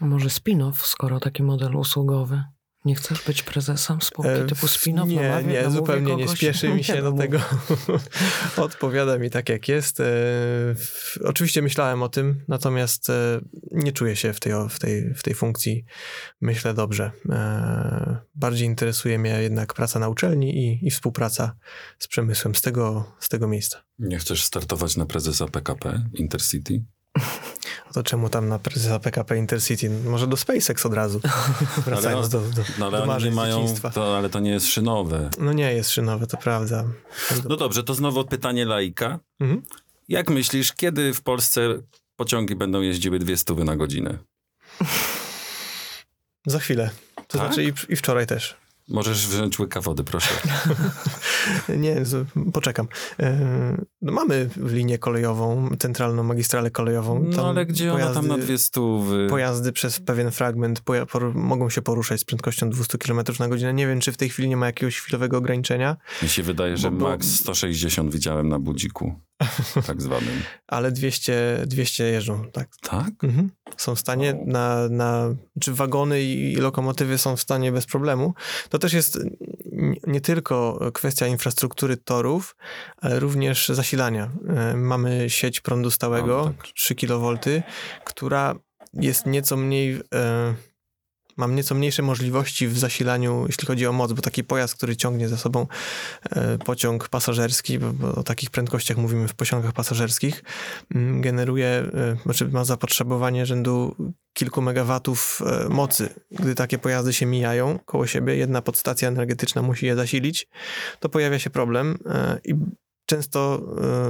A 0.00 0.06
Może 0.06 0.28
spin-off, 0.28 0.74
skoro 0.74 1.20
taki 1.20 1.42
model 1.42 1.76
usługowy. 1.76 2.42
Nie 2.84 2.94
chcesz 2.94 3.22
być 3.22 3.42
prezesem 3.42 4.02
spółki 4.02 4.30
E, 4.30 4.44
typu 4.44 4.66
spin-off? 4.66 5.06
Nie, 5.08 5.16
nie, 5.16 5.28
namówię 5.28 5.70
zupełnie 5.70 6.16
nie 6.16 6.24
kogoś? 6.24 6.38
śpieszy 6.38 6.68
mi 6.68 6.84
się 6.84 6.94
Nie, 6.94 7.02
do 7.02 7.10
no, 7.10 7.16
tego. 7.18 7.40
Odpowiada 8.56 9.18
mi 9.18 9.30
tak, 9.30 9.48
jak 9.48 9.68
jest. 9.68 10.00
E, 10.00 10.04
w- 10.76 11.18
Oczywiście 11.24 11.62
myślałem 11.62 12.02
o 12.02 12.08
tym, 12.08 12.44
natomiast 12.48 13.10
e, 13.10 13.40
nie 13.72 13.92
czuję 13.92 14.16
się 14.16 14.32
w 14.32 14.40
tej, 14.40 14.52
w 14.70 14.78
tej, 14.78 15.14
w 15.14 15.22
tej 15.22 15.34
funkcji. 15.34 15.84
Myślę 16.40 16.74
dobrze. 16.74 17.10
E, 17.30 18.16
Bardziej 18.34 18.66
interesuje 18.68 19.18
mnie 19.18 19.42
jednak 19.42 19.74
praca 19.74 19.98
na 19.98 20.08
uczelni 20.08 20.56
i, 20.58 20.86
i 20.86 20.90
współpraca 20.90 21.56
z 21.98 22.08
przemysłem 22.08 22.54
z 22.54 22.62
tego, 22.62 23.12
z 23.20 23.28
tego 23.28 23.48
miejsca. 23.48 23.82
Nie 23.98 24.18
chcesz 24.18 24.44
startować 24.44 24.96
na 24.96 25.06
prezesa 25.06 25.46
PKP 25.48 26.02
Intercity? 26.14 26.84
To 27.94 28.02
czemu 28.02 28.28
tam 28.28 28.48
na 28.48 28.58
prezesa 28.58 28.98
PKP 28.98 29.36
Intercity? 29.38 29.90
Może 29.90 30.26
do 30.26 30.36
SpaceX 30.36 30.86
od 30.86 30.94
razu. 30.94 31.20
Wracając 31.86 32.28
do, 32.28 32.40
do, 32.40 32.62
No 32.78 32.86
ale 32.86 32.98
do 32.98 33.06
marzeń 33.06 33.34
mają, 33.34 33.74
to, 33.94 34.16
ale 34.16 34.30
to 34.30 34.40
nie 34.40 34.50
jest 34.50 34.66
szynowe. 34.66 35.30
No 35.38 35.52
nie 35.52 35.72
jest 35.72 35.90
szynowe, 35.90 36.26
to 36.26 36.36
prawda. 36.36 36.84
No 37.48 37.56
dobrze, 37.56 37.82
to 37.82 37.94
znowu 37.94 38.24
pytanie 38.24 38.64
laika. 38.64 39.18
Mhm. 39.40 39.62
Jak 40.08 40.30
myślisz, 40.30 40.72
kiedy 40.72 41.14
w 41.14 41.22
Polsce 41.22 41.68
pociągi 42.16 42.56
będą 42.56 42.80
jeździły 42.80 43.18
dwie 43.18 43.36
stówy 43.36 43.64
na 43.64 43.76
godzinę? 43.76 44.18
Za 46.46 46.58
chwilę. 46.58 46.90
To 47.14 47.38
Tak? 47.38 47.46
znaczy 47.46 47.64
i, 47.64 47.92
i 47.92 47.96
wczoraj 47.96 48.26
też. 48.26 48.56
Możesz 48.88 49.28
wziąć 49.28 49.58
łyka 49.58 49.80
wody, 49.80 50.04
proszę. 50.04 50.30
Nie, 51.78 52.04
z- 52.04 52.26
poczekam. 52.52 52.88
E, 53.20 53.84
No 54.02 54.12
mamy 54.12 54.48
linię 54.56 54.98
kolejową, 54.98 55.68
centralną 55.78 56.22
magistralę 56.22 56.70
kolejową. 56.70 57.24
No 57.36 57.48
ale 57.48 57.66
gdzie 57.66 57.92
ona 57.92 58.14
tam 58.14 58.26
na 58.26 58.38
dwie 58.38 58.58
stówy? 58.58 59.26
Pojazdy 59.30 59.72
przez 59.72 60.00
pewien 60.00 60.30
fragment 60.30 60.80
poja- 60.80 61.06
por- 61.06 61.34
mogą 61.34 61.70
się 61.70 61.82
poruszać 61.82 62.20
z 62.20 62.24
prędkością 62.24 62.70
200 62.70 62.98
km 62.98 63.20
na 63.40 63.48
godzinę. 63.48 63.74
Nie 63.74 63.86
wiem, 63.86 64.00
czy 64.00 64.12
w 64.12 64.16
tej 64.16 64.28
chwili 64.28 64.48
nie 64.48 64.56
ma 64.56 64.66
jakiegoś 64.66 64.96
chwilowego 65.00 65.38
ograniczenia, 65.38 65.96
Mi 66.22 66.28
się 66.28 66.42
wydaje, 66.42 66.76
że 66.76 66.90
Bo- 66.90 66.96
bo- 66.96 67.08
max 67.08 67.26
160 67.40 68.12
widziałem 68.12 68.48
na 68.48 68.58
budziku, 68.58 69.14
tak 69.86 70.02
zwanym. 70.02 70.42
ale 70.66 70.92
200, 70.92 71.64
200 71.66 72.04
jeżdżą, 72.04 72.50
tak. 72.52 72.68
Tak? 72.82 73.24
Mhm. 73.24 73.50
Są 73.76 73.94
w 73.94 74.00
stanie 74.00 74.34
na, 74.46 74.88
na, 74.88 75.34
czy 75.60 75.74
wagony 75.74 76.22
i, 76.22 76.52
i 76.52 76.56
lokomotywy 76.56 77.18
są 77.18 77.36
w 77.36 77.40
stanie 77.40 77.72
bez 77.72 77.86
problemu. 77.86 78.34
To 78.68 78.78
też 78.78 78.92
jest 78.92 79.18
nie 80.06 80.20
tylko 80.20 80.80
kwestia 80.94 81.26
infrastruktury 81.26 81.96
torów, 81.96 82.56
ale 82.96 83.20
również 83.20 83.68
zasilania. 83.68 84.30
E, 84.48 84.76
Mamy 84.76 85.30
sieć 85.30 85.60
prądu 85.60 85.90
stałego, 85.90 86.40
A, 86.40 86.44
tak. 86.44 86.72
3 86.74 86.94
kV, 86.94 87.34
która 88.04 88.54
jest 88.94 89.26
nieco 89.26 89.56
mniej, 89.56 90.00
e, 90.14 90.54
mam 91.36 91.54
nieco 91.54 91.74
mniejsze 91.74 92.02
możliwości 92.02 92.68
w 92.68 92.78
zasilaniu, 92.78 93.44
jeśli 93.46 93.66
chodzi 93.66 93.86
o 93.86 93.92
moc, 93.92 94.12
bo 94.12 94.22
taki 94.22 94.44
pojazd, 94.44 94.74
który 94.74 94.96
ciągnie 94.96 95.28
za 95.28 95.36
sobą 95.36 95.66
e, 96.30 96.58
pociąg 96.58 97.08
pasażerski, 97.08 97.78
bo, 97.78 98.14
o 98.14 98.22
takich 98.22 98.50
prędkościach 98.50 98.96
mówimy 98.96 99.28
w 99.28 99.34
pociągach 99.34 99.72
pasażerskich, 99.72 100.44
mm, 100.94 101.20
generuje, 101.20 101.66
e, 101.66 102.16
znaczy 102.24 102.48
ma 102.48 102.64
zapotrzebowanie 102.64 103.46
rzędu 103.46 103.96
kilku 104.32 104.62
megawatów 104.62 105.42
e, 105.46 105.68
mocy. 105.68 106.08
Gdy 106.30 106.54
takie 106.54 106.78
pojazdy 106.78 107.12
się 107.12 107.26
mijają 107.26 107.78
koło 107.84 108.06
siebie, 108.06 108.36
jedna 108.36 108.62
podstacja 108.62 109.08
energetyczna 109.08 109.62
musi 109.62 109.86
je 109.86 109.96
zasilić, 109.96 110.48
to 111.00 111.08
pojawia 111.08 111.38
się 111.38 111.50
problem 111.50 111.98
i 112.44 112.54
Często 113.06 113.62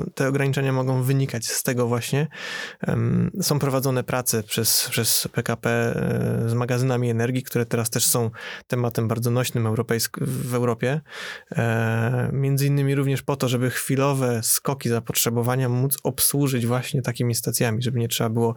e, 0.07 0.11
te 0.15 0.29
ograniczenia 0.29 0.73
mogą 0.73 1.03
wynikać 1.03 1.47
z 1.47 1.63
tego 1.63 1.87
właśnie. 1.87 2.29
Są 3.43 3.59
prowadzone 3.59 4.05
prace 4.05 4.43
przez, 4.43 4.89
przez 4.91 5.29
PKP 5.33 5.71
e, 5.71 6.49
z 6.49 6.55
magazynami 6.55 7.11
energii, 7.11 7.43
które 7.43 7.67
teraz 7.67 7.91
też 7.91 8.07
są 8.07 8.31
tematem 8.67 9.09
bardzo 9.09 9.31
nośnym 9.31 9.69
w 10.21 10.55
Europie. 10.55 11.01
E, 11.53 12.31
Między 12.33 12.67
innymi 12.67 12.95
również 12.95 13.23
po 13.23 13.37
to, 13.37 13.49
żeby 13.49 13.71
chwilowe 13.71 14.41
skoki 14.43 14.89
zapotrzebowania 14.89 15.69
móc 15.69 15.97
obsłużyć 16.03 16.67
właśnie 16.67 17.03
takimi 17.03 17.35
stacjami, 17.35 17.83
żeby 17.83 17.99
nie 17.99 18.09
trzeba 18.09 18.31
było 18.31 18.55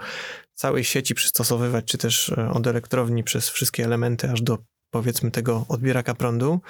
całej 0.53 0.83
sieci 0.83 1.15
przystosowywać, 1.15 1.85
czy 1.85 1.97
też 1.97 2.29
od 2.53 2.67
elektrowni 2.67 3.23
przez 3.23 3.49
wszystkie 3.49 3.85
elementy 3.85 4.31
aż 4.31 4.41
do 4.41 4.57
powiedzmy 4.91 5.31
tego 5.31 5.65
odbieraka 5.69 6.13
prądu. 6.13 6.61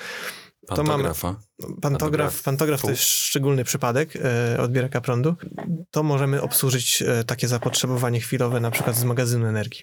To 0.76 0.84
mamy- 0.84 1.04
Pantografa. 1.04 1.36
Pantograf, 1.82 2.44
pantograf 2.44 2.82
to 2.82 2.90
jest 2.90 3.04
szczególny 3.04 3.64
przypadek 3.64 4.14
e, 4.16 4.58
odbieraka 4.62 5.02
prądu. 5.02 5.36
To 5.92 6.04
możemy 6.04 6.42
obsłużyć 6.42 7.02
e, 7.02 7.24
takie 7.24 7.48
zapotrzebowanie 7.48 8.20
chwilowe 8.20 8.60
na 8.60 8.72
przykład 8.72 8.96
z 8.96 9.04
magazynu 9.04 9.46
energii. 9.46 9.82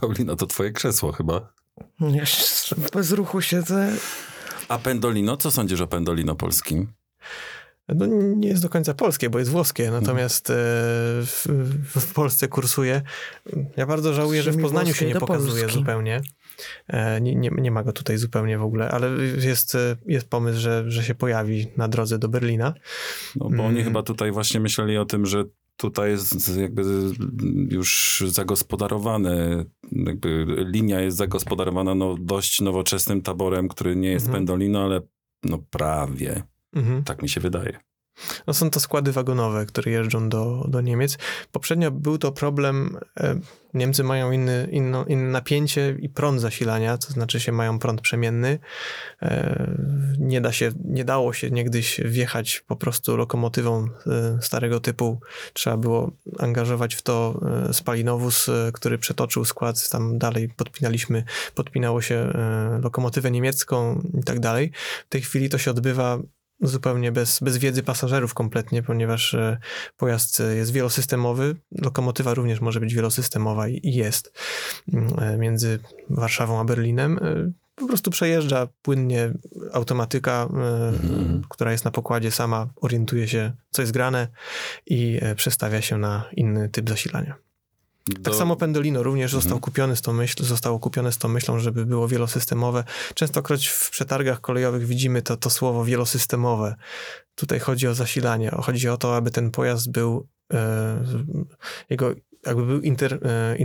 Paulina, 0.00 0.36
to 0.36 0.46
twoje 0.46 0.72
krzesło 0.72 1.12
chyba. 1.12 1.52
Ja 2.00 2.26
się 2.26 2.76
w 2.76 2.90
bezruchu 2.90 3.40
siedzę. 3.40 3.92
A 4.68 4.78
Pendolino? 4.78 5.36
Co 5.36 5.50
sądzisz 5.50 5.80
o 5.80 5.86
Pendolino 5.86 6.34
polskim? 6.34 6.92
No, 7.88 8.06
nie 8.36 8.48
jest 8.48 8.62
do 8.62 8.68
końca 8.68 8.94
polskie, 8.94 9.30
bo 9.30 9.38
jest 9.38 9.50
włoskie, 9.50 9.90
natomiast 9.90 10.50
e, 10.50 10.54
w, 11.22 11.46
w 11.96 12.12
Polsce 12.12 12.48
kursuje. 12.48 13.02
Ja 13.76 13.86
bardzo 13.86 14.14
żałuję, 14.14 14.42
że 14.42 14.52
w 14.52 14.62
Poznaniu 14.62 14.94
się 14.94 15.06
nie 15.06 15.14
pokazuje 15.14 15.68
zupełnie. 15.68 16.20
E, 16.88 17.20
Nie, 17.20 17.34
nie, 17.34 17.50
nie 17.58 17.70
ma 17.70 17.82
go 17.82 17.92
tutaj 17.92 18.18
zupełnie 18.18 18.58
w 18.58 18.62
ogóle, 18.62 18.90
ale 18.90 19.10
jest, 19.46 19.74
e, 19.74 19.96
jest 20.06 20.30
pomysł, 20.30 20.60
że, 20.60 20.84
że 20.90 21.02
się 21.04 21.14
pojawi 21.14 21.66
na 21.76 21.88
drodze 21.88 22.18
do 22.18 22.28
Berlina. 22.28 22.74
No 23.36 23.50
bo 23.50 23.64
oni 23.64 23.74
Mm. 23.78 23.84
chyba 23.84 24.02
tutaj 24.02 24.32
właśnie 24.32 24.60
myśleli 24.60 24.96
o 24.98 25.04
tym, 25.04 25.26
że 25.26 25.44
tutaj 25.76 26.10
jest 26.10 26.56
jakby 26.58 26.82
już 27.70 28.22
zagospodarowane, 28.26 29.64
jakby 29.92 30.46
linia 30.72 31.00
jest 31.00 31.16
zagospodarowana 31.16 31.94
no, 31.94 32.16
dość 32.20 32.60
nowoczesnym 32.60 33.22
taborem, 33.22 33.68
który 33.68 33.96
nie 33.96 34.10
jest 34.10 34.26
Mhm. 34.26 34.44
Pendolino, 34.46 34.84
ale 34.84 35.00
no 35.44 35.58
prawie. 35.70 36.42
Mhm. 36.72 37.04
Tak 37.04 37.22
mi 37.22 37.28
się 37.28 37.40
wydaje. 37.40 37.78
No 38.46 38.54
są 38.54 38.70
to 38.70 38.80
składy 38.80 39.12
wagonowe, 39.12 39.66
które 39.66 39.92
jeżdżą 39.92 40.28
do, 40.28 40.64
do 40.68 40.80
Niemiec. 40.80 41.18
Poprzednio 41.52 41.90
był 41.90 42.18
to 42.18 42.32
problem, 42.32 42.98
e, 43.20 43.40
Niemcy 43.74 44.04
mają 44.04 44.32
inny, 44.32 44.68
inno, 44.72 45.04
inne 45.04 45.30
napięcie 45.30 45.96
i 46.00 46.08
prąd 46.08 46.40
zasilania, 46.40 46.98
to 46.98 47.12
znaczy 47.12 47.40
się 47.40 47.52
mają 47.52 47.78
prąd 47.78 48.00
przemienny. 48.00 48.58
E, 49.22 49.76
nie, 50.18 50.40
da 50.40 50.52
się, 50.52 50.72
nie 50.84 51.04
dało 51.04 51.32
się 51.32 51.50
niegdyś 51.50 52.00
wjechać 52.04 52.64
po 52.66 52.76
prostu 52.76 53.16
lokomotywą 53.16 53.88
e, 54.06 54.38
starego 54.42 54.80
typu. 54.80 55.20
Trzeba 55.52 55.76
było 55.76 56.12
angażować 56.38 56.94
w 56.94 57.02
to 57.02 57.40
spalinowóz, 57.72 58.50
który 58.72 58.98
przetoczył 58.98 59.44
skład, 59.44 59.90
tam 59.90 60.18
dalej 60.18 60.48
podpinaliśmy, 60.48 61.24
podpinało 61.54 62.02
się 62.02 62.32
lokomotywę 62.82 63.30
niemiecką 63.30 64.02
i 64.20 64.24
tak 64.24 64.40
dalej. 64.40 64.72
W 65.06 65.08
tej 65.08 65.22
chwili 65.22 65.48
to 65.48 65.58
się 65.58 65.70
odbywa 65.70 66.18
zupełnie 66.60 67.12
bez, 67.12 67.40
bez 67.40 67.58
wiedzy 67.58 67.82
pasażerów 67.82 68.34
kompletnie, 68.34 68.82
ponieważ 68.82 69.34
e, 69.34 69.58
pojazd 69.96 70.40
e, 70.40 70.54
jest 70.54 70.72
wielosystemowy, 70.72 71.56
lokomotywa 71.72 72.34
również 72.34 72.60
może 72.60 72.80
być 72.80 72.94
wielosystemowa 72.94 73.68
i 73.68 73.80
jest 73.94 74.32
Mm, 74.92 75.18
e, 75.18 75.38
między 75.38 75.78
Warszawą 76.10 76.60
a 76.60 76.64
Berlinem. 76.64 77.20
Po 77.74 77.86
prostu 77.86 78.10
przejeżdża 78.10 78.68
płynnie 78.82 79.32
automatyka, 79.72 80.42
Mhm. 80.42 81.42
która 81.48 81.72
jest 81.72 81.84
na 81.84 81.90
pokładzie, 81.90 82.30
sama 82.30 82.68
orientuje 82.76 83.28
się, 83.28 83.52
co 83.70 83.82
jest 83.82 83.92
grane 83.92 84.28
i 84.86 85.20
przestawia 85.36 85.82
się 85.82 85.98
na 85.98 86.24
inny 86.32 86.68
typ 86.68 86.88
zasilania. 86.88 87.47
Do... 88.08 88.22
Tak 88.30 88.34
samo 88.34 88.56
Pendolino 88.56 89.02
również 89.02 89.32
został 89.32 89.48
Mhm. 89.56 89.60
kupiony 89.60 89.96
z 89.96 90.02
tą 90.02 90.12
myśl, 90.12 90.44
zostało 90.44 90.78
kupione 90.78 91.12
z 91.12 91.18
tą 91.18 91.28
myślą, 91.28 91.58
żeby 91.58 91.86
było 91.86 92.08
wielosystemowe. 92.08 92.84
Częstokroć 93.14 93.66
w 93.68 93.90
przetargach 93.90 94.40
kolejowych 94.40 94.86
widzimy 94.86 95.22
to, 95.22 95.36
to 95.36 95.50
słowo 95.50 95.84
wielosystemowe. 95.84 96.74
Tutaj 97.34 97.58
chodzi 97.58 97.88
o 97.88 97.94
zasilanie, 97.94 98.50
chodzi 98.50 98.88
o 98.88 98.96
to, 98.96 99.16
aby 99.16 99.30
ten 99.30 99.50
pojazd 99.50 99.90
był 99.90 100.28
e, 100.52 101.04
jego, 101.90 102.14
jakby 102.46 102.66
był 102.66 102.80
inter, 102.80 103.18
e, 103.22 103.56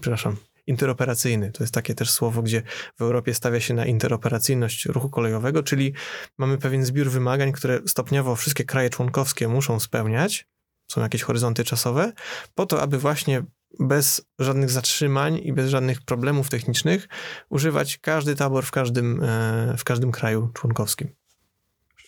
przepraszam, 0.00 0.36
interoperacyjny. 0.66 1.52
To 1.52 1.62
jest 1.62 1.74
takie 1.74 1.94
też 1.94 2.10
słowo, 2.10 2.42
gdzie 2.42 2.62
w 2.98 3.02
Europie 3.02 3.34
stawia 3.34 3.60
się 3.60 3.74
na 3.74 3.86
interoperacyjność 3.86 4.86
ruchu 4.86 5.10
kolejowego, 5.10 5.62
czyli 5.62 5.94
mamy 6.38 6.58
pewien 6.58 6.84
zbiór 6.84 7.10
wymagań, 7.10 7.52
które 7.52 7.80
stopniowo 7.86 8.36
wszystkie 8.36 8.64
kraje 8.64 8.90
członkowskie 8.90 9.48
muszą 9.48 9.80
spełniać. 9.80 10.46
Są 10.90 11.00
jakieś 11.00 11.22
horyzonty 11.22 11.64
czasowe, 11.64 12.12
po 12.54 12.66
to, 12.66 12.82
aby 12.82 12.98
właśnie 12.98 13.42
bez 13.80 14.26
żadnych 14.38 14.70
zatrzymań 14.70 15.40
i 15.42 15.52
bez 15.52 15.70
żadnych 15.70 16.02
problemów 16.02 16.50
technicznych 16.50 17.08
używać 17.48 17.98
każdy 17.98 18.34
tabor 18.34 18.64
w 18.64 18.70
każdym, 18.70 19.22
e, 19.22 19.74
w 19.78 19.84
każdym 19.84 20.12
kraju 20.12 20.48
członkowskim. 20.54 21.08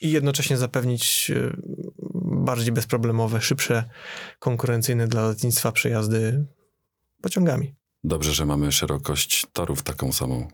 I 0.01 0.11
jednocześnie 0.11 0.57
zapewnić 0.57 1.31
e, 1.35 1.57
bardziej 2.25 2.73
bezproblemowe, 2.73 3.41
szybsze, 3.41 3.85
konkurencyjne 4.39 5.09
dla 5.09 5.23
lotnictwa 5.23 5.73
przejazdy 5.73 6.45
pociągami. 7.23 7.75
Dobrze, 8.07 8.33
że 8.33 8.47
mamy 8.47 8.73
szerokość 8.73 9.47
torów 9.53 9.83
taką 9.83 10.13
samą. 10.13 10.49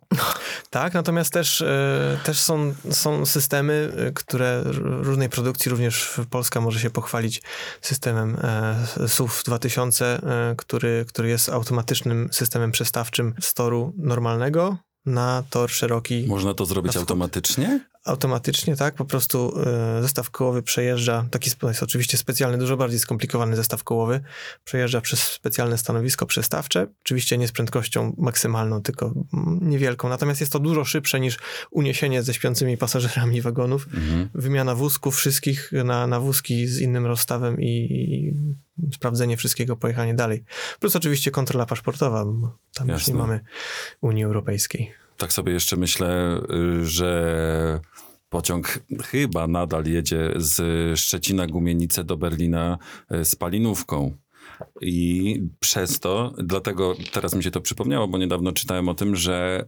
Tak, 0.71 0.95
natomiast 0.95 1.33
też, 1.33 1.61
e, 1.61 2.19
też 2.25 2.39
są, 2.39 2.75
są 2.91 3.27
systemy, 3.27 3.93
e, 3.97 4.13
które 4.13 4.63
różnej 4.83 5.29
produkcji, 5.29 5.71
również 5.71 6.21
Polska 6.31 6.61
może 6.61 6.81
się 6.81 6.91
pochwalić 6.91 7.43
systemem 7.81 8.37
e, 8.43 9.09
SUV 9.09 9.35
2000, 9.45 10.05
e, 10.07 10.55
który, 10.57 11.05
który 11.09 11.29
jest 11.29 11.49
automatycznym 11.49 12.29
systemem 12.33 12.73
przestawczym 12.73 13.35
z 13.41 13.55
toru 13.55 13.93
normalnego 13.97 14.77
na 15.07 15.43
tor 15.51 15.71
szeroki 15.71 16.25
Można 16.29 16.55
to 16.55 16.67
zrobić 16.67 16.97
automatycznie? 16.97 17.81
Automatycznie, 18.05 18.77
tak? 18.77 18.95
Po 18.95 19.05
prostu 19.05 19.61
e, 19.99 20.03
zestaw 20.03 20.31
kołowy 20.31 20.63
przejeżdża, 20.63 21.27
taki 21.31 21.51
jest 21.63 21.83
oczywiście 21.83 22.17
specjalny, 22.19 22.59
dużo 22.59 22.77
bardziej 22.77 22.99
skomplikowany 22.99 23.57
zestaw 23.57 23.85
kołowy, 23.85 24.21
przejeżdża 24.65 25.01
przez 25.01 25.21
specjalne 25.23 25.79
stanowisko 25.79 26.27
przestawcze, 26.27 26.87
oczywiście 27.05 27.39
nie 27.39 27.49
z 27.49 27.53
prędkością 27.53 28.15
maksymalną, 28.19 28.83
tylko 28.83 29.07
mm, 29.07 29.59
niewielką, 29.63 30.09
natomiast 30.09 30.41
jest 30.41 30.53
to 30.53 30.59
dużo 30.59 30.85
szybsze 30.85 31.21
niż 31.21 31.39
uniesienie 31.71 32.23
ze 32.23 32.35
śpiącymi 32.35 32.77
pasażerami 32.77 33.43
wagonów, 33.43 33.87
Mhm. 33.95 34.29
wymiana 34.35 34.75
wózków 34.75 35.17
wszystkich 35.17 35.73
na, 35.85 36.07
na 36.07 36.21
wózki 36.21 36.67
z 36.67 36.81
innym 36.81 37.07
rozstawem 37.07 37.61
i, 37.61 37.67
i 37.69 38.35
sprawdzenie 38.95 39.37
wszystkiego, 39.37 39.77
pojechanie 39.77 40.15
dalej. 40.15 40.45
Plus 40.81 40.97
oczywiście 40.97 41.31
kontrola 41.31 41.67
paszportowa, 41.67 42.25
bo 42.25 42.59
tam 42.75 42.89
już 42.89 43.01
Jasne. 43.01 43.15
nie 43.15 43.21
mamy 43.21 43.41
Unii 44.01 44.25
Europejskiej. 44.25 45.02
Tak 45.17 45.33
sobie 45.33 45.53
jeszcze 45.53 45.77
myślę, 45.77 46.41
y, 46.81 46.87
że 46.87 47.81
pociąg 48.29 48.79
chyba 49.05 49.47
nadal 49.47 49.85
jedzie 49.87 50.33
z 50.37 50.99
Szczecina 51.01 51.47
Gumienice 51.47 52.05
do 52.05 52.17
Berlina 52.17 52.79
y, 53.13 53.25
z 53.25 53.37
palinówką. 53.37 54.17
I 54.81 55.43
przez 55.61 56.01
to, 56.01 56.33
dlatego 56.39 56.95
teraz 57.13 57.35
mi 57.35 57.43
się 57.45 57.51
to 57.51 57.61
przypomniało, 57.61 58.09
bo 58.09 58.19
niedawno 58.19 58.53
czytałem 58.53 58.89
o 58.89 58.95
tym, 58.95 59.17
że 59.17 59.65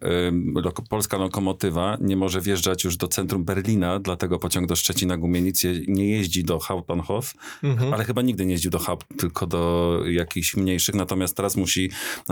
loko, 0.54 0.82
polska 0.90 1.16
lokomotywa 1.18 1.98
nie 2.00 2.16
może 2.16 2.40
wjeżdżać 2.40 2.84
już 2.84 2.96
do 2.96 3.08
centrum 3.08 3.44
Berlina, 3.44 3.98
dlatego 3.98 4.38
pociąg 4.38 4.66
do 4.68 4.76
Szczecina 4.76 5.16
Gumienic 5.16 5.62
je, 5.64 5.72
nie 5.88 6.08
jeździ 6.10 6.44
do 6.44 6.58
Hauptbahnhof, 6.58 7.34
Mhm. 7.62 7.94
ale 7.94 8.04
chyba 8.04 8.22
nigdy 8.22 8.46
nie 8.46 8.52
jeździł 8.52 8.70
do 8.70 8.78
Haupt, 8.78 9.06
tylko 9.18 9.46
do 9.46 10.00
jakichś 10.06 10.56
mniejszych. 10.56 10.94
Natomiast 10.94 11.36
teraz 11.36 11.56
musi, 11.56 11.90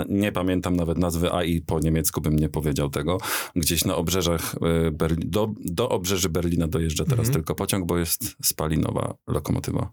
nie 0.08 0.32
pamiętam 0.32 0.76
nawet 0.76 0.98
nazwy, 0.98 1.32
a 1.32 1.44
i 1.44 1.60
po 1.60 1.80
niemiecku 1.80 2.20
bym 2.20 2.36
nie 2.36 2.48
powiedział 2.48 2.90
tego, 2.90 3.18
gdzieś 3.56 3.84
na 3.84 3.96
obrzeżach 3.96 4.54
y, 4.54 4.92
Berli- 4.92 5.24
do, 5.28 5.48
do 5.64 5.88
obrzeży 5.88 6.28
Berlina 6.28 6.68
dojeżdża 6.68 7.04
teraz 7.04 7.18
Mhm. 7.18 7.34
tylko 7.34 7.54
pociąg, 7.54 7.86
bo 7.86 7.98
jest 7.98 8.36
spalinowa 8.42 9.14
lokomotywa. 9.26 9.92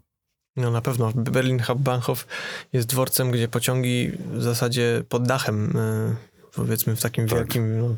No 0.60 0.70
na 0.70 0.80
pewno. 0.80 1.12
Berlin 1.14 1.58
Hauptbahnhof 1.60 2.26
jest 2.72 2.88
dworcem, 2.88 3.30
gdzie 3.30 3.48
pociągi 3.48 4.12
w 4.32 4.42
zasadzie 4.42 5.02
pod 5.08 5.22
dachem, 5.28 5.76
y, 5.76 6.16
powiedzmy 6.54 6.96
w 6.96 7.00
takim 7.02 7.26
Tak. 7.28 7.38
wielkim, 7.38 7.78
no, 7.78 7.96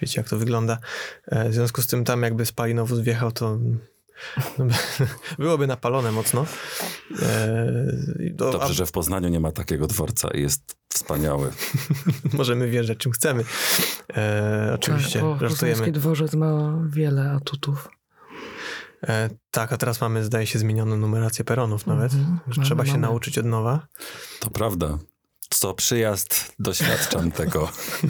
wiecie 0.00 0.20
jak 0.20 0.28
to 0.28 0.36
wygląda. 0.38 0.78
E, 1.26 1.48
W 1.48 1.54
związku 1.54 1.82
z 1.82 1.86
tym 1.86 2.04
tam 2.04 2.22
jakby 2.22 2.46
spalinowóz 2.46 3.00
wjechał, 3.00 3.32
to 3.32 3.58
no, 4.58 4.66
byłoby 5.38 5.66
napalone 5.66 6.12
mocno. 6.12 6.46
E, 7.22 7.56
do- 8.30 8.52
Dobrze, 8.52 8.66
a 8.68 8.72
że 8.72 8.86
w 8.86 8.92
Poznaniu 8.92 9.28
nie 9.28 9.40
ma 9.40 9.52
takiego 9.52 9.86
dworca 9.86 10.28
i 10.30 10.40
jest 10.42 10.76
wspaniały. 10.88 11.50
możemy 12.32 12.68
wjeżdżać 12.68 12.98
czym 12.98 13.12
chcemy. 13.12 13.44
E, 14.16 14.72
oczywiście, 14.74 15.20
Tak, 15.20 15.28
żartujemy. 15.28 15.48
Poznański 15.56 15.92
dworzec 15.92 16.34
ma 16.34 16.78
wiele 16.88 17.30
atutów. 17.30 17.88
E, 19.08 19.30
tak, 19.50 19.72
a 19.72 19.76
teraz 19.76 20.00
mamy, 20.00 20.24
zdaje 20.24 20.46
się, 20.46 20.58
zmienioną 20.58 20.96
numerację 20.96 21.44
peronów 21.44 21.86
nawet. 21.86 22.12
Mhm, 22.12 22.38
że 22.46 22.54
mamy, 22.56 22.66
trzeba 22.66 22.84
się 22.84 22.90
mamy. 22.92 23.02
nauczyć 23.02 23.38
od 23.38 23.46
nowa. 23.46 23.86
To 24.40 24.50
prawda. 24.50 24.98
Co 25.50 25.74
przyjazd 25.74 26.54
doświadczam 26.58 27.32
tego. 27.40 27.68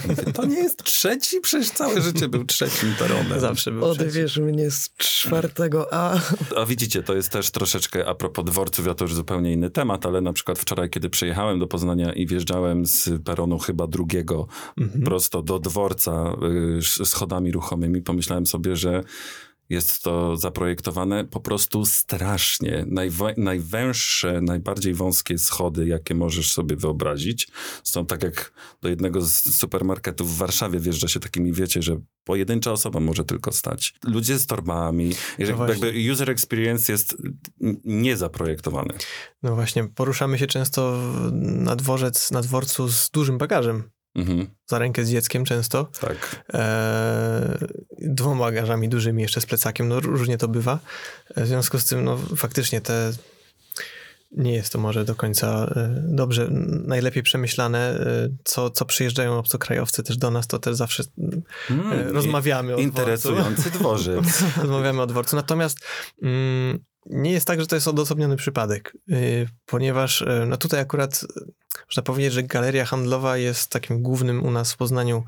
Mówię, 0.09 0.33
To 0.33 0.45
nie 0.47 0.57
jest 0.57 0.85
trzeci, 0.85 1.41
przecież 1.41 1.71
całe 1.71 2.01
życie 2.03 2.29
był 2.29 2.45
trzecim 2.45 2.95
peronem. 2.99 3.41
Zawsze 3.41 3.71
był 3.71 3.81
trzeci. 3.95 4.03
Odwierz 4.09 4.39
mnie 4.39 4.71
z 4.71 4.91
czwartego 4.97 5.95
A. 5.95 6.21
A 6.57 6.67
widzicie, 6.67 7.03
to 7.03 7.15
jest 7.15 7.29
też 7.31 7.51
troszeczkę 7.51 8.09
a 8.09 8.15
propos 8.15 8.45
dworców, 8.45 8.87
ja 8.87 8.95
to 8.95 9.05
już 9.05 9.15
zupełnie 9.15 9.53
inny 9.53 9.71
temat, 9.71 10.07
ale 10.07 10.21
na 10.21 10.33
przykład 10.33 10.59
wczoraj, 10.59 10.91
kiedy 10.91 11.11
przyjechałem 11.11 11.59
do 11.59 11.67
Poznania 11.67 12.13
i 12.13 12.27
wjeżdżałem 12.27 12.87
z 12.87 13.11
peronu 13.25 13.59
chyba 13.59 13.87
drugiego 13.87 14.47
Mhm. 14.81 15.05
prosto 15.05 15.43
do 15.43 15.59
dworca 15.59 16.33
y, 17.01 17.07
schodami 17.07 17.53
ruchomymi, 17.53 18.03
pomyślałem 18.03 18.47
sobie, 18.47 18.77
że 18.77 19.03
jest 19.73 20.03
to 20.03 20.37
zaprojektowane 20.37 21.25
po 21.25 21.41
prostu 21.41 21.87
strasznie. 21.87 22.85
Najwa- 22.89 23.35
najwęższe, 23.37 24.41
najbardziej 24.43 24.95
wąskie 24.95 25.39
schody, 25.39 25.87
jakie 25.87 26.15
możesz 26.15 26.53
sobie 26.53 26.77
wyobrazić. 26.77 27.49
Są 27.85 28.07
tak 28.07 28.23
jak 28.23 28.53
do 28.83 28.89
jednego 28.89 29.21
z 29.23 29.57
supermarketów 29.57 30.35
w 30.35 30.37
Warszawie 30.37 30.81
wjeżdża 30.81 31.09
się 31.09 31.21
takimi, 31.21 31.53
wiecie, 31.53 31.83
że 31.83 32.01
pojedyncza 32.25 32.73
osoba 32.73 33.01
może 33.01 33.25
tylko 33.25 33.53
stać. 33.53 33.95
Ludzie 34.05 34.39
z 34.39 34.47
torbami. 34.47 35.13
Jeżeli, 35.39 35.59
No 35.59 35.69
jakby 35.69 35.93
user 36.13 36.31
experience 36.31 36.93
jest 36.93 37.17
niezaprojektowany. 37.85 38.95
No 39.43 39.55
właśnie, 39.55 39.85
poruszamy 39.85 40.39
się 40.39 40.47
często 40.47 40.99
na 41.33 41.77
dworzec, 41.77 42.31
na 42.31 42.41
dworcu 42.43 42.89
z 42.89 43.11
dużym 43.11 43.39
bagażem. 43.39 43.83
Mhm, 44.17 44.47
Za 44.67 44.79
rękę 44.79 45.05
z 45.05 45.11
dzieckiem 45.11 45.45
często. 45.45 45.85
tak. 46.01 46.45
E, 46.55 47.59
dwoma 47.99 48.41
bagażami 48.45 48.89
dużymi, 48.89 49.23
jeszcze 49.23 49.41
z 49.41 49.47
plecakiem. 49.47 49.89
No 49.89 50.01
różnie 50.01 50.39
to 50.39 50.49
bywa. 50.49 50.79
E, 51.35 51.45
W 51.45 51.49
związku 51.49 51.79
z 51.79 51.85
tym, 51.85 52.05
no 52.05 52.19
faktycznie 52.37 52.81
te... 52.81 53.13
Nie 54.37 54.53
jest 54.55 54.73
to 54.73 54.79
może 54.79 55.05
do 55.05 55.15
końca 55.15 55.73
e, 55.77 56.03
dobrze, 56.09 56.49
najlepiej 56.87 57.23
przemyślane. 57.23 57.79
e, 58.01 58.29
Co, 58.45 58.71
co 58.71 58.85
przyjeżdżają 58.85 59.39
obcokrajowcy 59.39 60.03
też 60.03 60.17
do 60.17 60.31
nas, 60.31 60.47
to 60.47 60.59
też 60.59 60.75
zawsze 60.77 61.03
Mm, 61.71 62.09
rozmawiamy 62.15 62.73
o 62.75 62.77
dworcu. 62.77 62.89
Interesujący 62.89 63.71
dworzec. 63.79 64.43
Rozmawiamy 64.57 65.03
o 65.03 65.07
dworcu. 65.07 65.37
Natomiast 65.37 65.79
mm, 66.23 66.79
nie 67.07 67.33
jest 67.33 67.47
tak, 67.47 67.61
że 67.61 67.67
to 67.67 67.75
jest 67.77 67.89
odosobniony 67.89 68.37
przypadek, 68.37 68.97
ponieważ 69.67 70.25
no 70.47 70.57
tutaj 70.57 70.81
akurat 70.81 71.25
można 71.93 72.03
powiedzieć, 72.03 72.33
że 72.33 72.43
galeria 72.43 72.85
handlowa 72.85 73.37
jest 73.37 73.71
takim 73.71 74.03
głównym 74.03 74.43
u 74.45 74.51
nas 74.51 74.73
w 74.73 74.77
Poznaniu 74.77 75.25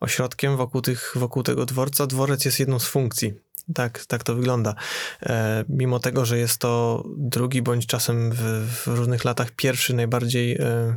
ośrodkiem 0.00 0.56
wokół, 0.56 0.80
tych, 0.80 1.12
wokół 1.16 1.42
tego 1.42 1.66
dworca. 1.66 2.06
Dworzec 2.06 2.44
jest 2.44 2.60
jedną 2.60 2.78
z 2.78 2.86
funkcji. 2.86 3.34
Tak, 3.74 4.06
tak 4.06 4.24
to 4.24 4.34
wygląda. 4.34 4.74
E, 5.22 5.64
mimo 5.68 5.98
tego, 5.98 6.24
że 6.24 6.38
jest 6.38 6.58
to 6.58 7.04
drugi 7.16 7.62
bądź 7.62 7.86
czasem 7.86 8.32
w, 8.32 8.40
w 8.68 8.86
różnych 8.86 9.24
latach 9.24 9.50
pierwszy 9.50 9.94
najbardziej 9.94 10.52
e, 10.56 10.96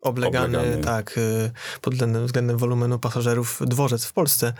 oblegany, 0.00 0.58
Oblegany. 0.58 0.84
tak, 0.84 1.18
e, 1.18 1.50
pod 1.80 1.94
względem, 1.94 2.26
względem 2.26 2.58
wolumenu 2.58 2.98
pasażerów 2.98 3.60
dworzec 3.66 4.04
w 4.04 4.12
Polsce, 4.12 4.52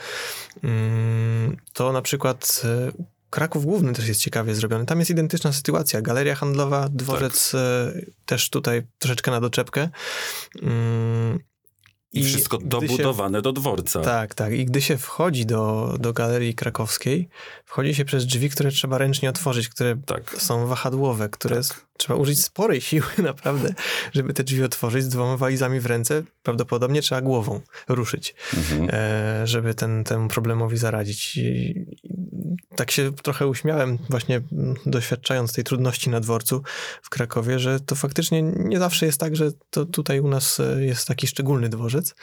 mm, 0.62 1.56
to 1.72 1.92
na 1.92 2.02
przykład 2.02 2.62
e, 2.64 2.92
Kraków 3.30 3.64
Główny 3.64 3.92
też 3.92 4.08
jest 4.08 4.20
ciekawie 4.20 4.54
zrobiony. 4.54 4.86
Tam 4.86 4.98
jest 4.98 5.10
identyczna 5.10 5.52
sytuacja. 5.52 6.02
Galeria 6.02 6.34
handlowa, 6.34 6.88
dworzec 6.88 7.54
e, 7.54 7.92
też 8.26 8.50
tutaj 8.50 8.82
troszeczkę 8.98 9.30
na 9.30 9.40
doczepkę. 9.40 9.88
Mm, 10.62 11.38
I 12.12 12.24
wszystko 12.24 12.58
dobudowane 12.58 13.42
do 13.42 13.52
dworca. 13.52 13.98
Się, 14.00 14.04
tak, 14.04 14.34
tak. 14.34 14.52
I 14.52 14.64
gdy 14.64 14.82
się 14.82 14.98
wchodzi 14.98 15.46
do, 15.46 15.94
do 16.00 16.12
galerii 16.12 16.54
krakowskiej, 16.54 17.28
wchodzi 17.64 17.94
się 17.94 18.04
przez 18.04 18.26
drzwi, 18.26 18.50
które 18.50 18.70
trzeba 18.70 18.98
ręcznie 18.98 19.30
otworzyć, 19.30 19.68
które 19.68 19.96
Tak. 20.06 20.34
są 20.38 20.66
wahadłowe, 20.66 21.28
które 21.28 21.56
Tak. 21.62 21.86
trzeba 21.98 22.18
użyć 22.18 22.44
sporej 22.44 22.80
siły 22.80 23.06
naprawdę, 23.22 23.74
żeby 24.12 24.34
te 24.34 24.44
drzwi 24.44 24.62
otworzyć 24.64 25.04
z 25.04 25.08
dwoma 25.08 25.36
walizami 25.36 25.80
w 25.80 25.86
ręce. 25.86 26.22
Prawdopodobnie 26.42 27.02
trzeba 27.02 27.20
głową 27.20 27.60
ruszyć, 27.88 28.34
Mhm. 28.56 28.88
e, 28.92 29.46
żeby 29.46 29.74
ten, 29.74 30.04
temu 30.04 30.28
problemowi 30.28 30.76
zaradzić. 30.76 31.36
I 31.36 31.74
tak 32.76 32.90
się 32.90 33.12
trochę 33.12 33.46
uśmiałem 33.46 33.98
właśnie 34.10 34.40
mm, 34.52 34.74
doświadczając 34.86 35.52
tej 35.52 35.64
trudności 35.64 36.10
na 36.10 36.20
dworcu 36.20 36.62
w 37.02 37.08
Krakowie, 37.10 37.58
że 37.58 37.80
to 37.80 37.94
faktycznie 37.94 38.42
nie 38.42 38.78
zawsze 38.78 39.06
jest 39.06 39.20
tak, 39.20 39.36
że 39.36 39.50
to 39.70 39.86
tutaj 39.86 40.20
u 40.20 40.28
nas 40.28 40.60
e, 40.60 40.84
jest 40.84 41.08
taki 41.08 41.26
szczególny 41.26 41.68
dworzec. 41.68 42.14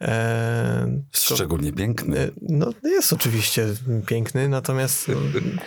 E, 0.00 1.00
to- 1.28 1.34
Szczególnie 1.34 1.72
piękny. 1.72 2.18
E, 2.18 2.30
No, 2.42 2.72
jest 2.84 3.12
oczywiście 3.12 3.66
piękny, 4.06 4.48
natomiast 4.48 5.08
mm, 5.08 5.58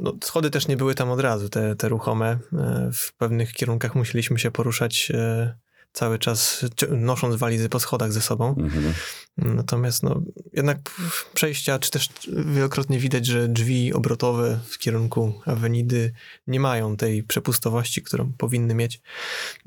no, 0.00 0.12
schody 0.24 0.50
też 0.50 0.68
nie 0.68 0.76
były 0.76 0.94
tam 0.94 1.10
od 1.10 1.20
razu, 1.20 1.48
te, 1.48 1.76
te 1.76 1.88
ruchome. 1.88 2.38
E, 2.52 2.90
W 2.92 3.12
pewnych 3.12 3.52
kierunkach 3.52 3.94
musieliśmy 3.94 4.38
się 4.38 4.50
poruszać 4.50 5.10
e, 5.14 5.56
cały 5.92 6.18
czas, 6.18 6.64
nosząc 6.90 7.36
walizy 7.36 7.68
po 7.68 7.80
schodach 7.80 8.12
ze 8.12 8.20
sobą. 8.20 8.54
Mhm. 8.58 8.94
Natomiast 9.38 10.02
no, 10.02 10.22
jednak 10.52 11.00
przejścia, 11.34 11.78
czy 11.78 11.90
też 11.90 12.08
wielokrotnie 12.28 12.98
widać, 12.98 13.26
że 13.26 13.48
drzwi 13.48 13.92
obrotowe 13.92 14.60
w 14.68 14.78
kierunku 14.78 15.40
Awenidy 15.46 16.12
nie 16.46 16.60
mają 16.60 16.96
tej 16.96 17.22
przepustowości, 17.22 18.02
którą 18.02 18.32
powinny 18.38 18.74
mieć 18.74 19.00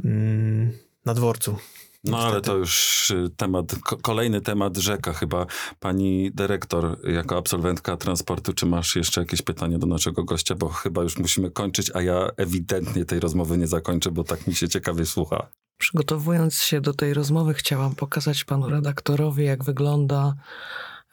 mm, 0.03 0.71
na 1.05 1.13
dworcu. 1.13 1.55
No 2.03 2.17
ale 2.17 2.25
Niestety. 2.25 2.45
to 2.45 2.57
już 2.57 3.11
y, 3.11 3.29
temat, 3.37 3.75
ko- 3.83 3.97
kolejny 3.97 4.41
temat 4.41 4.77
rzeka 4.77 5.13
chyba. 5.13 5.45
Pani 5.79 6.31
dyrektor, 6.31 6.99
jako 7.03 7.37
absolwentka 7.37 7.97
transportu, 7.97 8.53
czy 8.53 8.65
masz 8.65 8.95
jeszcze 8.95 9.21
jakieś 9.21 9.41
pytanie 9.41 9.79
do 9.79 9.87
naszego 9.87 10.23
gościa? 10.23 10.55
Bo 10.55 10.69
chyba 10.69 11.03
już 11.03 11.17
musimy 11.17 11.51
kończyć, 11.51 11.91
a 11.93 12.01
ja 12.01 12.29
ewidentnie 12.37 13.05
tej 13.05 13.19
rozmowy 13.19 13.57
nie 13.57 13.67
zakończę, 13.67 14.11
bo 14.11 14.23
tak 14.23 14.47
mi 14.47 14.55
się 14.55 14.69
ciekawie 14.69 15.05
słucha. 15.05 15.49
Przygotowując 15.79 16.55
się 16.55 16.81
do 16.81 16.93
tej 16.93 17.13
rozmowy, 17.13 17.53
chciałam 17.53 17.95
pokazać 17.95 18.43
panu 18.43 18.69
redaktorowi, 18.69 19.45
jak 19.45 19.63
wygląda 19.63 20.33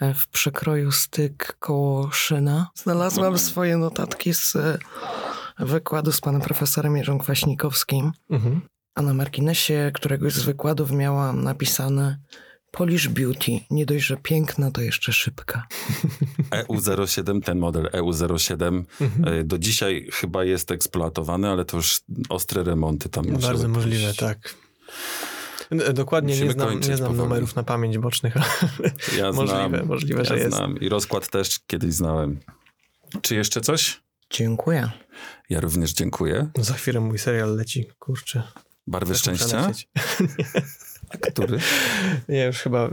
e, 0.00 0.14
w 0.14 0.28
przekroju 0.28 0.92
styk 0.92 1.56
koło 1.60 2.10
szyna. 2.10 2.68
Znalazłam 2.74 3.38
swoje 3.38 3.76
notatki 3.76 4.34
z 4.34 4.56
e, 4.56 4.78
wykładu 5.58 6.12
z 6.12 6.20
panem 6.20 6.40
profesorem 6.40 6.96
Jerzą 6.96 7.18
Kwaśnikowskim, 7.18 8.12
Mhm. 8.30 8.60
a 8.94 9.02
na 9.02 9.14
marginesie 9.14 9.90
któregoś 9.94 10.32
z 10.34 10.42
wykładów 10.42 10.90
miałam 10.90 11.44
napisane 11.44 12.18
Polish 12.76 13.08
Beauty, 13.08 13.52
nie 13.70 13.86
dość, 13.86 14.06
że 14.06 14.16
piękna, 14.16 14.70
to 14.70 14.80
jeszcze 14.80 15.12
szybka. 15.12 15.66
EU07, 16.50 17.42
ten 17.42 17.58
model 17.58 17.84
EU07 17.92 18.82
Mhm. 19.00 19.34
y, 19.34 19.44
do 19.44 19.58
dzisiaj 19.58 20.08
chyba 20.12 20.44
jest 20.44 20.70
eksploatowany, 20.70 21.48
ale 21.48 21.64
to 21.64 21.76
już 21.76 22.00
ostre 22.28 22.62
remonty 22.64 23.08
tam 23.08 23.24
musiały 23.24 23.42
Bardzo 23.42 23.68
możliwe, 23.68 24.04
pójść. 24.04 24.18
tak. 24.20 24.54
E, 25.70 25.92
Dokładnie 25.92 26.28
Musimy 26.34 26.46
nie 26.46 26.52
znam, 26.52 26.80
nie 26.80 26.96
znam 26.96 27.16
numerów 27.16 27.56
na 27.56 27.62
pamięć 27.62 27.98
bocznych, 27.98 28.36
ale 28.36 28.46
Ja 29.18 29.32
możliwe, 29.42 29.68
znam, 29.68 29.86
możliwe, 29.86 30.18
ja 30.18 30.24
że 30.24 30.38
jest. 30.38 30.56
znam. 30.56 30.80
I 30.80 30.88
rozkład 30.88 31.28
też 31.30 31.58
kiedyś 31.66 31.94
znałem. 31.94 32.40
Czy 33.22 33.34
jeszcze 33.34 33.60
coś? 33.60 34.02
Dziękuję. 34.30 34.90
Ja 35.50 35.60
również 35.60 35.92
dziękuję. 35.92 36.50
Za 36.58 36.74
chwilę 36.74 37.00
mój 37.00 37.18
serial 37.18 37.56
leci, 37.56 37.84
kurczę. 37.98 38.42
Barwy 38.86 39.12
muszę 39.12 39.20
szczęścia? 39.20 39.70
Który? 41.08 41.58
Nie, 42.28 42.44
już 42.44 42.58
chyba 42.58 42.86
y, 42.86 42.90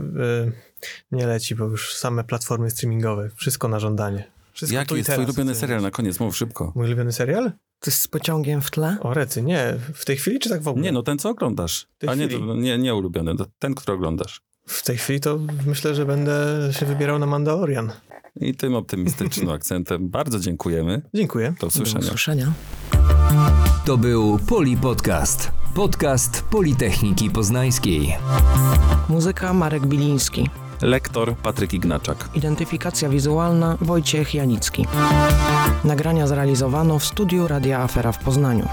nie 1.12 1.26
leci, 1.26 1.54
bo 1.54 1.64
już 1.64 1.94
same 1.94 2.24
platformy 2.24 2.70
streamingowe, 2.70 3.30
wszystko 3.36 3.68
na 3.68 3.80
żądanie. 3.80 4.24
Wszystko 4.52 4.78
Jaki 4.78 4.94
jest 4.94 5.10
twój 5.10 5.24
ulubiony 5.24 5.54
serial? 5.54 5.82
Na 5.82 5.90
koniec, 5.90 6.20
mów 6.20 6.36
szybko. 6.36 6.72
Mój 6.74 6.86
ulubiony 6.86 7.12
serial? 7.12 7.52
To 7.80 7.90
jest 7.90 8.00
z 8.02 8.08
pociągiem 8.08 8.62
w 8.62 8.70
tle? 8.70 8.96
O, 9.00 9.14
Recy, 9.14 9.42
nie. 9.42 9.74
W 9.94 10.04
tej 10.04 10.16
chwili 10.16 10.38
czy 10.38 10.48
tak 10.48 10.62
w 10.62 10.68
ogóle? 10.68 10.84
Nie, 10.84 10.92
no 10.92 11.02
ten, 11.02 11.18
co 11.18 11.28
oglądasz. 11.30 11.86
tej 11.98 12.10
A 12.10 12.14
nie, 12.14 12.28
to, 12.28 12.54
nie, 12.54 12.78
nie 12.78 12.94
ulubiony, 12.94 13.36
to 13.36 13.46
ten, 13.58 13.74
który 13.74 13.92
oglądasz. 13.96 14.40
W 14.66 14.82
tej 14.82 14.96
chwili 14.96 15.20
to 15.20 15.38
myślę, 15.66 15.94
że 15.94 16.06
będę 16.06 16.68
się 16.72 16.86
wybierał 16.86 17.18
na 17.18 17.26
Mandalorian. 17.26 17.92
I 18.36 18.54
tym 18.54 18.74
optymistycznym 18.74 19.48
akcentem 19.58 20.08
bardzo 20.08 20.40
dziękujemy. 20.40 21.02
Dziękuję. 21.14 21.50
Do 21.50 21.60
Do 21.60 21.66
usłyszenia. 21.66 22.04
usłyszenia. 22.04 22.52
To 23.84 23.98
był 23.98 24.38
Poli 24.38 24.76
Podcast. 24.76 25.50
Podcast 25.74 26.42
Politechniki 26.42 27.30
Poznańskiej. 27.30 28.16
Muzyka 29.08 29.52
Marek 29.52 29.86
Biliński. 29.86 30.50
Lektor 30.82 31.36
Patryk 31.36 31.74
Ignaczak. 31.74 32.28
Identyfikacja 32.34 33.08
wizualna 33.08 33.78
Wojciech 33.80 34.34
Janicki. 34.34 34.86
Nagrania 35.84 36.26
zrealizowano 36.26 36.98
w 36.98 37.04
studiu 37.04 37.48
Radia 37.48 37.80
Afera 37.80 38.12
w 38.12 38.18
Poznaniu. 38.18 38.68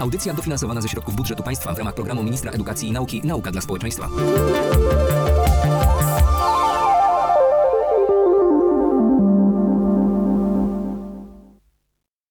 Audycja 0.00 0.34
dofinansowana 0.34 0.80
ze 0.80 0.88
środków 0.88 1.16
budżetu 1.16 1.42
państwa 1.42 1.74
w 1.74 1.78
ramach 1.78 1.94
programu 1.94 2.22
Ministra 2.22 2.52
Edukacji 2.52 2.88
i 2.88 2.92
Nauki 2.92 3.20
Nauka 3.24 3.50
dla 3.50 3.60
Społeczeństwa. 3.60 4.08